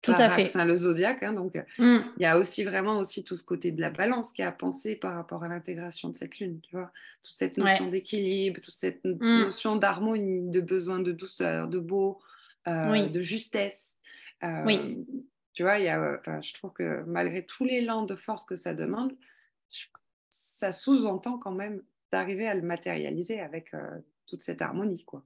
tout 0.00 0.14
à 0.16 0.30
fait. 0.30 0.50
le 0.64 0.74
zodiaque. 0.74 1.22
donc, 1.34 1.54
euh, 1.56 1.62
mm. 1.78 2.04
il 2.16 2.22
y 2.22 2.26
a 2.26 2.38
aussi 2.38 2.64
vraiment 2.64 2.98
aussi 2.98 3.22
tout 3.22 3.36
ce 3.36 3.44
côté 3.44 3.72
de 3.72 3.80
la 3.80 3.90
balance 3.90 4.32
qui 4.32 4.42
a 4.42 4.50
pensé 4.50 4.96
par 4.96 5.14
rapport 5.14 5.44
à 5.44 5.48
l'intégration 5.48 6.08
de 6.08 6.16
cette 6.16 6.38
lune. 6.38 6.60
Tu 6.62 6.74
vois, 6.74 6.90
toute 7.22 7.34
cette 7.34 7.58
notion 7.58 7.88
d'équilibre, 7.88 8.60
toute 8.62 8.74
cette 8.74 9.04
mm. 9.04 9.42
notion 9.42 9.76
d'harmonie, 9.76 10.50
de 10.50 10.62
besoin 10.62 10.98
de 11.00 11.12
douceur, 11.12 11.68
de 11.68 11.78
beau, 11.78 12.18
de 12.66 13.22
justesse. 13.22 13.98
oui. 14.64 15.04
Tu 15.52 15.64
vois, 15.64 15.78
y 15.78 15.88
a, 15.88 16.20
je 16.40 16.54
trouve 16.54 16.72
que 16.72 17.02
malgré 17.06 17.44
tous 17.44 17.64
les 17.64 17.80
l'élan 17.80 18.04
de 18.06 18.14
force 18.14 18.44
que 18.44 18.56
ça 18.56 18.72
demande, 18.72 19.12
ça 20.28 20.72
sous-entend 20.72 21.38
quand 21.38 21.52
même 21.52 21.82
d'arriver 22.12 22.48
à 22.48 22.54
le 22.54 22.62
matérialiser 22.62 23.40
avec 23.40 23.72
euh, 23.74 23.98
toute 24.26 24.42
cette 24.42 24.62
harmonie. 24.62 25.04
quoi. 25.04 25.24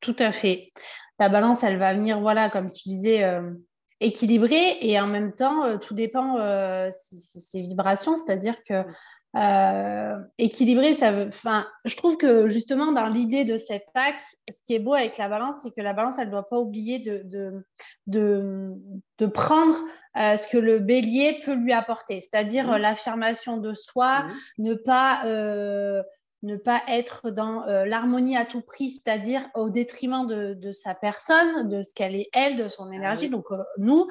Tout 0.00 0.16
à 0.18 0.32
fait. 0.32 0.70
La 1.18 1.28
balance, 1.28 1.62
elle 1.62 1.78
va 1.78 1.94
venir, 1.94 2.20
voilà, 2.20 2.48
comme 2.48 2.70
tu 2.70 2.88
disais, 2.88 3.24
euh, 3.24 3.52
équilibrer 4.00 4.78
et 4.80 5.00
en 5.00 5.06
même 5.06 5.32
temps, 5.32 5.64
euh, 5.64 5.78
tout 5.78 5.94
dépend 5.94 6.34
de 6.34 6.90
ses 6.90 7.60
vibrations, 7.60 8.16
c'est-à-dire 8.16 8.56
que 8.68 8.84
euh, 9.34 10.18
équilibré, 10.36 10.92
ça 10.92 11.12
veut. 11.12 11.28
Enfin, 11.28 11.66
je 11.86 11.96
trouve 11.96 12.18
que 12.18 12.48
justement 12.48 12.92
dans 12.92 13.08
l'idée 13.08 13.44
de 13.44 13.56
cet 13.56 13.86
axe, 13.94 14.36
ce 14.50 14.62
qui 14.66 14.74
est 14.74 14.78
beau 14.78 14.92
avec 14.94 15.16
la 15.16 15.28
balance, 15.28 15.56
c'est 15.62 15.70
que 15.70 15.80
la 15.80 15.94
balance, 15.94 16.18
elle 16.18 16.26
ne 16.26 16.32
doit 16.32 16.48
pas 16.48 16.58
oublier 16.58 16.98
de, 16.98 17.22
de, 17.24 17.64
de, 18.06 18.72
de 19.18 19.26
prendre 19.26 19.74
euh, 20.18 20.36
ce 20.36 20.46
que 20.46 20.58
le 20.58 20.80
bélier 20.80 21.40
peut 21.44 21.54
lui 21.54 21.72
apporter, 21.72 22.20
c'est-à-dire 22.20 22.68
mmh. 22.68 22.76
l'affirmation 22.76 23.56
de 23.56 23.72
soi, 23.72 24.24
mmh. 24.24 24.32
ne 24.58 24.74
pas 24.74 25.22
euh, 25.24 26.02
ne 26.42 26.56
pas 26.56 26.82
être 26.88 27.30
dans 27.30 27.66
euh, 27.68 27.84
l'harmonie 27.84 28.36
à 28.36 28.44
tout 28.44 28.62
prix, 28.62 28.90
c'est-à-dire 28.90 29.48
au 29.54 29.70
détriment 29.70 30.26
de, 30.26 30.70
sa 30.70 30.94
personne, 30.94 31.68
de 31.68 31.82
ce 31.82 31.94
qu'elle 31.94 32.16
est 32.16 32.28
elle, 32.32 32.56
de 32.56 32.68
son 32.68 32.88
ah 32.90 32.94
énergie, 32.94 33.28
donc 33.28 33.50
euh, 33.52 33.62
nous. 33.78 34.08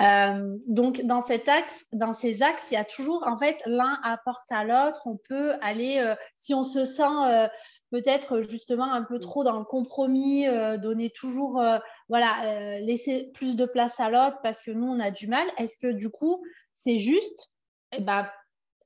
Euh, 0.00 0.56
donc 0.66 1.02
dans 1.04 1.22
cet 1.22 1.48
axe, 1.48 1.86
dans 1.92 2.12
ces 2.12 2.42
axes, 2.42 2.70
il 2.70 2.74
y 2.74 2.76
a 2.76 2.84
toujours 2.84 3.26
en 3.26 3.38
fait 3.38 3.60
l'un 3.64 3.98
apporte 4.02 4.50
à 4.50 4.64
l'autre. 4.64 5.06
On 5.06 5.16
peut 5.16 5.52
aller, 5.62 6.14
si 6.34 6.54
on 6.54 6.64
se 6.64 6.84
sent 6.84 7.48
peut-être 7.90 8.42
justement 8.42 8.92
un 8.92 9.02
peu 9.02 9.16
mmh. 9.16 9.20
trop 9.20 9.44
dans 9.44 9.58
le 9.58 9.64
compromis, 9.64 10.46
donner 10.78 11.10
toujours, 11.10 11.62
voilà, 12.08 12.80
laisser 12.80 13.30
plus 13.34 13.56
de 13.56 13.64
place 13.64 14.00
à 14.00 14.10
l'autre 14.10 14.38
parce 14.42 14.62
que 14.62 14.70
nous 14.70 14.86
on 14.86 15.00
a 15.00 15.10
du 15.10 15.28
mal. 15.28 15.46
Est-ce 15.56 15.76
que 15.78 15.92
du 15.92 16.10
coup 16.10 16.42
c'est 16.72 16.98
juste? 16.98 17.50
Eh 17.92 18.00
ben, 18.00 18.28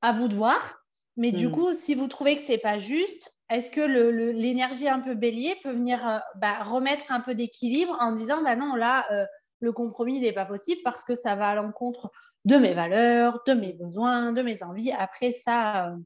à 0.00 0.12
vous 0.12 0.28
de 0.28 0.34
voir 0.34 0.83
mais 1.16 1.32
du 1.32 1.48
hmm. 1.48 1.52
coup, 1.52 1.72
si 1.72 1.94
vous 1.94 2.08
trouvez 2.08 2.36
que 2.36 2.42
c'est 2.42 2.58
pas 2.58 2.78
juste, 2.78 3.34
est-ce 3.50 3.70
que 3.70 3.80
l'énergie 3.80 4.88
un 4.88 5.00
peu 5.00 5.14
bélier 5.14 5.54
peut 5.62 5.72
venir 5.72 6.06
euh, 6.08 6.18
bah, 6.36 6.62
remettre 6.62 7.12
un 7.12 7.20
peu 7.20 7.34
d'équilibre 7.34 7.96
en 8.00 8.12
disant 8.12 8.42
bah 8.42 8.56
non, 8.56 8.74
là, 8.74 9.06
euh, 9.12 9.26
le 9.60 9.72
compromis 9.72 10.18
n'est 10.18 10.32
pas 10.32 10.46
possible 10.46 10.80
parce 10.82 11.04
que 11.04 11.14
ça 11.14 11.36
va 11.36 11.50
à 11.50 11.54
l'encontre 11.54 12.10
de 12.44 12.56
mes 12.56 12.72
valeurs, 12.72 13.40
de 13.46 13.52
mes 13.52 13.72
besoins, 13.72 14.32
de 14.32 14.42
mes 14.42 14.62
envies. 14.62 14.92
Après 14.92 15.30
ça, 15.30 15.88
euh, 15.88 15.96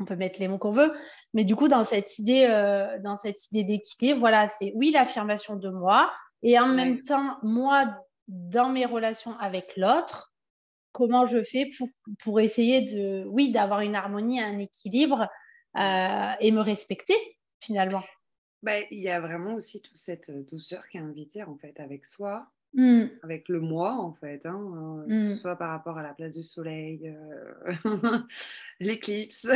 on 0.00 0.04
peut 0.04 0.16
mettre 0.16 0.40
les 0.40 0.48
mots 0.48 0.58
qu'on 0.58 0.72
veut, 0.72 0.92
mais 1.34 1.44
du 1.44 1.54
coup, 1.54 1.68
dans 1.68 1.84
cette 1.84 2.18
idée, 2.18 2.48
dans 3.04 3.14
cette 3.14 3.46
idée 3.52 3.62
d'équilibre, 3.62 4.18
voilà, 4.18 4.48
c'est 4.48 4.72
oui 4.74 4.90
l'affirmation 4.90 5.54
de 5.54 5.68
moi 5.68 6.10
et 6.42 6.58
en 6.58 6.66
même 6.66 7.02
temps 7.02 7.38
moi 7.42 7.86
dans 8.26 8.70
mes 8.70 8.84
relations 8.84 9.38
avec 9.38 9.76
l'autre 9.76 10.31
comment 10.92 11.24
je 11.24 11.42
fais 11.42 11.68
pour, 11.76 11.88
pour 12.22 12.40
essayer 12.40 12.82
de, 12.82 13.26
oui, 13.26 13.50
d'avoir 13.50 13.80
une 13.80 13.94
harmonie, 13.94 14.40
un 14.40 14.58
équilibre 14.58 15.28
euh, 15.76 16.32
et 16.40 16.52
me 16.52 16.60
respecter 16.60 17.16
finalement. 17.60 18.02
Bah, 18.62 18.78
il 18.90 19.00
y 19.00 19.08
a 19.08 19.20
vraiment 19.20 19.54
aussi 19.54 19.80
toute 19.80 19.96
cette 19.96 20.30
douceur 20.48 20.86
qui 20.88 20.98
est 20.98 21.00
invitée 21.00 21.42
en 21.42 21.56
fait 21.56 21.80
avec 21.80 22.04
soi, 22.04 22.46
mmh. 22.74 23.04
avec 23.22 23.48
le 23.48 23.60
moi 23.60 23.94
en 23.94 24.12
fait, 24.12 24.44
hein, 24.44 25.04
euh, 25.08 25.32
mmh. 25.32 25.38
soit 25.38 25.56
par 25.56 25.70
rapport 25.70 25.98
à 25.98 26.02
la 26.02 26.12
place 26.12 26.34
du 26.34 26.42
soleil, 26.42 27.08
euh, 27.08 27.72
l'éclipse, 28.80 29.48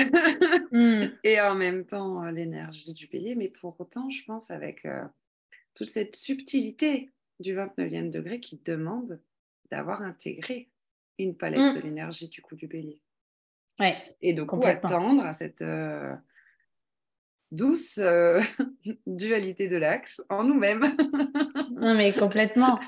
mmh. 0.73 1.05
et 1.25 1.41
en 1.41 1.55
même 1.55 1.85
temps 1.85 2.25
l'énergie 2.25 2.95
du 2.95 3.07
bélier. 3.07 3.35
Mais 3.35 3.49
pour 3.49 3.79
autant, 3.79 4.09
je 4.11 4.25
pense 4.25 4.51
avec 4.51 4.87
toute 5.75 5.89
cette 5.89 6.17
subtilité 6.17 7.13
du 7.41 7.55
29e 7.55 8.11
degré 8.11 8.41
qui 8.41 8.61
demande 8.65 9.21
d'avoir 9.71 10.03
intégré 10.03 10.71
une 11.19 11.37
palette 11.37 11.75
mmh. 11.75 11.77
de 11.77 11.81
l'énergie 11.81 12.29
du 12.29 12.43
coup 12.43 12.57
du 12.57 12.67
bélier. 12.67 13.01
Ouais, 13.79 13.97
et 14.23 14.33
donc 14.33 14.53
attendre 14.65 15.25
à 15.25 15.35
cette 15.35 15.61
euh, 15.61 16.15
douce 17.51 17.99
euh, 17.99 18.41
dualité 19.07 19.69
de 19.69 19.77
l'axe 19.77 20.23
en 20.31 20.45
nous-mêmes? 20.45 20.97
non 21.73 21.95
mais 21.95 22.13
complètement, 22.13 22.79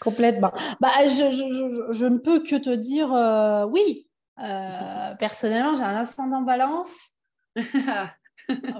complètement. 0.00 0.52
Bah, 0.80 0.90
je, 1.02 1.30
je, 1.30 1.92
je, 1.92 2.06
ne 2.06 2.18
peux 2.18 2.42
que 2.42 2.56
te 2.56 2.74
dire 2.74 3.12
euh, 3.12 3.66
oui. 3.66 4.08
personnellement, 4.36 5.76
j'ai 5.76 5.82
un 5.82 5.96
ascendant 5.96 6.42
balance. 6.42 7.12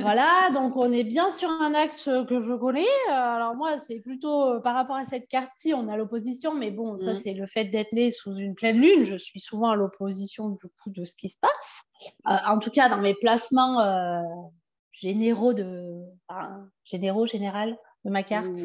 voilà, 0.01 0.51
donc 0.53 0.77
on 0.77 0.93
est 0.93 1.05
bien 1.05 1.31
sur 1.31 1.49
un 1.49 1.75
axe 1.75 2.09
que 2.29 2.41
je 2.41 2.55
connais. 2.55 2.87
Alors 3.11 3.55
moi, 3.57 3.79
c'est 3.79 4.01
plutôt 4.01 4.45
euh, 4.45 4.61
par 4.61 4.75
rapport 4.75 4.97
à 4.97 5.05
cette 5.05 5.29
carte-ci, 5.29 5.75
on 5.75 5.89
a 5.89 5.97
l'opposition, 5.97 6.55
mais 6.55 6.71
bon, 6.71 6.99
ça 6.99 7.15
mmh. 7.15 7.17
c'est 7.17 7.35
le 7.35 7.47
fait 7.47 7.67
d'être 7.67 7.93
né 7.93 8.11
sous 8.11 8.35
une 8.35 8.55
pleine 8.55 8.81
lune. 8.81 9.05
Je 9.05 9.17
suis 9.17 9.41
souvent 9.41 9.71
à 9.71 9.77
l'opposition 9.77 10.51
du 10.51 10.67
coup 10.83 10.91
de 10.91 11.05
ce 11.05 11.15
qui 11.15 11.29
se 11.29 11.37
passe. 11.41 11.83
Euh, 12.29 12.37
en 12.47 12.59
tout 12.59 12.71
cas, 12.71 12.89
dans 12.89 13.01
mes 13.01 13.15
placements 13.15 13.81
euh, 13.81 14.21
généraux 14.93 15.55
de, 15.55 16.03
généraux 16.85 17.27
général 17.27 17.77
de 18.05 18.11
ma 18.11 18.23
carte. 18.23 18.57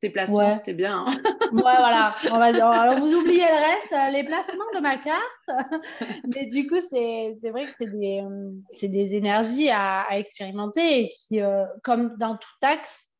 Tes 0.00 0.08
placements, 0.08 0.56
c'était 0.56 0.72
bien. 0.72 1.04
Hein. 1.06 1.22
ouais, 1.52 1.60
voilà. 1.60 2.16
On 2.30 2.38
va... 2.38 2.46
Alors, 2.46 2.98
vous 3.00 3.14
oubliez 3.14 3.44
le 3.44 3.66
reste, 3.66 3.92
euh, 3.92 4.10
les 4.10 4.24
placements 4.24 4.64
de 4.74 4.80
ma 4.80 4.96
carte. 4.96 5.48
Mais 6.34 6.46
du 6.46 6.66
coup, 6.66 6.78
c'est 6.78 7.50
vrai 7.50 7.66
que 7.66 7.72
c'est 7.76 7.90
des, 7.90 8.22
des 8.82 9.14
énergies 9.14 9.68
à, 9.70 10.06
expérimenter 10.12 11.02
et 11.02 11.08
qui, 11.08 11.42
euh, 11.42 11.66
comme 11.82 12.16
dans 12.16 12.36
tout 12.36 12.48
axe, 12.62 13.10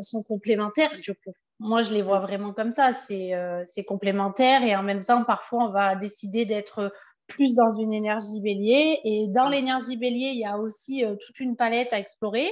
sont 0.00 0.22
complémentaires 0.22 0.96
du 1.02 1.12
coup. 1.12 1.32
Moi, 1.58 1.82
je 1.82 1.92
les 1.92 2.02
vois 2.02 2.20
vraiment 2.20 2.52
comme 2.52 2.72
ça. 2.72 2.94
C'est 2.94 3.84
complémentaire 3.86 4.62
et 4.62 4.76
en 4.76 4.84
même 4.84 5.02
temps, 5.02 5.24
parfois, 5.24 5.64
on 5.64 5.72
va 5.72 5.96
décider 5.96 6.46
d'être 6.46 6.94
plus 7.26 7.56
dans 7.56 7.72
une 7.78 7.92
énergie 7.92 8.40
bélier. 8.40 9.00
Et 9.04 9.26
dans 9.28 9.48
l'énergie 9.48 9.96
bélier, 9.96 10.30
il 10.34 10.38
y 10.38 10.46
a 10.46 10.56
aussi 10.56 11.04
toute 11.26 11.40
une 11.40 11.56
palette 11.56 11.92
à 11.92 11.98
explorer 11.98 12.48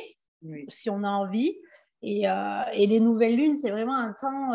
si 0.68 0.91
on 0.91 1.05
a 1.05 1.09
envie. 1.09 1.57
Et, 2.03 2.22
et 2.22 2.86
les 2.86 3.01
nouvelles 3.01 3.36
lunes, 3.36 3.57
c'est 3.57 3.70
vraiment 3.70 3.96
un 3.96 4.12
temps 4.12 4.53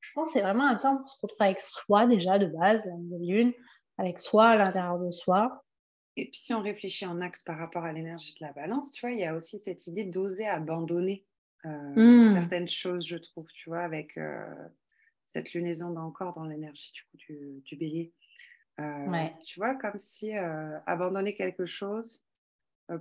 je 0.00 0.12
pense 0.14 0.32
c'est 0.32 0.42
vraiment 0.42 0.66
un 0.66 0.76
temps 0.76 0.98
pour 0.98 1.08
se 1.08 1.16
retrouver 1.22 1.46
avec 1.46 1.58
soi 1.58 2.06
déjà 2.06 2.38
de 2.38 2.46
base, 2.46 2.86
la 2.86 2.96
nouvelle 2.96 3.26
lune, 3.26 3.52
avec 3.98 4.18
soi 4.18 4.48
à 4.48 4.56
l'intérieur 4.56 4.98
de 4.98 5.10
soi. 5.10 5.64
Et 6.16 6.26
puis 6.26 6.40
si 6.40 6.54
on 6.54 6.62
réfléchit 6.62 7.06
en 7.06 7.20
axe 7.20 7.42
par 7.42 7.58
rapport 7.58 7.84
à 7.84 7.92
l'énergie 7.92 8.34
de 8.40 8.46
la 8.46 8.52
balance, 8.52 8.92
tu 8.92 9.06
vois, 9.06 9.12
il 9.12 9.20
y 9.20 9.24
a 9.24 9.34
aussi 9.34 9.58
cette 9.60 9.86
idée 9.86 10.04
d'oser 10.04 10.46
abandonner 10.46 11.24
euh, 11.64 11.68
mmh. 11.94 12.34
certaines 12.34 12.68
choses, 12.68 13.06
je 13.06 13.16
trouve, 13.16 13.46
tu 13.52 13.68
vois, 13.68 13.80
avec 13.80 14.16
euh, 14.16 14.44
cette 15.26 15.52
lunaison 15.52 15.96
encore 15.96 16.34
dans 16.34 16.44
l'énergie 16.44 16.92
du, 17.14 17.62
du, 17.64 17.76
bélier. 17.76 18.12
Euh, 18.80 19.26
tu 19.44 19.58
vois, 19.58 19.74
comme 19.74 19.98
si 19.98 20.32
abandonner 20.86 21.34
quelque 21.34 21.66
chose 21.66 22.24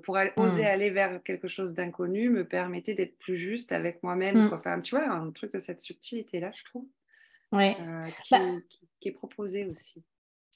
pour 0.04 0.18
oser 0.36 0.64
mmh. 0.64 0.66
aller 0.66 0.90
vers 0.90 1.24
quelque 1.24 1.48
chose 1.48 1.74
d'inconnu 1.74 2.30
me 2.30 2.46
permettait 2.46 2.94
d'être 2.94 3.18
plus 3.20 3.38
juste 3.38 3.72
avec 3.72 4.04
moi-même. 4.04 4.36
Mmh. 4.36 4.54
Enfin, 4.54 4.82
tu 4.82 4.96
vois, 4.96 5.10
un 5.10 5.32
truc 5.32 5.54
de 5.54 5.60
cette 5.60 5.80
subtilité-là, 5.80 6.52
je 6.56 6.64
trouve, 6.66 6.86
bah 7.52 7.74
qui, 8.24 8.36
qui, 9.00 9.08
est 9.08 9.14
proposé 9.14 9.66
aussi. 9.66 10.04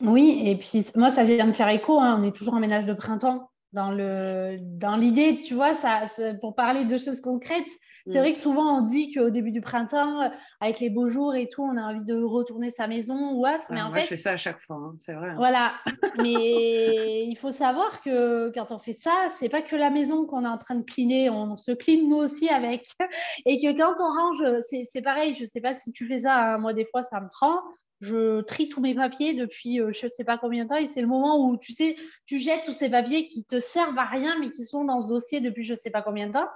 Oui, 0.02 0.42
et 0.46 0.56
puis 0.58 0.86
moi, 0.96 1.12
ça 1.12 1.24
vient 1.24 1.46
me 1.46 1.54
faire 1.54 1.70
écho. 1.70 2.00
Hein, 2.00 2.18
on 2.20 2.24
est 2.24 2.36
toujours 2.36 2.56
en 2.56 2.60
ménage 2.60 2.86
de 2.86 2.94
printemps. 2.94 3.51
Dans, 3.74 3.92
le, 3.92 4.58
dans 4.60 4.98
l'idée, 4.98 5.38
tu 5.38 5.54
vois, 5.54 5.74
ça, 5.74 6.02
pour 6.42 6.56
parler 6.56 6.84
de 6.84 6.98
choses 6.98 7.22
concrètes, 7.22 7.70
c'est 8.08 8.18
mm. 8.18 8.22
vrai 8.22 8.32
que 8.34 8.38
souvent 8.38 8.80
on 8.80 8.82
dit 8.82 9.14
qu'au 9.14 9.30
début 9.30 9.52
du 9.52 9.62
printemps, 9.62 10.30
avec 10.60 10.80
les 10.80 10.90
beaux 10.90 11.08
jours 11.08 11.36
et 11.36 11.48
tout, 11.48 11.64
on 11.64 11.78
a 11.78 11.82
envie 11.82 12.04
de 12.04 12.16
retourner 12.22 12.70
sa 12.72 12.88
maison 12.88 13.32
ou 13.34 13.46
autre. 13.48 13.66
mais 13.70 13.82
en 13.82 13.92
fait, 13.92 14.02
je 14.02 14.08
fais 14.08 14.18
ça 14.18 14.32
à 14.32 14.38
chaque 14.38 14.60
fois, 14.60 14.76
hein, 14.76 14.96
c'est 15.06 15.14
vrai. 15.14 15.30
Hein. 15.30 15.36
Voilà, 15.38 15.74
mais 16.18 17.24
il 17.26 17.36
faut 17.36 17.52
savoir 17.52 18.02
que 18.02 18.52
quand 18.54 18.72
on 18.72 18.78
fait 18.78 18.94
ça, 18.94 19.28
c'est 19.34 19.50
pas 19.50 19.62
que 19.62 19.76
la 19.76 19.90
maison 19.90 20.26
qu'on 20.26 20.44
est 20.44 20.50
en 20.50 20.58
train 20.58 20.76
de 20.76 20.84
cleaner, 20.84 21.30
on, 21.30 21.56
se 21.58 21.72
clean 21.72 22.08
nous 22.08 22.18
aussi 22.18 22.50
avec. 22.50 22.88
Et 23.46 23.58
que 23.62 23.78
quand 23.78 23.96
on 24.00 24.22
range, 24.22 24.62
c'est, 24.70 24.84
c'est 24.84 25.02
pareil, 25.02 25.36
je 25.36 25.46
sais 25.46 25.62
pas 25.62 25.76
si 25.76 25.92
tu 25.92 26.08
fais 26.08 26.20
ça, 26.20 26.56
hein, 26.56 26.58
moi 26.58 26.74
des 26.74 26.86
fois 26.86 27.04
ça 27.04 27.22
me 27.22 27.30
prend 27.30 27.60
je 28.02 28.42
trie 28.42 28.68
tous 28.68 28.82
mes 28.82 28.96
papiers 28.96 29.34
depuis 29.36 29.80
euh, 29.80 29.92
je 29.92 30.06
ne 30.06 30.10
sais 30.10 30.24
pas 30.24 30.38
combien 30.38 30.64
de 30.64 30.70
temps 30.70 30.76
et 30.76 30.88
c'est 30.88 31.02
le 31.02 31.08
moment 31.08 31.46
où 31.46 31.58
tu 31.58 31.74
sais, 31.74 31.96
tu 32.26 32.40
jettes 32.40 32.64
tous 32.66 32.74
ces 32.74 32.90
papiers 32.90 33.24
qui 33.26 33.46
te 33.46 33.60
servent 33.60 33.98
à 33.98 34.06
rien 34.06 34.38
mais 34.40 34.50
qui 34.50 34.66
sont 34.66 34.84
dans 34.84 35.02
ce 35.02 35.08
dossier 35.08 35.40
depuis 35.40 35.64
je 35.64 35.74
ne 35.74 35.78
sais 35.78 35.92
pas 35.92 36.02
combien 36.02 36.28
de 36.28 36.34
temps. 36.34 36.50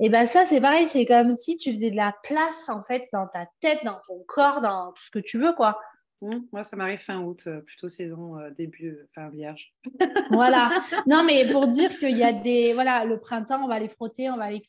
Et 0.00 0.10
ben 0.10 0.26
ça 0.26 0.44
c'est 0.44 0.60
pareil, 0.60 0.86
c'est 0.86 1.06
comme 1.06 1.34
si 1.36 1.56
tu 1.56 1.72
faisais 1.72 1.90
de 1.90 1.96
la 1.96 2.14
place 2.24 2.68
en 2.68 2.82
fait 2.82 3.08
dans 3.12 3.26
ta 3.26 3.46
tête, 3.60 3.84
dans 3.84 4.00
ton 4.06 4.22
corps, 4.26 4.60
dans 4.60 4.92
tout 4.92 5.02
ce 5.04 5.10
que 5.10 5.18
tu 5.18 5.38
veux 5.38 5.52
quoi. 5.52 5.80
Mmh, 6.20 6.38
moi, 6.52 6.64
ça 6.64 6.76
m'arrive 6.76 6.98
fin 6.98 7.20
août, 7.20 7.44
euh, 7.46 7.60
plutôt 7.60 7.88
saison 7.88 8.38
euh, 8.38 8.50
début, 8.50 8.88
euh, 8.88 9.08
fin 9.14 9.28
vierge. 9.28 9.72
voilà. 10.30 10.70
Non, 11.06 11.22
mais 11.22 11.48
pour 11.52 11.68
dire 11.68 11.96
qu'il 11.96 12.16
y 12.16 12.24
a 12.24 12.32
des. 12.32 12.72
Voilà, 12.72 13.04
le 13.04 13.20
printemps, 13.20 13.62
on 13.62 13.68
va 13.68 13.78
les 13.78 13.88
frotter, 13.88 14.28
on 14.28 14.36
va 14.36 14.50
les 14.50 14.62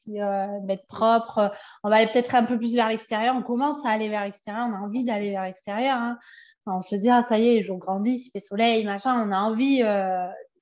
mettre 0.66 0.86
propres, 0.86 1.52
on 1.84 1.90
va 1.90 1.98
aller 1.98 2.08
peut-être 2.08 2.36
un 2.36 2.44
peu 2.44 2.58
plus 2.58 2.76
vers 2.76 2.88
l'extérieur. 2.88 3.36
On 3.36 3.42
commence 3.42 3.84
à 3.84 3.90
aller 3.90 4.10
vers 4.10 4.24
l'extérieur, 4.24 4.68
on 4.70 4.76
a 4.76 4.80
envie 4.80 5.04
d'aller 5.04 5.32
vers 5.32 5.44
l'extérieur. 5.44 5.98
Hein. 5.98 6.20
On 6.68 6.82
se 6.82 6.96
dit, 6.96 7.10
ah, 7.10 7.24
ça 7.28 7.40
y 7.40 7.48
est, 7.48 7.56
les 7.56 7.64
jours 7.64 7.80
grandissent, 7.80 8.28
il 8.28 8.32
fait 8.32 8.40
soleil, 8.40 8.86
machin. 8.86 9.26
On 9.28 9.32
a 9.32 9.40
envie 9.40 9.82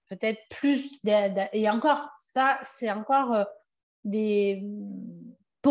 peut-être 0.10 0.40
plus. 0.50 1.02
Et 1.52 1.70
encore, 1.70 2.10
ça, 2.18 2.60
c'est 2.62 2.92
encore 2.92 3.46
des 4.06 4.64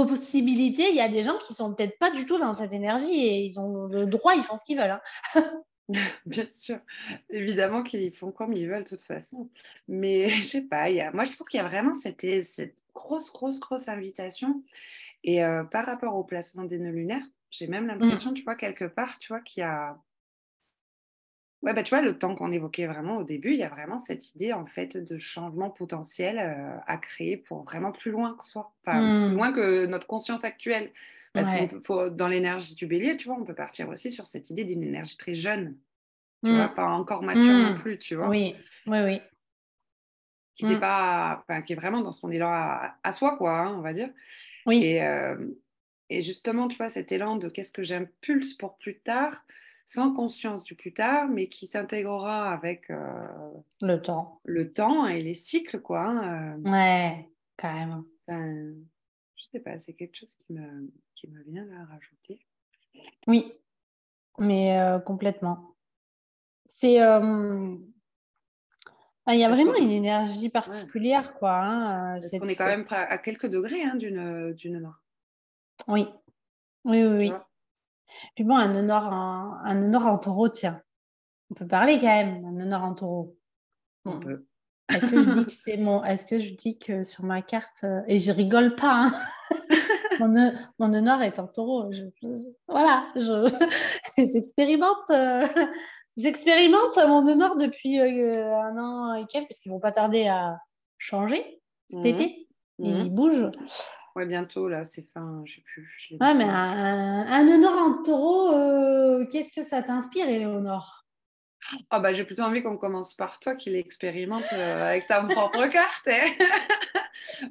possibilité, 0.04 0.84
il 0.90 0.96
y 0.96 1.00
a 1.00 1.08
des 1.08 1.22
gens 1.22 1.38
qui 1.38 1.54
sont 1.54 1.72
peut-être 1.72 1.98
pas 1.98 2.10
du 2.10 2.26
tout 2.26 2.38
dans 2.38 2.54
cette 2.54 2.72
énergie 2.72 3.26
et 3.26 3.44
ils 3.44 3.58
ont 3.58 3.86
le 3.86 4.06
droit, 4.06 4.34
ils 4.34 4.42
font 4.42 4.56
ce 4.56 4.64
qu'ils 4.64 4.78
veulent. 4.78 5.00
Hein. 5.34 5.42
Bien 6.26 6.50
sûr, 6.50 6.80
évidemment 7.30 7.84
qu'ils 7.84 8.12
font 8.12 8.32
comme 8.32 8.52
ils 8.52 8.68
veulent 8.68 8.82
de 8.82 8.88
toute 8.88 9.02
façon. 9.02 9.48
Mais 9.86 10.28
je 10.30 10.42
sais 10.42 10.62
pas, 10.62 10.90
y 10.90 11.00
a... 11.00 11.12
moi 11.12 11.24
je 11.24 11.32
trouve 11.32 11.46
qu'il 11.46 11.58
y 11.58 11.62
a 11.62 11.66
vraiment 11.66 11.94
cette, 11.94 12.44
cette 12.44 12.76
grosse, 12.92 13.32
grosse, 13.32 13.60
grosse 13.60 13.88
invitation. 13.88 14.62
Et 15.22 15.44
euh, 15.44 15.64
par 15.64 15.86
rapport 15.86 16.16
au 16.16 16.24
placement 16.24 16.64
des 16.64 16.78
nœuds 16.78 16.90
lunaires, 16.90 17.24
j'ai 17.50 17.68
même 17.68 17.84
mmh. 17.84 17.98
l'impression, 17.98 18.32
tu 18.32 18.42
vois, 18.42 18.56
quelque 18.56 18.84
part, 18.84 19.18
tu 19.18 19.28
vois, 19.28 19.40
qu'il 19.40 19.60
y 19.60 19.64
a 19.64 19.96
Ouais, 21.66 21.74
bah, 21.74 21.82
tu 21.82 21.90
vois, 21.90 22.00
le 22.00 22.16
temps 22.16 22.36
qu'on 22.36 22.52
évoquait 22.52 22.86
vraiment 22.86 23.16
au 23.16 23.24
début, 23.24 23.50
il 23.50 23.58
y 23.58 23.64
a 23.64 23.68
vraiment 23.68 23.98
cette 23.98 24.36
idée 24.36 24.52
en 24.52 24.66
fait 24.66 24.96
de 24.96 25.18
changement 25.18 25.68
potentiel 25.68 26.38
euh, 26.38 26.78
à 26.86 26.96
créer 26.96 27.36
pour 27.36 27.64
vraiment 27.64 27.90
plus 27.90 28.12
loin 28.12 28.36
que 28.38 28.46
soi, 28.46 28.72
enfin, 28.86 29.00
plus 29.00 29.32
mmh. 29.32 29.34
loin 29.34 29.52
que 29.52 29.86
notre 29.86 30.06
conscience 30.06 30.44
actuelle. 30.44 30.92
Parce 31.32 31.50
que 31.50 32.08
dans 32.10 32.28
l'énergie 32.28 32.76
du 32.76 32.86
bélier, 32.86 33.16
tu 33.16 33.26
vois, 33.26 33.36
on 33.36 33.44
peut 33.44 33.54
partir 33.54 33.88
aussi 33.88 34.12
sur 34.12 34.26
cette 34.26 34.48
idée 34.48 34.64
d'une 34.64 34.84
énergie 34.84 35.16
très 35.16 35.34
jeune, 35.34 35.76
tu 36.44 36.52
vois, 36.52 36.68
mmh. 36.68 36.74
pas 36.74 36.86
encore 36.86 37.22
mature 37.22 37.42
non 37.42 37.72
mmh. 37.72 37.78
plus, 37.78 37.98
tu 37.98 38.14
vois. 38.14 38.28
Oui, 38.28 38.54
oui, 38.86 38.98
oui. 39.00 39.20
Qui 40.54 40.66
n'est 40.66 40.80
pas, 40.80 41.44
qui 41.66 41.72
est 41.72 41.76
vraiment 41.76 42.00
dans 42.00 42.12
son 42.12 42.30
élan 42.30 42.48
à, 42.48 43.12
soi, 43.12 43.36
quoi, 43.36 43.58
hein, 43.58 43.74
on 43.76 43.80
va 43.80 43.92
dire. 43.92 44.08
Oui. 44.66 44.84
Et, 44.84 45.02
euh, 45.02 45.36
et 46.10 46.22
justement, 46.22 46.68
tu 46.68 46.76
vois, 46.76 46.90
cet 46.90 47.10
élan 47.10 47.36
de 47.36 47.48
qu'est-ce 47.48 47.72
que 47.72 47.82
j'impulse 47.82 48.54
pour 48.54 48.78
plus 48.78 49.00
tard, 49.00 49.44
sans 49.86 50.12
conscience 50.12 50.64
du 50.64 50.74
plus 50.74 50.92
tard, 50.92 51.28
mais 51.28 51.48
qui 51.48 51.66
s'intégrera 51.66 52.52
avec 52.52 52.90
euh, 52.90 53.26
le 53.80 54.02
temps. 54.02 54.40
Le 54.44 54.72
temps 54.72 55.06
et 55.06 55.22
les 55.22 55.34
cycles, 55.34 55.80
quoi. 55.80 56.02
Hein, 56.02 56.58
euh. 56.64 56.70
ouais, 56.70 57.30
carrément. 57.56 58.04
Je 58.28 58.74
je 59.36 59.44
sais 59.44 59.60
pas, 59.60 59.78
c'est 59.78 59.92
quelque 59.94 60.16
chose 60.16 60.34
qui 60.34 60.52
me, 60.52 60.92
qui 61.14 61.28
me 61.28 61.40
vient 61.44 61.68
à 61.80 61.84
rajouter. 61.84 62.40
Oui, 63.28 63.52
mais 64.38 64.76
euh, 64.78 64.98
complètement. 64.98 65.76
C'est. 66.64 66.94
Il 69.28 69.40
y 69.40 69.44
a 69.44 69.48
vraiment 69.48 69.74
une 69.74 69.90
énergie 69.90 70.50
particulière, 70.50 71.34
quoi. 71.34 71.58
Hein, 71.60 72.20
Parce 72.20 72.38
qu'on 72.38 72.46
est 72.46 72.54
quand 72.56 72.66
même 72.66 72.86
à 72.90 73.18
quelques 73.18 73.48
degrés 73.48 73.82
hein, 73.82 73.94
d'une. 73.94 74.54
Oui, 75.86 76.08
oui, 76.84 77.04
oui. 77.04 77.16
oui. 77.16 77.32
Puis 78.34 78.44
bon, 78.44 78.56
un 78.56 78.74
honneur 78.74 79.04
en, 79.04 79.58
un 79.64 79.94
en 79.94 80.18
taureau, 80.18 80.48
tiens. 80.48 80.82
On 81.50 81.54
peut 81.54 81.66
parler 81.66 81.98
quand 81.98 82.06
même 82.06 82.40
d'un 82.40 82.60
honneur 82.60 82.82
en 82.82 82.94
taureau. 82.94 83.36
On 84.04 84.20
peut. 84.20 84.46
Est-ce 84.92 85.06
que 85.06 85.22
je 85.22 85.30
dis 85.30 85.44
que 85.44 85.52
c'est 85.52 85.76
mon. 85.76 86.04
Est-ce 86.04 86.26
que 86.26 86.40
je 86.40 86.54
dis 86.54 86.78
que 86.78 87.02
sur 87.02 87.24
ma 87.24 87.42
carte. 87.42 87.84
Euh, 87.84 88.02
et 88.06 88.18
je 88.18 88.32
rigole 88.32 88.76
pas, 88.76 89.06
hein. 89.06 89.12
mon, 90.20 90.52
mon, 90.78 90.94
honneur 90.94 91.22
est 91.22 91.38
en 91.38 91.46
taureau. 91.46 91.90
voilà, 92.68 93.06
j'expérimente. 94.16 95.10
Euh, 95.10 95.46
j'expérimente 96.16 96.98
mon 97.06 97.26
honneur 97.26 97.56
depuis 97.56 98.00
euh, 98.00 98.56
un 98.56 98.78
an 98.78 99.14
et 99.14 99.26
quelques, 99.26 99.48
parce 99.48 99.60
qu'ils 99.60 99.72
vont 99.72 99.80
pas 99.80 99.92
tarder 99.92 100.26
à 100.26 100.58
changer 100.98 101.60
cet 101.88 102.04
mmh. 102.04 102.06
été. 102.06 102.48
Mmh. 102.78 102.84
Ils 102.84 103.10
bougent. 103.10 103.50
Ouais, 104.16 104.24
bientôt, 104.24 104.66
là, 104.66 104.82
c'est 104.84 105.06
fin, 105.12 105.42
je 105.44 105.56
sais 105.56 105.60
plus. 105.60 106.16
ouais, 106.18 106.34
mais 106.34 106.44
un, 106.44 107.26
un 107.28 107.48
honneur 107.48 107.74
en 107.76 108.02
taureau, 108.02 108.50
euh, 108.50 109.26
qu'est-ce 109.30 109.52
que 109.52 109.62
ça 109.62 109.82
t'inspire, 109.82 110.26
Éléonore 110.26 111.04
ah 111.90 112.00
bah, 112.00 112.14
J'ai 112.14 112.24
plutôt 112.24 112.40
envie 112.40 112.62
qu'on 112.62 112.78
commence 112.78 113.12
par 113.12 113.38
toi 113.40 113.54
qui 113.54 113.68
l'expérimente 113.68 114.46
euh, 114.54 114.88
avec 114.88 115.06
ta 115.06 115.22
propre 115.22 115.66
carte. 115.70 116.08
Hein. 116.08 116.30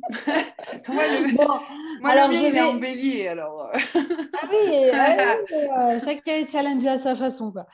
moi, 0.88 1.04
le, 1.04 1.36
bon, 1.36 1.60
moi, 2.02 2.10
alors, 2.10 2.30
le 2.30 2.34
je 2.36 2.42
vais... 2.42 2.58
est 2.58 2.62
en 2.64 2.74
bélier, 2.74 3.28
alors. 3.28 3.70
Euh. 3.70 3.80
ah 4.42 4.48
oui, 4.50 6.00
chacun 6.04 6.34
est 6.34 6.52
challengé 6.52 6.90
à 6.90 6.98
sa 6.98 7.14
façon. 7.14 7.52
Quoi. 7.52 7.68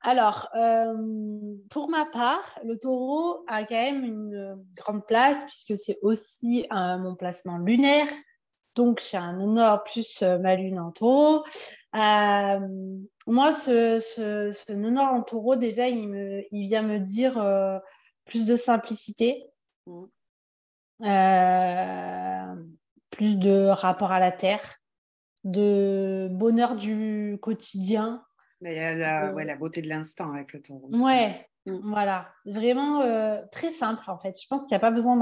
Alors, 0.00 0.48
euh, 0.54 0.94
pour 1.70 1.90
ma 1.90 2.06
part, 2.06 2.58
le 2.64 2.78
taureau 2.78 3.44
a 3.48 3.64
quand 3.64 3.74
même 3.74 4.04
une 4.04 4.64
grande 4.74 5.04
place 5.06 5.42
puisque 5.44 5.76
c'est 5.76 5.98
aussi 6.02 6.66
mon 6.70 7.16
placement 7.16 7.58
lunaire. 7.58 8.06
Donc, 8.76 9.02
j'ai 9.10 9.16
un 9.16 9.40
honneur 9.40 9.82
plus 9.82 10.22
euh, 10.22 10.38
ma 10.38 10.54
lune 10.54 10.78
en 10.78 10.92
taureau. 10.92 11.44
Euh, 11.96 12.60
moi, 13.26 13.52
ce, 13.52 13.98
ce, 13.98 14.72
honneur 14.72 15.12
en 15.12 15.22
taureau, 15.22 15.56
déjà, 15.56 15.88
il, 15.88 16.08
me, 16.08 16.44
il 16.52 16.66
vient 16.68 16.82
me 16.82 17.00
dire 17.00 17.34
plus 18.24 18.46
de 18.46 18.54
simplicité, 18.54 19.46
mmh. 19.86 20.04
plus 23.10 23.36
de 23.36 23.66
rapport 23.66 24.12
à 24.12 24.20
la 24.20 24.30
terre, 24.30 24.76
de 25.42 26.28
bonheur 26.30 26.76
du 26.76 27.36
quotidien, 27.42 28.22
il 28.62 28.72
y 28.72 28.78
a 28.78 28.94
la, 28.94 29.32
ouais, 29.32 29.44
la 29.44 29.56
beauté 29.56 29.82
de 29.82 29.88
l'instant 29.88 30.32
avec 30.32 30.52
le 30.52 30.60
taureau. 30.60 30.88
Ouais, 30.92 31.48
mm. 31.66 31.78
voilà. 31.84 32.28
Vraiment 32.44 33.02
euh, 33.02 33.40
très 33.52 33.68
simple 33.68 34.02
en 34.08 34.18
fait. 34.18 34.40
Je 34.40 34.46
pense 34.48 34.62
qu'il 34.62 34.70
n'y 34.70 34.76
a 34.76 34.80
pas 34.80 34.90
besoin 34.90 35.16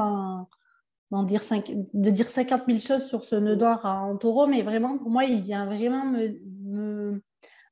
d'en 1.11 1.23
dire 1.23 1.43
de 1.53 2.11
dire 2.11 2.29
50 2.29 2.63
000 2.67 2.79
choses 2.79 3.07
sur 3.07 3.25
ce 3.25 3.37
nœud 3.37 3.57
d'or 3.57 3.85
en 3.85 4.17
taureau, 4.17 4.47
mais 4.47 4.63
vraiment 4.63 4.99
pour 4.99 5.11
moi, 5.11 5.25
il 5.25 5.43
vient 5.43 5.67
vraiment 5.67 6.05
me, 6.05 7.21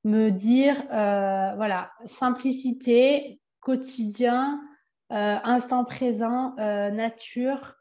me, 0.04 0.30
dire 0.30 0.76
euh, 0.92 1.54
voilà, 1.56 1.90
simplicité, 2.04 3.40
quotidien, 3.60 4.60
euh, 5.12 5.36
instant 5.44 5.84
présent, 5.84 6.54
nature. 6.56 7.74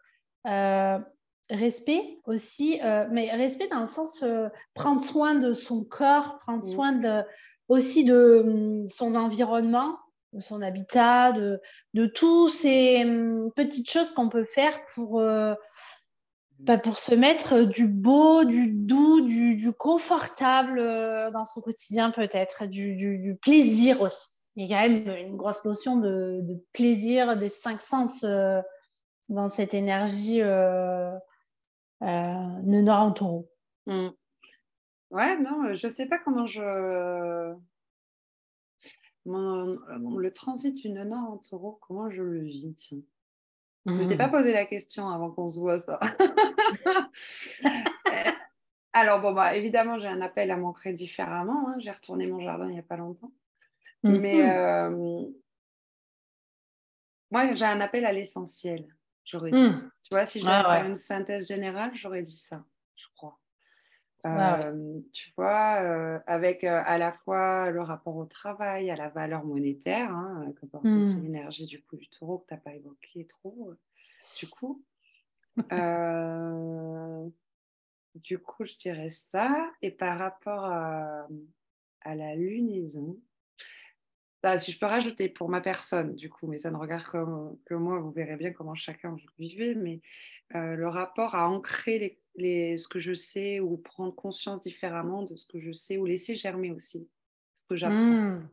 respect 1.50 2.20
aussi, 2.24 2.80
mais 3.12 3.30
respect 3.36 3.68
dans 3.68 3.82
le 3.82 3.88
sens 3.88 4.24
prendre 4.74 5.04
soin 5.04 5.36
de 5.36 5.54
son 5.54 5.84
corps, 5.84 6.38
prendre 6.40 6.64
soin 6.64 6.94
de, 6.94 7.24
aussi 7.70 8.04
de 8.04 8.42
hum, 8.44 8.88
son 8.88 9.16
environnement, 9.16 9.98
de 10.34 10.40
son 10.40 10.62
habitat, 10.62 11.32
de, 11.32 11.62
de 11.94 12.06
toutes 12.06 12.52
ces 12.52 13.04
hum, 13.04 13.52
petites 13.56 13.90
choses 13.90 14.12
qu'on 14.12 14.30
peut 14.30 14.46
faire 14.46 14.80
pour, 14.94 15.22
bah, 16.60 16.78
pour 16.78 17.00
se 17.00 17.16
mettre 17.16 17.62
du 17.62 17.88
beau, 17.88 18.44
du 18.44 18.68
doux, 18.72 19.22
du, 19.22 19.72
confortable 19.74 20.80
dans 21.32 21.46
son 21.46 21.62
quotidien 21.62 22.12
peut-être, 22.12 22.66
du, 22.68 22.96
du, 22.96 23.36
plaisir 23.42 24.02
aussi. 24.02 24.30
Il 24.56 24.68
y 24.68 24.74
a 24.74 24.84
quand 24.84 24.90
même 24.90 25.28
une 25.28 25.36
grosse 25.36 25.66
notion 25.66 25.98
de, 25.98 26.42
de 26.42 26.64
plaisir 26.74 27.38
des 27.38 27.50
cinq 27.50 27.82
sens 27.82 28.24
dans 29.30 29.50
cette 29.50 29.74
énergie 29.74 30.42
euh, 30.42 31.12
euh, 32.02 32.88
en 32.88 33.12
taureau. 33.12 33.50
Ouais, 35.14 35.38
non, 35.38 35.76
je 35.76 35.88
ne 35.88 35.94
sais 35.94 36.08
pas 36.08 36.18
comment 36.18 36.48
je. 36.48 37.54
le 39.26 40.30
transit 40.32 40.76
du 40.76 40.90
nana 40.90 41.18
en 41.18 41.38
taureau, 41.38 41.78
comment 41.88 42.10
je 42.10 42.24
le 42.24 42.40
vis 42.40 42.76
Je 43.86 43.92
ne 43.92 44.10
t'ai 44.10 44.18
pas 44.18 44.28
hmm. 44.28 44.32
posé 44.32 44.52
la 44.52 44.66
question 44.66 45.08
avant 45.10 45.30
qu'on 45.30 45.50
se 45.50 45.60
voit 45.60 45.78
ça. 45.78 46.00
Alors, 48.94 49.22
bon, 49.22 49.34
bah, 49.34 49.56
évidemment, 49.56 50.00
j'ai 50.00 50.08
un 50.08 50.22
appel 50.22 50.50
à 50.50 50.58
m'ancrer 50.58 50.94
différemment. 50.94 51.70
Hein. 51.70 51.76
J'ai 51.78 51.92
retourné 51.92 52.26
mon 52.26 52.40
jardin 52.42 52.68
il 52.68 52.74
n'y 52.74 52.80
a 52.80 52.84
pas 52.84 52.98
longtemps. 52.98 53.32
Mais 54.02 54.42
mhm. 54.42 54.50
euh, 54.50 55.28
moi, 57.30 57.54
j'ai 57.54 57.66
un 57.66 57.82
appel 57.82 58.04
à 58.06 58.14
l'essentiel. 58.14 58.88
J'aurais 59.26 59.52
dit. 59.52 59.62
Hmm. 59.62 59.92
Tu 60.02 60.10
vois, 60.10 60.26
si 60.26 60.40
je 60.40 60.46
faire 60.46 60.86
une 60.86 60.96
synthèse 60.96 61.48
générale, 61.48 61.92
j'aurais 61.94 62.24
dit 62.24 62.38
ça. 62.38 62.66
Ah 64.24 64.62
euh, 64.62 65.00
tu 65.12 65.34
vois, 65.38 65.82
euh, 65.82 66.20
avec 66.28 66.64
euh, 66.64 66.82
à 66.86 66.98
la 66.98 67.12
fois 67.12 67.72
le 67.72 67.82
rapport 67.82 68.16
au 68.16 68.26
travail, 68.26 68.90
à 68.90 68.96
la 68.96 69.10
valeur 69.10 69.44
monétaire, 69.44 70.12
hein, 70.12 70.54
comme 70.72 70.82
hmm. 70.84 71.22
l'énergie 71.22 71.66
du 71.66 71.82
coup 71.82 71.98
du 71.98 72.08
taureau 72.10 72.40
que 72.40 72.48
tu 72.48 72.54
n'as 72.54 72.60
pas 72.60 72.74
évoqué 72.74 73.28
trop, 73.28 73.74
du 74.40 74.48
coup. 74.48 74.84
du 78.16 78.40
coup, 78.40 78.66
je 78.66 78.78
dirais 78.78 79.12
ça. 79.12 79.72
Et 79.82 79.92
par 79.92 80.18
rapport 80.18 80.66
à, 80.66 81.28
à 82.02 82.16
la 82.16 82.36
lunaison, 82.36 83.20
bah, 84.44 84.60
si 84.60 84.74
je 84.74 84.80
peux 84.80 84.86
rajouter 84.86 85.30
pour 85.30 85.48
ma 85.48 85.62
personne, 85.62 86.16
du 86.16 86.30
coup, 86.30 86.48
mais 86.48 86.58
ça 86.58 86.70
ne 86.70 86.76
regarde 86.76 87.06
que, 87.66 87.74
moi, 87.74 88.00
vous 88.00 88.12
verrez 88.12 88.36
bien 88.36 88.52
comment 88.52 88.76
chacun 88.76 89.16
vivait, 89.40 89.74
mais 89.74 90.02
euh, 90.54 90.76
le 90.76 90.88
rapport 90.90 91.34
à 91.34 91.50
ancrer 91.50 91.98
les, 91.98 92.20
ce 92.38 92.88
que 92.88 93.00
je 93.00 93.14
sais 93.14 93.60
ou 93.60 93.78
prendre 93.78 94.14
conscience 94.14 94.62
différemment 94.62 95.24
de 95.24 95.36
ce 95.36 95.46
que 95.46 95.60
je 95.60 95.72
sais 95.72 95.98
ou 95.98 96.06
laisser 96.06 96.36
germer 96.36 96.72
aussi 96.72 97.08
ce 97.56 97.64
que 97.66 97.76
j'apprends. 97.76 97.98
Mmh. 97.98 98.50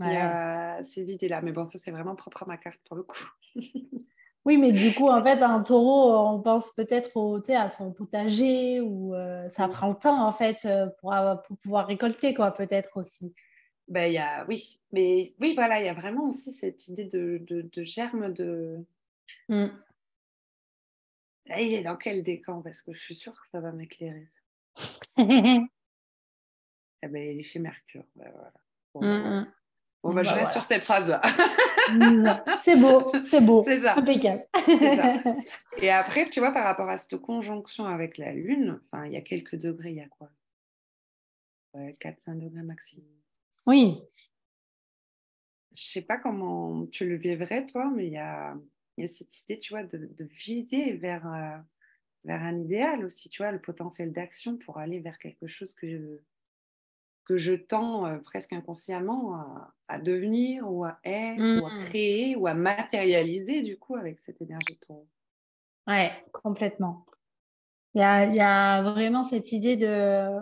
Il 0.00 0.12
y 0.12 0.16
a 0.16 0.82
ces 0.82 1.12
idées-là, 1.12 1.42
mais 1.42 1.52
bon, 1.52 1.64
ça 1.64 1.78
c'est 1.78 1.92
vraiment 1.92 2.16
propre 2.16 2.42
à 2.42 2.46
ma 2.46 2.56
carte 2.56 2.80
pour 2.84 2.96
le 2.96 3.04
coup. 3.04 3.24
oui, 4.44 4.56
mais 4.56 4.72
du 4.72 4.94
coup, 4.94 5.08
en 5.08 5.22
fait, 5.22 5.42
un 5.42 5.62
taureau, 5.62 6.12
on 6.34 6.40
pense 6.40 6.72
peut-être 6.72 7.16
au, 7.16 7.40
à 7.50 7.68
son 7.68 7.92
potager 7.92 8.80
ou 8.80 9.14
euh, 9.14 9.48
ça 9.48 9.68
prend 9.68 9.88
le 9.88 9.94
temps 9.94 10.26
en 10.26 10.32
fait 10.32 10.64
euh, 10.64 10.86
pour, 11.00 11.14
pour 11.46 11.56
pouvoir 11.58 11.86
récolter, 11.86 12.34
quoi, 12.34 12.50
peut-être 12.50 12.96
aussi. 12.96 13.34
Ben, 13.88 14.10
y 14.10 14.18
a, 14.18 14.46
oui, 14.48 14.80
mais 14.92 15.34
oui, 15.40 15.54
voilà, 15.54 15.80
il 15.80 15.86
y 15.86 15.88
a 15.88 15.94
vraiment 15.94 16.28
aussi 16.28 16.52
cette 16.52 16.88
idée 16.88 17.04
de, 17.04 17.42
de, 17.46 17.82
germe 17.82 18.32
de. 18.32 18.78
Mm. 19.48 19.66
Il 21.46 21.74
est 21.74 21.82
dans 21.82 21.96
quel 21.96 22.22
décan 22.22 22.62
Parce 22.62 22.82
que 22.82 22.92
je 22.92 23.00
suis 23.00 23.16
sûre 23.16 23.40
que 23.40 23.48
ça 23.48 23.60
va 23.60 23.72
m'éclairer. 23.72 24.26
eh 25.18 25.18
ben, 27.08 27.30
il 27.30 27.40
est 27.40 27.42
chez 27.42 27.58
Mercure. 27.58 28.04
Ben, 28.14 28.30
voilà. 28.32 28.52
Bon, 28.94 29.00
ben, 29.00 29.18
mm, 29.18 29.40
mm. 29.40 29.52
bon 30.02 30.14
ben, 30.14 30.22
je 30.22 30.28
bah, 30.30 30.34
reste 30.36 30.52
sur 30.52 30.64
cette 30.64 30.84
phrase-là. 30.84 31.20
c'est 32.58 32.76
beau, 32.76 33.12
c'est 33.20 33.40
beau. 33.40 33.64
C'est 33.64 33.80
ça. 33.80 33.96
Impeccable. 33.96 34.46
ça. 34.54 35.22
Et 35.78 35.90
après, 35.90 36.30
tu 36.30 36.40
vois, 36.40 36.52
par 36.52 36.64
rapport 36.64 36.88
à 36.88 36.96
cette 36.96 37.16
conjonction 37.18 37.86
avec 37.86 38.18
la 38.18 38.32
Lune, 38.32 38.80
enfin, 38.86 39.06
il 39.06 39.12
y 39.12 39.16
a 39.16 39.22
quelques 39.22 39.56
degrés, 39.56 39.90
il 39.90 39.96
y 39.96 40.00
a 40.00 40.08
quoi? 40.08 40.30
4-5 41.74 42.38
degrés 42.38 42.62
maximum. 42.62 43.06
Oui. 43.66 44.02
Je 45.74 45.82
sais 45.82 46.02
pas 46.02 46.18
comment 46.18 46.86
tu 46.86 47.08
le 47.08 47.16
vivrais, 47.16 47.64
toi, 47.66 47.90
mais 47.94 48.06
il 48.06 48.12
y 48.12 48.18
a, 48.18 48.54
cette 49.08 49.40
idée, 49.42 49.58
tu 49.58 49.72
vois, 49.72 49.82
de, 49.84 50.24
viser 50.44 50.92
vers, 50.92 51.26
euh, 51.26 51.56
vers 52.24 52.42
un 52.42 52.58
idéal 52.58 53.04
aussi, 53.04 53.28
tu 53.28 53.42
vois, 53.42 53.52
le 53.52 53.60
potentiel 53.60 54.12
d'action 54.12 54.56
pour 54.56 54.78
aller 54.78 55.00
vers 55.00 55.18
quelque 55.18 55.46
chose 55.46 55.74
que 55.74 55.88
je, 55.88 56.18
que 57.24 57.36
je 57.36 57.54
tends 57.54 58.06
euh, 58.06 58.18
presque 58.18 58.52
inconsciemment 58.52 59.36
à, 59.88 59.98
devenir 59.98 60.70
ou 60.70 60.84
à 60.84 60.98
être 61.04 61.62
ou 61.62 61.66
à 61.66 61.74
mmh. 61.74 61.84
créer 61.86 62.36
ou 62.36 62.46
à 62.46 62.54
matérialiser, 62.54 63.62
du 63.62 63.78
coup, 63.78 63.96
avec 63.96 64.20
cette 64.20 64.40
énergie 64.40 64.78
de 64.88 64.94
Ouais, 65.86 66.10
complètement. 66.32 67.04
Il 67.94 68.00
y 68.00 68.04
a, 68.04 68.24
y 68.24 68.40
a 68.40 68.82
vraiment 68.82 69.22
cette 69.22 69.52
idée 69.52 69.76
de 69.76 70.40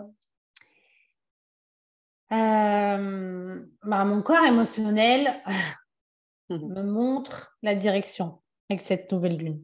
euh, 2.31 3.65
bah, 3.83 4.05
mon 4.05 4.21
corps 4.21 4.45
émotionnel 4.45 5.33
me 6.49 6.81
montre 6.81 7.57
la 7.61 7.75
direction 7.75 8.40
avec 8.71 8.81
cette 8.81 9.11
nouvelle 9.11 9.37
lune. 9.37 9.61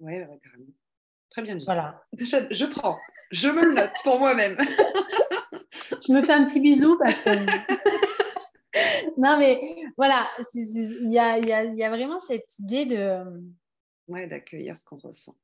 Oui, 0.00 0.14
ouais, 0.14 0.40
carrément. 0.42 0.72
Très 1.30 1.42
bien 1.42 1.56
dit. 1.56 1.64
Voilà. 1.66 2.02
Je, 2.18 2.64
prends, 2.64 2.96
je 3.30 3.48
me 3.48 3.62
le 3.62 3.74
note 3.74 3.92
pour 4.02 4.18
moi-même. 4.18 4.56
je 6.06 6.12
me 6.12 6.22
fais 6.22 6.32
un 6.32 6.46
petit 6.46 6.60
bisou 6.60 6.98
parce 6.98 7.22
que. 7.22 7.30
non, 9.20 9.38
mais 9.38 9.60
voilà, 9.96 10.26
il 10.54 11.12
y 11.12 11.18
a, 11.18 11.38
y 11.38 11.82
a, 11.84 11.90
vraiment 11.90 12.20
cette 12.20 12.58
idée 12.58 12.86
de. 12.86 13.22
Ouais, 14.08 14.26
d'accueillir 14.26 14.76
ce 14.78 14.84
qu'on 14.84 14.96
ressent. 14.96 15.36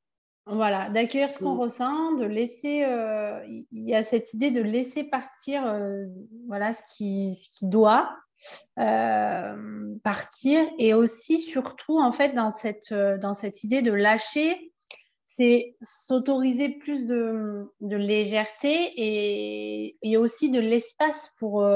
Voilà, 0.47 0.89
d'accueillir 0.89 1.31
ce 1.33 1.39
qu'on 1.39 1.55
mm. 1.55 1.59
ressent, 1.59 2.11
de 2.13 2.25
laisser, 2.25 2.83
euh, 2.83 3.43
il 3.47 3.65
y 3.71 3.95
a 3.95 4.03
cette 4.03 4.33
idée 4.33 4.51
de 4.51 4.61
laisser 4.61 5.03
partir 5.03 5.65
euh, 5.65 6.05
voilà, 6.47 6.73
ce, 6.73 6.81
qui, 6.95 7.35
ce 7.35 7.59
qui 7.59 7.67
doit 7.67 8.15
euh, 8.79 9.95
partir 10.03 10.61
et 10.79 10.93
aussi 10.93 11.39
surtout 11.39 11.99
en 11.99 12.11
fait 12.11 12.33
dans 12.33 12.51
cette, 12.51 12.93
dans 12.93 13.33
cette 13.33 13.63
idée 13.63 13.81
de 13.81 13.91
lâcher, 13.91 14.71
c'est 15.23 15.75
s'autoriser 15.81 16.69
plus 16.69 17.05
de, 17.05 17.71
de 17.81 17.95
légèreté 17.95 18.91
et, 18.95 19.97
et, 20.01 20.17
aussi 20.17 20.49
de 20.49 20.59
l'espace 20.59 21.31
pour, 21.39 21.67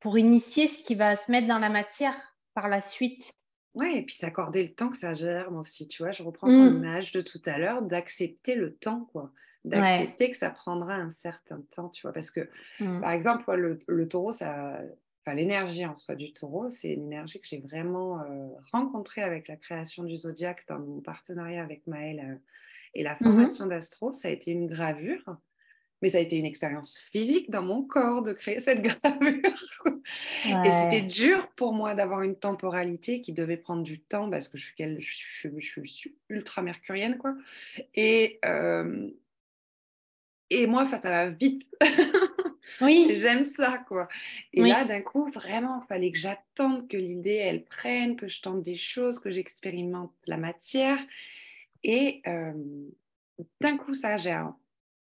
pour 0.00 0.18
initier 0.18 0.66
ce 0.66 0.84
qui 0.84 0.96
va 0.96 1.14
se 1.14 1.30
mettre 1.30 1.46
dans 1.46 1.60
la 1.60 1.70
matière 1.70 2.16
par 2.54 2.68
la 2.68 2.80
suite. 2.80 3.32
Oui, 3.76 3.94
et 3.94 4.02
puis 4.02 4.14
s'accorder 4.14 4.66
le 4.66 4.72
temps 4.72 4.88
que 4.88 4.96
ça 4.96 5.12
germe 5.12 5.58
aussi, 5.58 5.86
tu 5.86 6.02
vois. 6.02 6.10
Je 6.10 6.22
reprends 6.22 6.46
ton 6.46 6.70
mmh. 6.70 6.76
image 6.76 7.12
de 7.12 7.20
tout 7.20 7.40
à 7.44 7.58
l'heure, 7.58 7.82
d'accepter 7.82 8.54
le 8.54 8.74
temps, 8.74 9.06
quoi. 9.12 9.30
D'accepter 9.66 10.30
que 10.30 10.36
ça 10.36 10.50
prendra 10.50 10.94
un 10.94 11.10
certain 11.10 11.60
temps, 11.72 11.90
tu 11.90 12.00
vois. 12.02 12.12
Parce 12.12 12.30
que, 12.30 12.48
mmh. 12.80 13.00
par 13.02 13.10
exemple, 13.10 13.52
le, 13.54 14.08
taureau, 14.08 14.32
ça, 14.32 14.80
enfin, 15.26 15.34
l'énergie 15.34 15.84
en 15.84 15.94
soi 15.94 16.14
du 16.14 16.32
taureau, 16.32 16.70
c'est 16.70 16.92
une 16.92 17.06
énergie 17.06 17.40
que 17.40 17.46
j'ai 17.46 17.58
vraiment 17.58 18.20
euh, 18.20 18.48
rencontrée 18.72 19.22
avec 19.22 19.48
la 19.48 19.56
création 19.56 20.04
du 20.04 20.16
zodiaque 20.16 20.64
dans 20.68 20.78
mon 20.78 21.00
partenariat 21.00 21.62
avec 21.62 21.86
Maëlle 21.86 22.20
euh, 22.20 22.36
et 22.94 23.02
la 23.02 23.14
mmh 23.14 23.24
formation 23.24 23.66
d'Astro. 23.66 24.12
Ça 24.12 24.28
a 24.28 24.30
été 24.30 24.52
une 24.52 24.66
gravure 24.66 25.36
mais 26.02 26.10
ça 26.10 26.18
a 26.18 26.20
été 26.20 26.36
une 26.36 26.46
expérience 26.46 26.98
physique 27.10 27.50
dans 27.50 27.62
mon 27.62 27.82
corps 27.82 28.22
de 28.22 28.32
créer 28.32 28.60
cette 28.60 28.82
gravure. 29.02 29.40
Et 30.44 30.70
c'était 30.70 31.02
dur 31.02 31.48
pour 31.56 31.72
moi 31.72 31.94
d'avoir 31.94 32.22
une 32.22 32.36
temporalité 32.36 33.22
qui 33.22 33.32
devait 33.32 33.56
prendre 33.56 33.82
du 33.82 34.00
temps 34.00 34.28
parce 34.30 34.48
que 34.48 34.58
je 34.58 34.66
suis, 34.66 34.74
je, 35.08 35.84
suis 35.84 36.16
ultra 36.28 36.62
mercurienne. 36.62 37.16
Quoi. 37.18 37.34
Et, 37.94 38.38
euh, 38.44 39.10
et 40.50 40.66
moi, 40.66 40.86
ça 40.86 40.98
va 40.98 41.30
vite. 41.30 41.68
Oui. 42.80 43.08
J'aime 43.14 43.44
ça, 43.44 43.78
quoi. 43.86 44.08
Et 44.52 44.62
là, 44.62 44.84
d'un 44.84 45.02
coup, 45.02 45.30
vraiment, 45.30 45.82
il 45.82 45.86
fallait 45.86 46.12
que 46.12 46.18
j'attende 46.18 46.88
que 46.88 46.96
l'idée, 46.96 47.34
elle 47.34 47.64
prenne, 47.64 48.16
que 48.16 48.28
je 48.28 48.40
tente 48.42 48.62
des 48.62 48.76
choses, 48.76 49.18
que 49.18 49.30
j'expérimente 49.30 50.12
la 50.26 50.36
matière. 50.36 50.98
Et 51.82 52.22
euh, 52.26 52.52
d'un 53.60 53.76
coup, 53.76 53.94
ça 53.94 54.16
gère. 54.16 54.52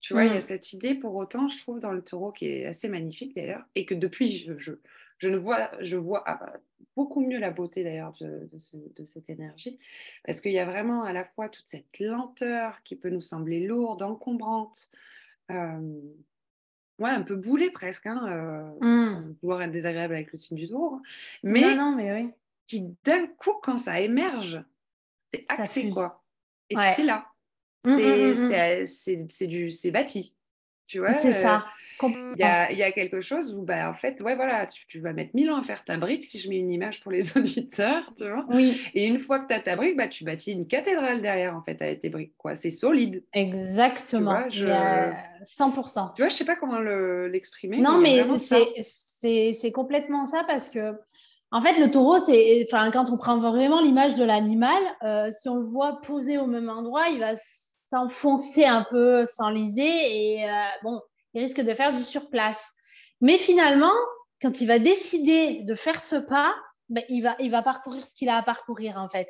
Tu 0.00 0.12
vois, 0.12 0.24
il 0.24 0.32
y 0.32 0.34
a 0.34 0.38
mm. 0.38 0.42
cette 0.42 0.72
idée 0.74 0.94
pour 0.94 1.14
autant, 1.14 1.48
je 1.48 1.56
trouve, 1.58 1.80
dans 1.80 1.92
le 1.92 2.02
taureau 2.02 2.30
qui 2.30 2.46
est 2.46 2.66
assez 2.66 2.88
magnifique 2.88 3.34
d'ailleurs, 3.34 3.64
et 3.74 3.86
que 3.86 3.94
depuis, 3.94 4.44
je, 4.58 4.76
je, 5.16 5.28
ne 5.28 5.36
vois, 5.38 5.70
je 5.80 5.96
vois 5.96 6.22
ah, 6.26 6.52
beaucoup 6.94 7.26
mieux 7.26 7.38
la 7.38 7.50
beauté 7.50 7.84
d'ailleurs 7.84 8.12
de, 8.20 8.50
de, 8.52 9.04
cette 9.06 9.30
énergie, 9.30 9.78
parce 10.24 10.42
qu'il 10.42 10.52
y 10.52 10.58
a 10.58 10.66
vraiment 10.66 11.04
à 11.04 11.14
la 11.14 11.24
fois 11.24 11.48
toute 11.48 11.66
cette 11.66 11.98
lenteur 11.98 12.82
qui 12.84 12.96
peut 12.96 13.08
nous 13.08 13.22
sembler 13.22 13.60
lourde, 13.60 14.02
encombrante, 14.02 14.90
euh, 15.50 16.00
ouais, 16.98 17.10
un 17.10 17.22
peu 17.22 17.36
boulée 17.36 17.70
presque, 17.70 18.06
hein, 18.06 18.76
euh, 18.82 19.16
mm. 19.16 19.36
vouloir 19.42 19.62
être 19.62 19.72
désagréable 19.72 20.14
avec 20.14 20.32
le 20.32 20.38
signe 20.38 20.58
du 20.58 20.68
taureau, 20.68 21.00
mais, 21.42 21.74
non, 21.74 21.94
mais 21.94 22.12
oui. 22.12 22.30
qui 22.66 22.94
d'un 23.04 23.26
coup, 23.26 23.54
quand 23.62 23.78
ça 23.78 24.00
émerge, 24.00 24.62
c'est 25.32 25.44
acté 25.48 25.90
quoi. 25.90 26.22
Et 26.70 26.76
c'est 26.96 27.04
là 27.04 27.26
c'est 28.86 29.90
bâti. 29.90 30.34
Tu 30.86 30.98
vois 30.98 31.12
C'est 31.12 31.32
ça. 31.32 31.66
Il 32.02 32.40
y, 32.40 32.42
a, 32.42 32.72
il 32.72 32.78
y, 32.78 32.82
a, 32.82 32.92
quelque 32.92 33.20
chose 33.20 33.54
où, 33.54 33.62
bah, 33.62 33.88
en 33.88 33.94
fait, 33.94 34.20
ouais, 34.20 34.34
voilà, 34.34 34.66
tu, 34.66 34.86
tu, 34.86 35.00
vas 35.00 35.12
mettre 35.12 35.30
mille 35.34 35.50
ans 35.50 35.60
à 35.60 35.64
faire 35.64 35.84
ta 35.84 35.96
brique, 35.96 36.24
si 36.24 36.38
je 36.38 36.48
mets 36.48 36.58
une 36.58 36.70
image 36.70 37.00
pour 37.00 37.12
les 37.12 37.36
auditeurs, 37.38 38.08
tu 38.16 38.28
vois. 38.28 38.44
Oui. 38.50 38.80
Et 38.94 39.06
une 39.06 39.20
fois 39.20 39.40
que 39.40 39.48
tu 39.48 39.54
as 39.54 39.60
ta 39.60 39.76
brique, 39.76 39.96
bah, 39.96 40.08
tu 40.08 40.24
bâtis 40.24 40.52
une 40.52 40.66
cathédrale 40.66 41.22
derrière, 41.22 41.56
en 41.56 41.62
fait, 41.62 41.80
avec 41.80 42.00
tes 42.00 42.08
briques, 42.08 42.36
quoi. 42.36 42.54
C'est 42.56 42.70
solide. 42.70 43.22
Exactement. 43.32 44.40
Vois, 44.40 44.48
je... 44.48 44.66
100%. 44.66 46.14
Tu 46.14 46.22
vois, 46.22 46.28
je 46.28 46.34
sais 46.34 46.44
pas 46.44 46.56
comment 46.56 46.80
l'exprimer. 46.80 47.78
non, 47.78 47.98
mais, 47.98 48.24
mais 48.26 49.52
c'est 49.52 49.72
complètement 49.72 50.24
ça 50.24 50.44
parce 50.46 50.68
que, 50.68 50.94
en 51.50 51.60
fait, 51.60 51.78
le 51.78 51.90
taureau, 51.90 52.18
c'est, 52.24 52.64
enfin, 52.66 52.90
quand 52.90 53.10
on 53.10 53.16
prend 53.16 53.38
vraiment 53.38 53.80
l'image 53.80 54.14
de 54.16 54.24
l'animal, 54.24 54.82
euh, 55.04 55.30
si 55.30 55.48
on 55.48 55.56
le 55.56 55.64
voit 55.64 56.00
posé 56.00 56.38
au 56.38 56.46
même 56.46 56.68
endroit, 56.68 57.08
il 57.10 57.20
va 57.20 57.34
s'enfoncer 57.90 58.64
un 58.64 58.84
peu, 58.90 59.24
s'enliser 59.26 59.82
et, 59.84 60.44
euh, 60.44 60.62
bon, 60.82 61.00
il 61.34 61.40
risque 61.40 61.60
de 61.60 61.74
faire 61.74 61.92
du 61.92 62.02
surplace. 62.02 62.72
Mais 63.20 63.38
finalement, 63.38 63.92
quand 64.40 64.60
il 64.60 64.66
va 64.66 64.78
décider 64.78 65.62
de 65.62 65.74
faire 65.74 66.00
ce 66.00 66.16
pas, 66.16 66.54
ben, 66.88 67.02
il, 67.08 67.22
va, 67.22 67.36
il 67.40 67.50
va 67.50 67.62
parcourir 67.62 68.04
ce 68.04 68.14
qu'il 68.14 68.28
a 68.28 68.36
à 68.36 68.42
parcourir 68.42 68.96
en 68.98 69.08
fait. 69.08 69.28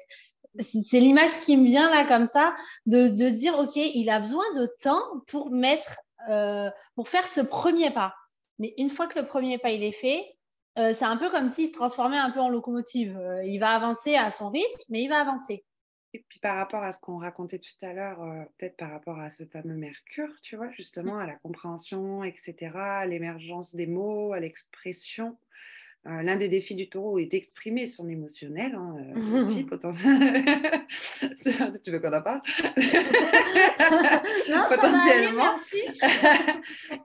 C'est 0.58 1.00
l'image 1.00 1.40
qui 1.40 1.56
me 1.56 1.66
vient 1.66 1.90
là 1.90 2.04
comme 2.04 2.28
ça, 2.28 2.54
de, 2.86 3.08
de, 3.08 3.28
dire, 3.28 3.58
OK, 3.58 3.74
il 3.74 4.08
a 4.08 4.20
besoin 4.20 4.44
de 4.54 4.68
temps 4.80 5.02
pour 5.26 5.50
mettre, 5.50 5.96
euh, 6.28 6.70
pour 6.94 7.08
faire 7.08 7.26
ce 7.26 7.40
premier 7.40 7.90
pas. 7.90 8.14
Mais 8.60 8.72
une 8.78 8.90
fois 8.90 9.08
que 9.08 9.18
le 9.18 9.26
premier 9.26 9.58
pas 9.58 9.70
il 9.70 9.82
est 9.82 9.92
fait, 9.92 10.24
euh, 10.78 10.92
c'est 10.92 11.04
un 11.04 11.16
peu 11.16 11.30
comme 11.30 11.48
s'il 11.48 11.68
se 11.68 11.72
transformait 11.72 12.18
un 12.18 12.30
peu 12.30 12.40
en 12.40 12.48
locomotive. 12.48 13.16
Euh, 13.16 13.44
il 13.44 13.58
va 13.58 13.70
avancer 13.70 14.14
à 14.16 14.30
son 14.30 14.50
rythme, 14.50 14.82
mais 14.90 15.02
il 15.02 15.08
va 15.08 15.20
avancer. 15.20 15.64
Et 16.14 16.24
puis 16.28 16.38
par 16.38 16.54
rapport 16.56 16.84
à 16.84 16.92
ce 16.92 17.00
qu'on 17.00 17.18
racontait 17.18 17.58
tout 17.58 17.74
à 17.82 17.92
l'heure, 17.92 18.22
euh, 18.22 18.44
peut-être 18.56 18.76
par 18.76 18.92
rapport 18.92 19.18
à 19.18 19.30
ce 19.30 19.42
fameux 19.44 19.74
Mercure, 19.74 20.32
tu 20.42 20.54
vois, 20.54 20.70
justement, 20.70 21.18
à 21.18 21.26
la 21.26 21.34
compréhension, 21.34 22.22
etc., 22.22 22.54
à 22.76 23.04
l'émergence 23.04 23.74
des 23.74 23.88
mots, 23.88 24.32
à 24.32 24.38
l'expression. 24.38 25.36
Euh, 26.06 26.22
l'un 26.22 26.36
des 26.36 26.48
défis 26.48 26.76
du 26.76 26.88
taureau 26.88 27.18
est 27.18 27.26
d'exprimer 27.26 27.86
son 27.86 28.08
émotionnel 28.08 28.76
hein, 28.76 28.94
euh, 29.16 29.40
aussi, 29.40 29.64
potentiellement. 29.64 30.20
tu 31.82 31.90
veux 31.90 31.98
qu'on 31.98 32.12
en 32.12 32.22
parle? 32.22 32.42
Non, 34.50 34.62
Potentiellement. 34.68 35.54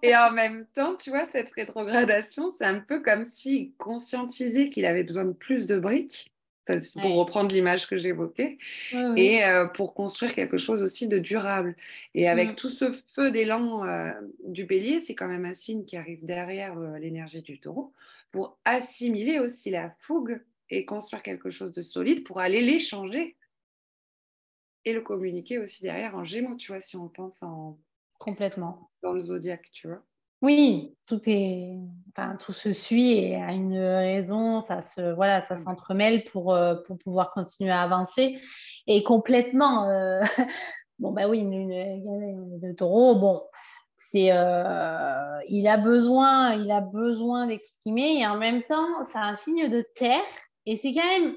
Et 0.04 0.16
en 0.16 0.32
même 0.32 0.68
temps, 0.76 0.96
tu 0.96 1.10
vois, 1.10 1.26
cette 1.26 1.50
rétrogradation, 1.50 2.52
c'est 2.52 2.66
un 2.66 2.80
peu 2.80 3.02
comme 3.02 3.26
s'il 3.26 3.74
conscientisait 3.78 4.70
qu'il 4.70 4.86
avait 4.86 5.04
besoin 5.04 5.26
de 5.26 5.34
plus 5.34 5.66
de 5.66 5.80
briques 5.80 6.32
pour 7.02 7.16
reprendre 7.16 7.52
l'image 7.52 7.88
que 7.88 7.98
j'évoquais, 7.98 8.58
et 9.16 9.44
euh, 9.44 9.68
pour 9.68 9.94
construire 9.94 10.34
quelque 10.36 10.58
chose 10.58 10.84
aussi 10.84 11.08
de 11.08 11.18
durable. 11.18 11.76
Et 12.14 12.28
avec 12.28 12.52
mm. 12.52 12.56
tout 12.56 12.70
ce 12.70 12.92
feu 12.92 13.32
d'élan 13.32 13.86
euh, 13.86 14.12
du 14.46 14.66
bélier, 14.66 15.00
c'est 15.00 15.16
quand 15.16 15.28
même 15.28 15.46
un 15.46 15.54
signe 15.54 15.86
qui 15.86 15.98
arrive 15.98 16.24
derrière 16.26 16.78
euh, 16.78 16.98
l'énergie 16.98 17.42
du 17.42 17.60
taureau, 17.60 17.94
pour 18.32 18.60
assimiler 18.66 19.40
aussi 19.40 19.72
la 19.72 19.90
fougue 20.00 20.42
et 20.70 20.86
construire 20.86 21.24
quelque 21.24 21.50
chose 21.50 21.72
de 21.72 21.82
solide 21.82 22.24
pour 22.24 22.40
aller 22.40 22.62
l'échanger 22.62 23.36
et 24.86 24.94
le 24.94 25.02
communiquer 25.02 25.58
aussi 25.58 25.82
derrière 25.82 26.16
en 26.16 26.24
gémeaux, 26.24 26.56
tu 26.56 26.72
vois, 26.72 26.82
si 26.82 26.96
on 26.96 27.10
pense 27.10 27.44
en... 27.44 27.78
Complètement. 28.20 28.92
Dans 29.02 29.14
le 29.14 29.20
zodiaque, 29.20 29.70
tu 29.72 29.88
vois. 29.88 30.04
Oui, 30.42 30.96
tout 31.08 31.20
est, 31.28 31.78
enfin, 32.16 32.38
tout 32.38 32.54
se 32.54 32.72
suit 32.72 33.12
et 33.12 33.36
a 33.36 33.52
une 33.52 33.78
raison, 33.78 34.62
ça 34.62 34.82
se, 34.82 35.14
voilà, 35.14 35.42
ça 35.42 35.56
mmh. 35.56 35.58
s'entremêle 35.58 36.24
pour, 36.24 36.54
euh, 36.54 36.76
pour 36.86 36.98
pouvoir 36.98 37.32
continuer 37.32 37.72
à 37.72 37.82
avancer. 37.82 38.40
Et 38.88 39.04
complètement, 39.04 39.90
euh, 39.90 40.22
bon, 41.00 41.12
bah 41.12 41.28
oui, 41.28 41.44
le, 41.44 42.74
taureau, 42.74 43.16
bon, 43.16 43.44
c'est, 43.98 44.32
euh, 44.32 45.40
il 45.50 45.68
a 45.68 45.78
besoin, 45.78 46.54
il 46.54 46.72
a 46.72 46.82
besoin 46.82 47.48
d'exprimer 47.48 48.22
et 48.22 48.28
en 48.28 48.38
même 48.38 48.64
temps, 48.64 49.04
c'est 49.12 49.20
un 49.20 49.36
signe 49.36 49.68
de 49.68 49.84
terre 49.96 50.22
et 50.66 50.78
c'est 50.78 50.94
quand 50.94 51.20
même 51.20 51.36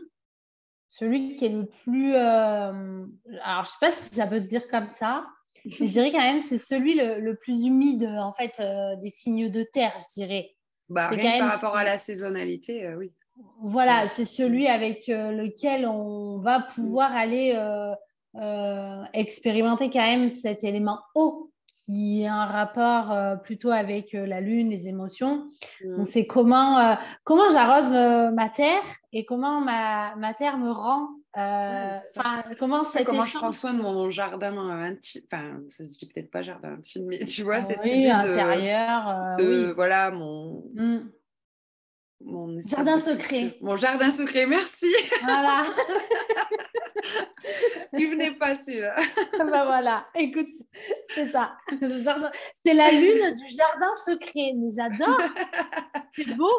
celui 0.88 1.30
qui 1.30 1.46
est 1.46 1.48
le 1.48 1.66
plus, 1.66 2.14
alors 2.14 3.64
je 3.64 3.70
sais 3.70 3.76
pas 3.80 3.90
si 3.90 4.14
ça 4.14 4.26
peut 4.26 4.38
se 4.38 4.46
dire 4.46 4.68
comme 4.68 4.88
ça, 4.88 5.24
je 5.64 5.84
dirais 5.84 6.10
quand 6.10 6.20
même 6.20 6.40
c'est 6.40 6.58
celui 6.58 6.94
le, 6.94 7.34
plus 7.34 7.64
humide 7.64 8.04
en 8.18 8.32
fait 8.32 8.60
euh, 8.60 8.96
des 8.96 9.10
signes 9.10 9.48
de 9.50 9.62
terre, 9.62 9.94
je 9.98 10.20
dirais. 10.20 10.50
Bah, 10.88 11.06
rien 11.06 11.38
par 11.38 11.50
rapport 11.50 11.76
à 11.76 11.84
la 11.84 11.96
saisonnalité, 11.96 12.86
euh, 12.86 12.96
oui. 12.96 13.12
Voilà, 13.62 14.06
c'est 14.08 14.26
celui 14.26 14.66
avec 14.66 15.08
euh, 15.08 15.32
lequel 15.32 15.86
on 15.86 16.38
va 16.38 16.60
pouvoir 16.60 17.14
aller 17.16 17.58
expérimenter 19.14 19.90
quand 19.90 20.00
même 20.00 20.28
cet 20.28 20.64
élément 20.64 21.00
eau 21.14 21.50
qui 21.66 22.26
a 22.26 22.34
un 22.34 22.46
rapport 22.46 23.40
plutôt 23.40 23.70
avec 23.70 24.12
la 24.12 24.40
lune, 24.40 24.68
les 24.68 24.88
émotions. 24.88 25.46
Mm. 25.82 26.00
On 26.00 26.04
sait 26.04 26.26
comment, 26.26 26.96
comment 27.24 27.50
j'arrose 27.50 27.90
ma 28.34 28.48
terre 28.48 28.82
et 29.12 29.24
comment 29.24 29.60
ma, 29.60 30.14
ma 30.16 30.34
terre 30.34 30.58
me 30.58 30.70
rend 30.70 31.08
euh, 31.38 31.90
comment 32.58 32.82
comment 33.06 33.22
je 33.22 33.38
prends 33.38 33.52
soin 33.52 33.72
de 33.72 33.80
mon 33.80 34.10
jardin 34.10 34.56
intime 34.68 35.22
enfin 35.26 35.60
ça 35.70 35.84
se 35.84 35.98
dit 35.98 36.06
peut-être 36.06 36.30
pas 36.30 36.42
jardin 36.42 36.74
intime 36.74 37.06
mais 37.06 37.24
tu 37.24 37.42
vois 37.42 37.62
cette 37.62 37.80
oui, 37.84 37.90
idée 37.90 38.10
intérieur 38.10 39.36
de, 39.38 39.68
oui. 39.68 39.72
voilà 39.74 40.10
mon 40.10 40.62
mm. 40.74 41.10
mon 42.26 42.60
jardin 42.60 42.98
secret. 42.98 43.56
mon 43.62 43.76
jardin 43.76 44.10
secret 44.10 44.46
merci. 44.46 44.92
Voilà 45.22 45.62
il 47.92 48.10
venait 48.10 48.34
pas 48.34 48.56
celui-là 48.56 48.96
bah 49.38 49.64
voilà 49.64 50.06
écoute 50.14 50.48
c'est 51.14 51.30
ça 51.30 51.56
c'est 52.54 52.74
la 52.74 52.90
lune 52.90 53.34
du 53.34 53.54
jardin 53.54 53.94
secret 53.94 54.52
mais 54.56 54.70
j'adore 54.70 55.20
c'est 56.14 56.34
beau 56.36 56.52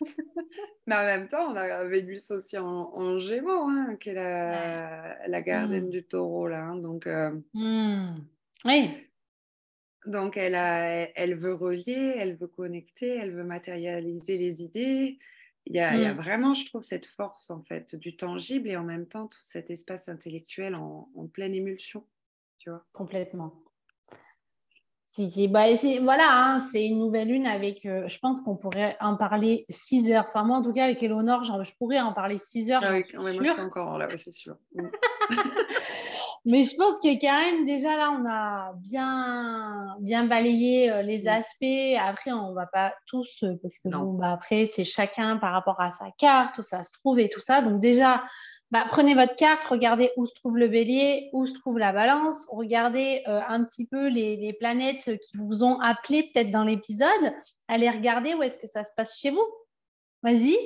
mais 0.86 0.96
en 0.96 1.04
même 1.04 1.28
temps, 1.28 1.50
on 1.50 1.56
a 1.56 1.84
Vénus 1.84 2.30
aussi 2.30 2.58
en, 2.58 3.18
Gémeaux, 3.18 3.68
hein, 3.68 3.96
qui 4.00 4.10
est 4.10 4.14
la, 4.14 5.26
la 5.26 5.42
gardienne 5.42 5.88
mm. 5.88 5.90
du 5.90 6.04
taureau. 6.04 6.48
Là, 6.48 6.62
hein, 6.62 6.76
donc, 6.76 7.06
euh, 7.06 7.30
mm. 7.54 8.16
Oui. 8.64 8.90
Donc, 10.06 10.36
elle, 10.36 10.54
a, 10.54 11.08
elle 11.14 11.34
veut 11.34 11.54
relier, 11.54 12.14
elle 12.16 12.36
veut 12.36 12.46
connecter, 12.46 13.16
elle 13.16 13.32
veut 13.32 13.44
matérialiser 13.44 14.36
les 14.36 14.62
idées. 14.62 15.18
Il 15.66 15.76
y, 15.76 15.80
a, 15.80 15.94
il 15.96 16.02
y 16.02 16.04
a, 16.04 16.12
mm. 16.12 16.16
vraiment, 16.18 16.54
je 16.54 16.66
trouve, 16.66 16.82
cette 16.82 17.06
force 17.06 17.50
en 17.50 17.62
fait 17.62 17.94
du 17.96 18.16
tangible 18.16 18.68
et 18.68 18.76
en 18.76 18.84
même 18.84 19.06
temps 19.06 19.28
tout 19.28 19.38
cet 19.42 19.70
espace 19.70 20.08
intellectuel 20.08 20.74
en, 20.74 21.08
en 21.16 21.26
pleine 21.26 21.54
émulsion. 21.54 22.06
Tu 22.58 22.70
vois 22.70 22.84
Complètement. 22.92 23.64
Si, 25.16 25.46
bah, 25.46 25.66
voilà, 26.02 26.24
hein, 26.28 26.58
c'est 26.58 26.84
une 26.84 26.98
nouvelle 26.98 27.28
lune 27.28 27.46
avec, 27.46 27.86
euh, 27.86 28.08
je 28.08 28.18
pense 28.18 28.40
qu'on 28.40 28.56
pourrait 28.56 28.96
en 29.00 29.16
parler 29.16 29.64
6 29.68 30.10
heures. 30.10 30.26
Enfin, 30.28 30.42
moi, 30.42 30.56
en 30.56 30.62
tout 30.62 30.72
cas, 30.72 30.86
avec 30.86 31.00
Eleonore, 31.04 31.44
je 31.44 31.72
pourrais 31.76 32.00
en 32.00 32.12
parler 32.12 32.36
6 32.36 32.72
heures. 32.72 32.82
Ah 32.84 32.90
oui, 32.92 33.04
moi, 33.14 33.30
je 33.30 33.38
suis 33.40 33.60
encore 33.60 33.96
là, 33.96 34.08
c'est 34.18 34.32
sûr. 34.32 34.56
Mais 36.46 36.64
je 36.64 36.76
pense 36.76 37.00
que 37.00 37.08
quand 37.20 37.40
même, 37.40 37.64
déjà 37.64 37.96
là, 37.96 38.10
on 38.10 38.28
a 38.28 38.74
bien, 38.76 39.96
bien 40.00 40.24
balayé 40.24 40.90
euh, 40.90 41.02
les 41.02 41.22
mm. 41.22 41.28
aspects. 41.28 41.98
Après, 41.98 42.32
on 42.32 42.50
ne 42.50 42.54
va 42.54 42.66
pas 42.66 42.94
tous, 43.06 43.42
euh, 43.44 43.58
parce 43.62 43.78
que 43.78 43.88
bon, 43.88 44.12
bah, 44.12 44.32
après, 44.32 44.68
c'est 44.70 44.84
chacun 44.84 45.38
par 45.38 45.52
rapport 45.52 45.80
à 45.80 45.90
sa 45.90 46.10
carte, 46.18 46.58
où 46.58 46.62
ça 46.62 46.84
se 46.84 46.92
trouve 46.92 47.18
et 47.18 47.30
tout 47.30 47.40
ça. 47.40 47.62
Donc, 47.62 47.80
déjà, 47.80 48.24
bah, 48.70 48.84
prenez 48.88 49.14
votre 49.14 49.36
carte, 49.36 49.64
regardez 49.64 50.10
où 50.16 50.26
se 50.26 50.34
trouve 50.34 50.58
le 50.58 50.68
bélier, 50.68 51.30
où 51.32 51.46
se 51.46 51.54
trouve 51.54 51.78
la 51.78 51.92
balance, 51.92 52.44
regardez 52.50 53.22
euh, 53.26 53.40
un 53.46 53.64
petit 53.64 53.86
peu 53.86 54.08
les, 54.08 54.52
planètes 54.60 55.04
qui 55.04 55.36
vous 55.38 55.64
ont 55.64 55.78
appelé 55.80 56.24
peut-être 56.24 56.50
dans 56.50 56.64
l'épisode. 56.64 57.32
Allez 57.68 57.88
regarder 57.88 58.34
où 58.34 58.42
est-ce 58.42 58.58
que 58.58 58.66
ça 58.66 58.84
se 58.84 58.90
passe 58.96 59.18
chez 59.18 59.30
vous. 59.30 59.46
Vas-y. 60.22 60.56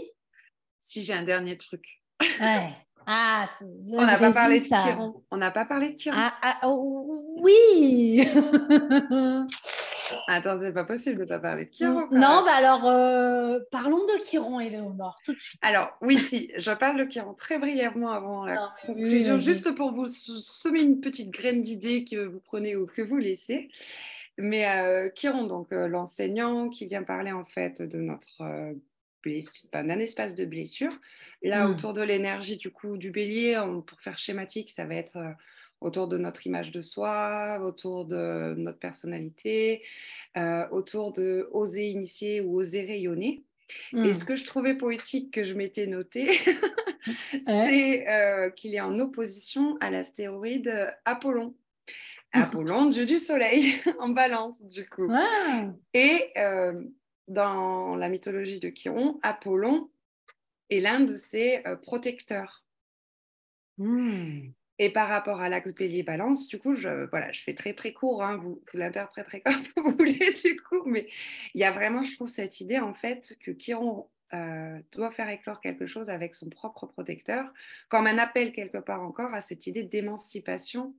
Si 0.81 1.05
j'ai 1.05 1.13
un 1.13 1.23
dernier 1.23 1.57
truc. 1.57 1.85
Ouais. 2.41 2.71
Ah, 3.07 3.49
on 3.93 4.05
n'a 4.05 4.19
pas 4.19 4.33
parlé 4.33 4.61
de 4.61 4.65
Chiron. 4.65 5.23
On 5.31 5.37
n'a 5.37 5.51
pas 5.51 5.65
parlé 5.65 5.91
de 5.91 5.99
Chiron. 5.99 6.17
Ah, 6.19 6.35
ah 6.43 6.59
oh, 6.65 7.25
oui 7.41 8.23
Attends, 10.27 10.59
c'est 10.61 10.73
pas 10.73 10.85
possible 10.85 11.21
de 11.21 11.25
pas 11.25 11.39
parler 11.39 11.67
de 11.67 11.71
Chiron. 11.71 12.09
Non, 12.13 12.43
bah 12.45 12.55
alors 12.57 12.87
euh, 12.87 13.61
parlons 13.71 13.99
de 13.99 14.25
Chiron, 14.25 14.59
Léonore, 14.59 15.19
tout 15.25 15.35
de 15.35 15.39
suite. 15.39 15.61
Alors, 15.63 15.97
oui, 16.01 16.19
si, 16.19 16.51
je 16.57 16.71
parle 16.73 16.99
de 16.99 17.05
Chiron 17.05 17.35
très 17.35 17.59
brièvement 17.59 18.11
avant 18.11 18.45
la 18.45 18.75
conclusion, 18.85 19.39
juste 19.39 19.75
pour 19.75 19.93
vous 19.93 20.07
semer 20.07 20.81
une 20.81 21.01
petite 21.01 21.31
graine 21.31 21.63
d'idée 21.63 22.05
que 22.05 22.27
vous 22.27 22.41
prenez 22.41 22.77
ou 22.77 22.87
que 22.87 23.03
vous 23.03 23.19
laissez. 23.19 23.69
Mais 24.39 24.69
euh, 24.69 25.11
Chiron, 25.15 25.45
donc 25.45 25.73
euh, 25.73 25.89
l'enseignant 25.89 26.69
qui 26.69 26.87
vient 26.87 27.03
parler 27.03 27.33
en 27.33 27.45
fait 27.45 27.83
de 27.83 27.99
notre 27.99 28.43
d'un 29.73 29.99
espace 29.99 30.35
de 30.35 30.45
blessure. 30.45 30.93
Là, 31.43 31.67
hmm. 31.67 31.71
autour 31.71 31.93
de 31.93 32.03
l'énergie 32.03 32.57
du 32.57 32.71
coup 32.71 32.97
du 32.97 33.11
bélier, 33.11 33.61
pour 33.87 34.01
faire 34.01 34.19
schématique, 34.19 34.71
ça 34.71 34.85
va 34.85 34.95
être 34.95 35.17
euh, 35.17 35.33
autour 35.81 36.09
de 36.09 36.19
notre 36.19 36.47
image 36.47 36.71
de 36.71 36.81
soi, 36.81 37.61
autour 37.63 38.05
de 38.05 38.55
notre 38.57 38.79
personnalité, 38.79 39.83
euh, 40.37 40.67
autour 40.71 41.13
de 41.13 41.49
oser 41.53 41.89
initier 41.89 42.41
ou 42.41 42.59
oser 42.59 42.83
rayonner. 42.83 43.45
Et 43.93 43.97
hmm. 43.97 44.15
ce 44.15 44.25
que 44.25 44.35
je 44.35 44.47
trouvais 44.47 44.75
poétique 44.75 45.33
que 45.33 45.45
je 45.45 45.53
m'étais 45.53 45.87
noté, 45.87 46.29
c'est 47.45 48.09
euh, 48.09 48.51
qu'il 48.51 48.75
est 48.75 48.81
en 48.81 48.99
opposition 48.99 49.77
à 49.81 49.91
l'astéroïde 49.91 50.95
Apollon. 51.05 51.55
Apollon, 52.33 52.87
dieu 52.91 53.07
du 53.07 53.19
soleil, 53.19 53.75
en 53.99 54.11
balance, 54.11 54.65
du 54.65 54.89
coup. 54.89 55.11
Et 55.95 56.31
euh, 56.37 56.83
dans 57.29 57.97
la 57.97 58.09
mythologie 58.09 58.61
de 58.61 58.71
Chiron, 58.71 59.19
Apollon 59.23 59.91
est 60.71 60.81
l'un 60.81 61.01
de 61.01 61.17
ses 61.17 61.63
euh, 61.67 61.77
protecteurs. 61.77 62.65
Hmm. 63.79 64.51
Et 64.81 64.93
par 64.93 65.09
rapport 65.09 65.41
à 65.41 65.49
l'axe 65.49 65.75
bélier-balance, 65.75 66.47
du 66.49 66.59
coup, 66.59 66.75
je, 66.75 67.07
voilà, 67.11 67.33
je 67.33 67.43
fais 67.43 67.55
très 67.55 67.75
très 67.75 67.93
court, 67.93 68.23
hein, 68.23 68.37
vous, 68.37 68.63
vous 68.71 68.79
l'interpréterez 68.79 69.41
comme 69.45 69.65
vous 69.77 69.97
voulez, 69.97 70.33
du 70.45 70.57
coup, 70.57 70.85
mais 70.87 71.09
il 71.55 71.61
y 71.61 71.65
a 71.65 71.73
vraiment, 71.73 72.03
je 72.03 72.15
trouve, 72.15 72.29
cette 72.29 72.61
idée 72.61 72.79
en 72.79 72.95
fait 72.95 73.37
que 73.41 73.51
Chiron 73.51 74.09
euh, 74.35 74.79
doit 74.93 75.11
faire 75.11 75.29
éclore 75.31 75.61
quelque 75.61 75.87
chose 75.87 76.11
avec 76.11 76.35
son 76.35 76.49
propre 76.49 76.87
protecteur, 76.87 77.53
comme 77.89 78.07
un 78.07 78.19
appel 78.19 78.53
quelque 78.53 78.79
part 78.79 79.03
encore 79.03 79.35
à 79.35 79.41
cette 79.41 79.67
idée 79.67 79.83
d'émancipation 79.83 80.95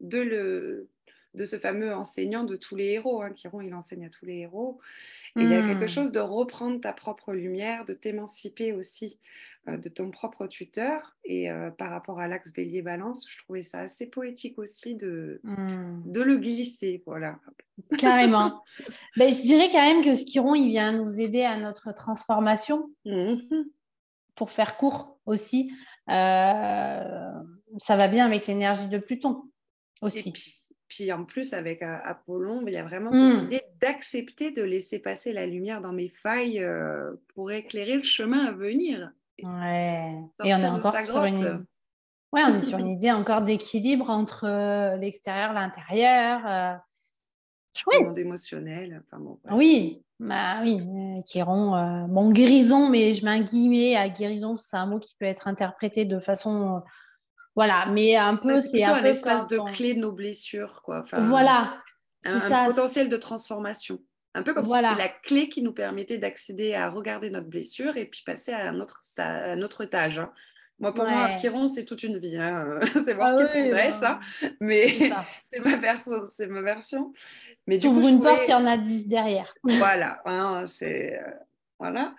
de, 0.00 0.18
le, 0.18 0.90
de 1.34 1.44
ce 1.44 1.56
fameux 1.56 1.94
enseignant 1.94 2.44
de 2.44 2.56
tous 2.56 2.76
les 2.76 2.86
héros. 2.86 3.22
Hein. 3.22 3.32
Chiron, 3.34 3.60
il 3.60 3.74
enseigne 3.74 4.06
à 4.06 4.10
tous 4.10 4.26
les 4.26 4.38
héros. 4.38 4.80
Et 5.36 5.42
il 5.42 5.48
y 5.48 5.54
a 5.54 5.62
quelque 5.62 5.84
hmm. 5.84 5.88
chose 5.88 6.12
de 6.12 6.18
reprendre 6.18 6.80
ta 6.80 6.92
propre 6.92 7.32
lumière, 7.32 7.84
de 7.84 7.94
t'émanciper 7.94 8.72
aussi 8.72 9.16
euh, 9.68 9.76
de 9.76 9.88
ton 9.88 10.10
propre 10.10 10.48
tuteur. 10.48 11.16
Et 11.24 11.50
euh, 11.50 11.70
par 11.70 11.90
rapport 11.90 12.18
à 12.18 12.26
l'axe 12.26 12.52
bélier-balance, 12.52 13.26
je 13.30 13.38
trouvais 13.44 13.62
ça 13.62 13.80
assez 13.80 14.06
poétique 14.06 14.58
aussi 14.58 14.96
de, 14.96 15.40
hmm. 15.44 16.02
de 16.04 16.20
le 16.20 16.38
glisser. 16.38 17.02
Voilà. 17.06 17.38
Carrément. 17.96 18.64
ben, 19.16 19.32
je 19.32 19.42
dirais 19.42 19.70
quand 19.70 19.82
même 19.82 20.04
que 20.04 20.14
Chiron, 20.24 20.56
il 20.56 20.68
vient 20.68 20.92
nous 20.92 21.20
aider 21.20 21.44
à 21.44 21.56
notre 21.56 21.92
transformation. 21.92 22.90
Mhm. 23.04 23.66
Pour 24.34 24.50
faire 24.50 24.76
court 24.78 25.18
aussi, 25.26 25.70
euh, 26.08 27.32
ça 27.78 27.96
va 27.96 28.08
bien 28.08 28.24
avec 28.24 28.46
l'énergie 28.46 28.88
de 28.88 28.98
Pluton 28.98 29.42
aussi. 30.00 30.32
Puis 30.32 30.59
en 31.12 31.24
plus, 31.24 31.52
avec 31.52 31.82
euh, 31.82 31.96
Apollon, 32.04 32.64
il 32.66 32.72
y 32.72 32.76
a 32.76 32.82
vraiment 32.82 33.12
cette 33.12 33.42
hmm. 33.42 33.46
idée 33.46 33.62
d'accepter 33.80 34.50
de 34.50 34.62
laisser 34.62 34.98
passer 34.98 35.32
la 35.32 35.46
lumière 35.46 35.80
dans 35.80 35.92
mes 35.92 36.08
failles 36.08 36.60
euh, 36.60 37.12
pour 37.34 37.50
éclairer 37.50 37.96
le 37.96 38.02
chemin 38.02 38.46
à 38.46 38.52
venir. 38.52 39.10
Ouais. 39.42 40.14
Et 40.44 40.54
on 40.54 40.58
est 40.58 40.66
encore 40.66 40.96
sur 40.96 41.24
une... 41.24 41.64
Ouais, 42.32 42.42
on 42.44 42.54
est 42.54 42.60
sur 42.60 42.78
une 42.78 42.88
idée 42.96 43.10
encore 43.10 43.42
d'équilibre 43.42 44.10
entre 44.10 44.44
euh, 44.44 44.96
l'extérieur, 44.96 45.52
l'intérieur. 45.52 46.80
Chouette. 47.74 48.02
Monde 48.02 48.18
émotionnel. 48.18 49.02
Enfin, 49.06 49.22
bon, 49.22 49.38
Oui, 49.52 50.04
bah 50.18 50.60
oui, 50.62 50.80
Chiron, 51.24 52.06
bon 52.08 52.30
guérison, 52.30 52.90
mais 52.90 53.14
je 53.14 53.24
mets 53.24 53.30
un 53.30 53.40
guillemet 53.40 53.96
à 53.96 54.08
guérison, 54.08 54.56
c'est 54.56 54.76
un 54.76 54.86
mot 54.86 54.98
qui 54.98 55.14
peut 55.18 55.24
être 55.24 55.48
interprété 55.48 56.04
de 56.04 56.18
façon 56.18 56.82
voilà, 57.56 57.86
mais 57.90 58.16
un 58.16 58.36
peu, 58.36 58.60
c'est 58.60 58.84
un, 58.84 58.94
un 58.94 59.04
espace 59.04 59.48
de 59.48 59.58
clé 59.74 59.94
de 59.94 60.00
nos 60.00 60.12
blessures, 60.12 60.82
quoi. 60.82 61.04
voilà. 61.12 61.82
Un, 62.24 62.66
potentiel 62.66 63.08
de 63.08 63.16
transformation. 63.16 63.98
Un 64.34 64.42
peu 64.42 64.54
comme 64.54 64.64
si 64.64 64.72
c'était 64.72 64.94
la 64.94 65.08
clé 65.08 65.48
qui 65.48 65.62
nous 65.62 65.72
permettait 65.72 66.18
d'accéder 66.18 66.74
à 66.74 66.88
regarder 66.90 67.30
notre 67.30 67.48
blessure 67.48 67.96
et 67.96 68.04
puis 68.04 68.22
passer 68.24 68.52
à 68.52 68.68
un 68.68 68.78
autre, 68.78 69.00
à 69.16 69.52
un 69.52 69.62
autre 69.62 69.82
étage. 69.82 70.18
Hein. 70.18 70.30
Moi, 70.78 70.94
pour 70.94 71.04
moi, 71.04 71.28
Chiron, 71.38 71.66
c'est 71.68 71.84
toute 71.84 72.02
une 72.04 72.18
vie. 72.18 72.36
Hein. 72.36 72.78
c'est 73.04 73.14
voir 73.14 73.36
ah, 73.38 73.48
qu'il 73.48 73.72
oui, 73.72 73.90
ça. 73.90 74.20
Mais 74.60 74.96
c'est 75.52 75.60
ma, 75.60 75.76
version, 75.76 76.26
ma 76.48 76.62
version. 76.62 77.12
Mais 77.66 77.78
tu 77.78 77.88
ouvres 77.88 78.08
une 78.08 78.22
porte, 78.22 78.46
il 78.46 78.52
y 78.52 78.54
en 78.54 78.66
a 78.66 78.76
dix 78.76 79.08
derrière. 79.08 79.52
voilà. 79.64 80.18
Hein, 80.24 80.64
c'est... 80.66 81.18
Euh, 81.18 81.30
voilà. 81.78 82.14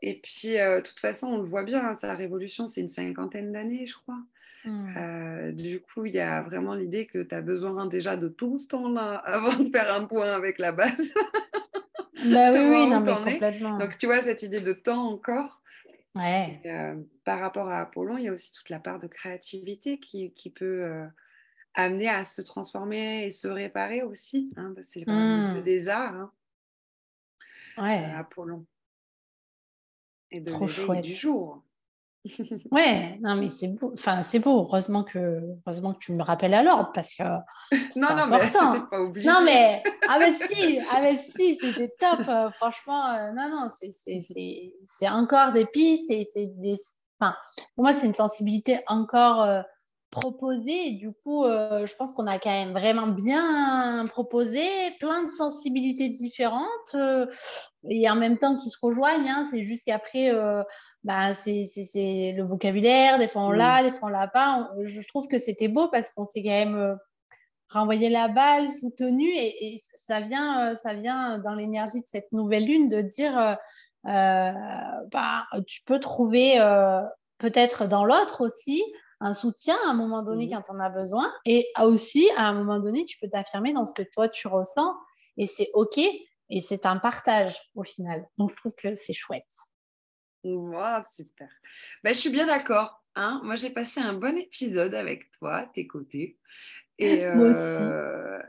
Et 0.00 0.20
puis, 0.20 0.58
euh, 0.58 0.80
de 0.80 0.86
toute 0.86 0.98
façon, 0.98 1.28
on 1.28 1.38
le 1.38 1.48
voit 1.48 1.62
bien, 1.62 1.94
sa 1.94 2.14
révolution, 2.14 2.66
c'est 2.66 2.80
une 2.80 2.88
cinquantaine 2.88 3.52
d'années, 3.52 3.86
je 3.86 3.94
crois. 3.94 4.18
Mmh. 4.64 4.96
Euh, 4.96 5.52
du 5.52 5.80
coup, 5.80 6.06
il 6.06 6.14
y 6.14 6.20
a 6.20 6.42
vraiment 6.42 6.74
l'idée 6.74 7.06
que 7.06 7.22
tu 7.22 7.34
as 7.34 7.40
besoin 7.40 7.86
déjà 7.86 8.16
de 8.16 8.28
tout 8.28 8.58
ce 8.58 8.68
temps-là 8.68 9.14
avant 9.24 9.56
de 9.56 9.70
faire 9.70 9.92
un 9.92 10.06
point 10.06 10.32
avec 10.32 10.58
la 10.58 10.72
base. 10.72 11.12
bah 12.24 12.52
oui, 12.52 12.60
oui, 12.70 12.88
non, 12.88 13.00
mais 13.00 13.32
complètement. 13.34 13.78
Donc, 13.78 13.98
tu 13.98 14.06
vois, 14.06 14.20
cette 14.20 14.42
idée 14.42 14.60
de 14.60 14.72
temps 14.72 15.06
encore. 15.06 15.60
Ouais. 16.14 16.60
Euh, 16.66 16.94
par 17.24 17.40
rapport 17.40 17.70
à 17.70 17.80
Apollon, 17.80 18.18
il 18.18 18.24
y 18.24 18.28
a 18.28 18.32
aussi 18.32 18.52
toute 18.52 18.68
la 18.68 18.78
part 18.78 18.98
de 18.98 19.06
créativité 19.06 19.98
qui, 19.98 20.30
qui 20.34 20.50
peut 20.50 21.06
amener 21.74 22.08
à 22.08 22.22
se 22.22 22.42
transformer 22.42 23.24
et 23.24 23.30
se 23.30 23.48
réparer 23.48 24.02
aussi. 24.02 24.52
Hein, 24.56 24.74
c'est 24.82 25.04
le 25.06 25.58
mmh. 25.58 25.62
des 25.62 25.88
arts. 25.88 26.14
Hein, 26.14 26.32
ouais. 27.78 28.04
Apollon 28.14 28.66
et 30.32 30.40
de 30.40 31.00
du 31.02 31.14
jour. 31.14 31.62
ouais, 32.70 33.18
non 33.20 33.34
mais 33.34 33.48
c'est 33.48 33.68
beau. 33.68 33.92
Enfin, 33.94 34.22
c'est 34.22 34.38
beau. 34.38 34.60
Heureusement 34.60 35.02
que, 35.02 35.40
heureusement 35.66 35.92
que 35.92 35.98
tu 35.98 36.12
me 36.12 36.22
rappelles 36.22 36.54
à 36.54 36.62
l'ordre 36.62 36.92
parce 36.94 37.14
que 37.16 37.22
non, 37.96 38.14
non, 38.16 38.26
mais 38.26 38.44
c'était 38.44 38.86
pas 38.90 39.00
obligé. 39.00 39.28
Non 39.28 39.42
mais 39.44 39.82
ah 40.08 40.18
mais 40.20 40.32
si, 40.32 40.78
ah 40.90 41.00
mais 41.02 41.16
si, 41.16 41.56
c'était 41.56 41.92
top. 41.98 42.20
Euh, 42.28 42.50
franchement, 42.52 43.08
euh, 43.10 43.32
non 43.32 43.48
non, 43.50 43.68
c'est 43.68 45.08
encore 45.08 45.52
des 45.52 45.66
pistes 45.66 46.10
et 46.10 46.28
c'est 46.32 46.46
des. 46.58 46.76
Enfin, 47.20 47.34
pour 47.74 47.84
moi, 47.84 47.92
c'est 47.92 48.06
une 48.06 48.14
sensibilité 48.14 48.80
encore 48.86 49.42
euh, 49.42 49.62
proposé. 50.12 50.88
Et 50.88 50.92
du 50.92 51.10
coup, 51.10 51.44
euh, 51.44 51.84
je 51.86 51.96
pense 51.96 52.12
qu'on 52.12 52.28
a 52.28 52.38
quand 52.38 52.50
même 52.50 52.70
vraiment 52.70 53.08
bien 53.08 54.06
proposé, 54.08 54.62
plein 55.00 55.24
de 55.24 55.30
sensibilités 55.30 56.08
différentes 56.08 56.94
euh, 56.94 57.26
et 57.88 58.08
en 58.08 58.14
même 58.14 58.38
temps 58.38 58.56
qui 58.56 58.70
se 58.70 58.78
rejoignent. 58.80 59.28
Hein. 59.28 59.48
c'est 59.50 59.64
juste 59.64 59.86
qu'après, 59.86 60.30
euh, 60.30 60.62
bah, 61.02 61.34
c'est 61.34 61.66
le 62.36 62.42
vocabulaire, 62.44 63.18
des 63.18 63.26
fois 63.26 63.42
on 63.42 63.50
l'a, 63.50 63.82
des 63.82 63.90
fois 63.90 64.08
on 64.08 64.12
l'a 64.12 64.28
pas. 64.28 64.70
je 64.84 65.00
trouve 65.08 65.26
que 65.26 65.40
c'était 65.40 65.68
beau 65.68 65.88
parce 65.88 66.10
qu'on 66.10 66.26
s'est 66.26 66.42
quand 66.42 66.50
même 66.50 66.96
renvoyé 67.70 68.10
la 68.10 68.28
balle, 68.28 68.68
soutenu 68.68 69.28
et, 69.34 69.80
ça, 69.94 70.20
vient, 70.20 70.74
ça 70.74 70.92
vient 70.92 71.38
dans 71.38 71.54
l'énergie 71.54 72.00
de 72.00 72.06
cette 72.06 72.30
nouvelle 72.30 72.66
lune 72.66 72.86
de 72.86 73.00
dire 73.00 73.56
bah, 74.04 75.46
tu 75.66 75.80
peux 75.86 75.98
trouver 75.98 76.58
peut-être 77.38 77.88
dans 77.88 78.04
l'autre 78.04 78.42
aussi 78.42 78.84
un 79.22 79.34
soutien 79.34 79.76
à 79.86 79.90
un 79.90 79.94
moment 79.94 80.22
donné 80.22 80.48
quand 80.48 80.64
on 80.68 80.80
a 80.80 80.90
besoin. 80.90 81.32
Et 81.46 81.66
aussi, 81.80 82.28
à 82.36 82.48
un 82.48 82.54
moment 82.54 82.80
donné, 82.80 83.04
tu 83.04 83.18
peux 83.18 83.28
t'affirmer 83.28 83.72
dans 83.72 83.86
ce 83.86 83.94
que 83.94 84.02
toi, 84.02 84.28
tu 84.28 84.48
ressens. 84.48 84.96
Et 85.36 85.46
c'est 85.46 85.70
OK. 85.74 85.98
Et 85.98 86.60
c'est 86.60 86.84
un 86.86 86.96
partage 86.98 87.56
au 87.74 87.84
final. 87.84 88.26
Donc, 88.36 88.50
je 88.50 88.56
trouve 88.56 88.74
que 88.74 88.94
c'est 88.94 89.12
chouette. 89.12 89.46
Wow, 90.44 91.02
super. 91.10 91.48
Ben, 92.02 92.14
je 92.14 92.18
suis 92.18 92.30
bien 92.30 92.46
d'accord. 92.46 93.02
Hein 93.14 93.40
Moi, 93.44 93.56
j'ai 93.56 93.70
passé 93.70 94.00
un 94.00 94.14
bon 94.14 94.36
épisode 94.36 94.94
avec 94.94 95.30
toi, 95.32 95.70
tes 95.72 95.86
côtés. 95.86 96.38
Et, 96.98 97.26
Moi 97.34 97.46
aussi. 97.48 97.58
Euh, 97.60 98.42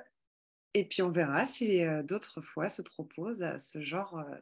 et 0.73 0.85
puis, 0.85 1.03
on 1.03 1.11
verra 1.11 1.45
si 1.45 1.83
euh, 1.83 2.01
d'autres 2.01 2.41
fois 2.41 2.67
se 2.67 2.81
proposent 2.81 3.43
à 3.43 3.59
ce 3.59 3.79
genre 3.81 4.17
euh, 4.17 4.35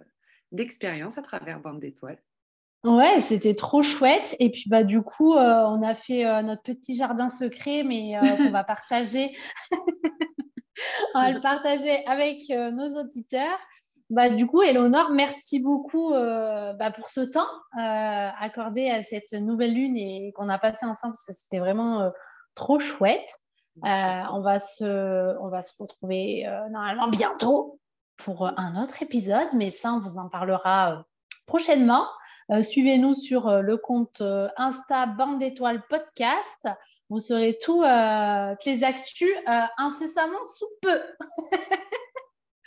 d'expérience 0.53 1.17
à 1.17 1.21
travers 1.21 1.59
Bande 1.59 1.81
d'étoiles. 1.81 2.21
Ouais, 2.83 3.21
c'était 3.21 3.53
trop 3.53 3.83
chouette. 3.83 4.35
Et 4.39 4.49
puis, 4.49 4.67
bah, 4.67 4.83
du 4.83 5.03
coup, 5.03 5.35
euh, 5.35 5.63
on 5.67 5.83
a 5.83 5.93
fait 5.93 6.25
euh, 6.25 6.41
notre 6.41 6.63
petit 6.63 6.97
jardin 6.97 7.29
secret, 7.29 7.83
mais 7.83 8.17
euh, 8.17 8.37
qu'on 8.37 8.51
va 8.51 8.63
partager. 8.63 9.37
on 11.13 11.21
va 11.21 11.31
le 11.31 11.41
partager 11.41 12.03
avec 12.07 12.49
nos 12.49 12.99
auditeurs. 12.99 13.59
Bah, 14.09 14.29
du 14.29 14.47
coup, 14.47 14.63
Eleonore, 14.63 15.11
merci 15.11 15.59
beaucoup 15.59 16.09
bah, 16.11 16.91
pour 16.93 17.09
ce 17.09 17.21
temps 17.21 17.47
accordé 17.77 18.89
à 18.89 19.03
cette 19.03 19.31
nouvelle 19.33 19.73
lune 19.73 19.95
et 19.95 20.33
qu'on 20.35 20.49
a 20.49 20.57
passé 20.57 20.85
ensemble 20.85 21.13
parce 21.13 21.25
que 21.25 21.33
c'était 21.33 21.59
vraiment 21.59 22.11
trop 22.53 22.79
chouette. 22.79 23.29
on, 23.83 24.41
va 24.41 24.59
se, 24.59 25.37
on 25.39 25.47
va 25.47 25.61
se 25.61 25.71
retrouver 25.79 26.45
normalement 26.71 27.07
bientôt 27.07 27.79
pour 28.17 28.47
un 28.47 28.83
autre 28.83 29.01
épisode, 29.01 29.47
mais 29.53 29.71
ça, 29.71 29.93
on 29.93 30.01
vous 30.01 30.17
en 30.17 30.27
parlera 30.27 31.05
prochainement. 31.45 32.05
Euh, 32.51 32.63
suivez-nous 32.63 33.13
sur 33.13 33.47
euh, 33.47 33.61
le 33.61 33.77
compte 33.77 34.19
euh, 34.19 34.49
Insta 34.57 35.05
Bande 35.05 35.39
d'étoiles 35.39 35.81
podcast. 35.87 36.67
Vous 37.09 37.19
saurez 37.19 37.57
tout, 37.61 37.81
toutes 37.81 38.65
les 38.65 38.83
actus 38.85 39.33
incessamment 39.77 40.43
sous 40.45 40.69
peu. 40.81 41.01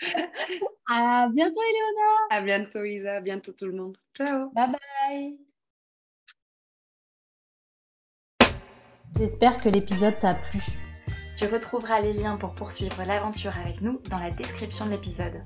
à 0.91 1.29
bientôt, 1.33 1.61
Eleonore. 1.63 2.27
À 2.29 2.41
bientôt, 2.43 2.85
Isa. 2.85 3.15
À 3.15 3.21
bientôt, 3.23 3.53
tout 3.53 3.65
le 3.65 3.73
monde. 3.73 3.97
Ciao. 4.15 4.51
Bye 4.53 4.71
bye. 4.71 5.39
J'espère 9.17 9.63
que 9.63 9.71
l'épisode 9.71 10.19
t'a 10.19 10.35
plu. 10.35 10.61
Tu 11.39 11.47
retrouveras 11.47 12.01
les 12.01 12.13
liens 12.13 12.37
pour 12.37 12.55
poursuivre 12.55 13.03
l'aventure 13.05 13.57
avec 13.57 13.81
nous 13.81 13.99
dans 14.11 14.19
la 14.19 14.31
description 14.31 14.85
de 14.85 14.91
l'épisode. 14.91 15.43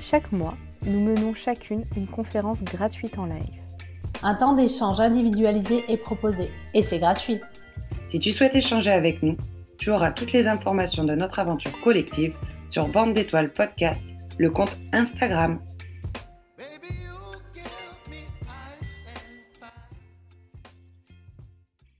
Chaque 0.00 0.32
mois, 0.32 0.56
nous 0.84 1.00
menons 1.00 1.34
chacune 1.34 1.84
une 1.96 2.06
conférence 2.06 2.62
gratuite 2.62 3.18
en 3.18 3.26
live. 3.26 3.60
Un 4.22 4.34
temps 4.34 4.54
d'échange 4.54 5.00
individualisé 5.00 5.84
est 5.88 5.96
proposé 5.96 6.50
et 6.74 6.82
c'est 6.82 6.98
gratuit. 6.98 7.40
Si 8.06 8.18
tu 8.18 8.32
souhaites 8.32 8.56
échanger 8.56 8.90
avec 8.90 9.22
nous, 9.22 9.36
tu 9.78 9.90
auras 9.90 10.10
toutes 10.10 10.32
les 10.32 10.48
informations 10.48 11.04
de 11.04 11.14
notre 11.14 11.38
aventure 11.38 11.80
collective 11.80 12.34
sur 12.68 12.88
Bande 12.88 13.14
d'étoiles 13.14 13.52
podcast, 13.52 14.04
le 14.38 14.50
compte 14.50 14.76
Instagram 14.92 15.60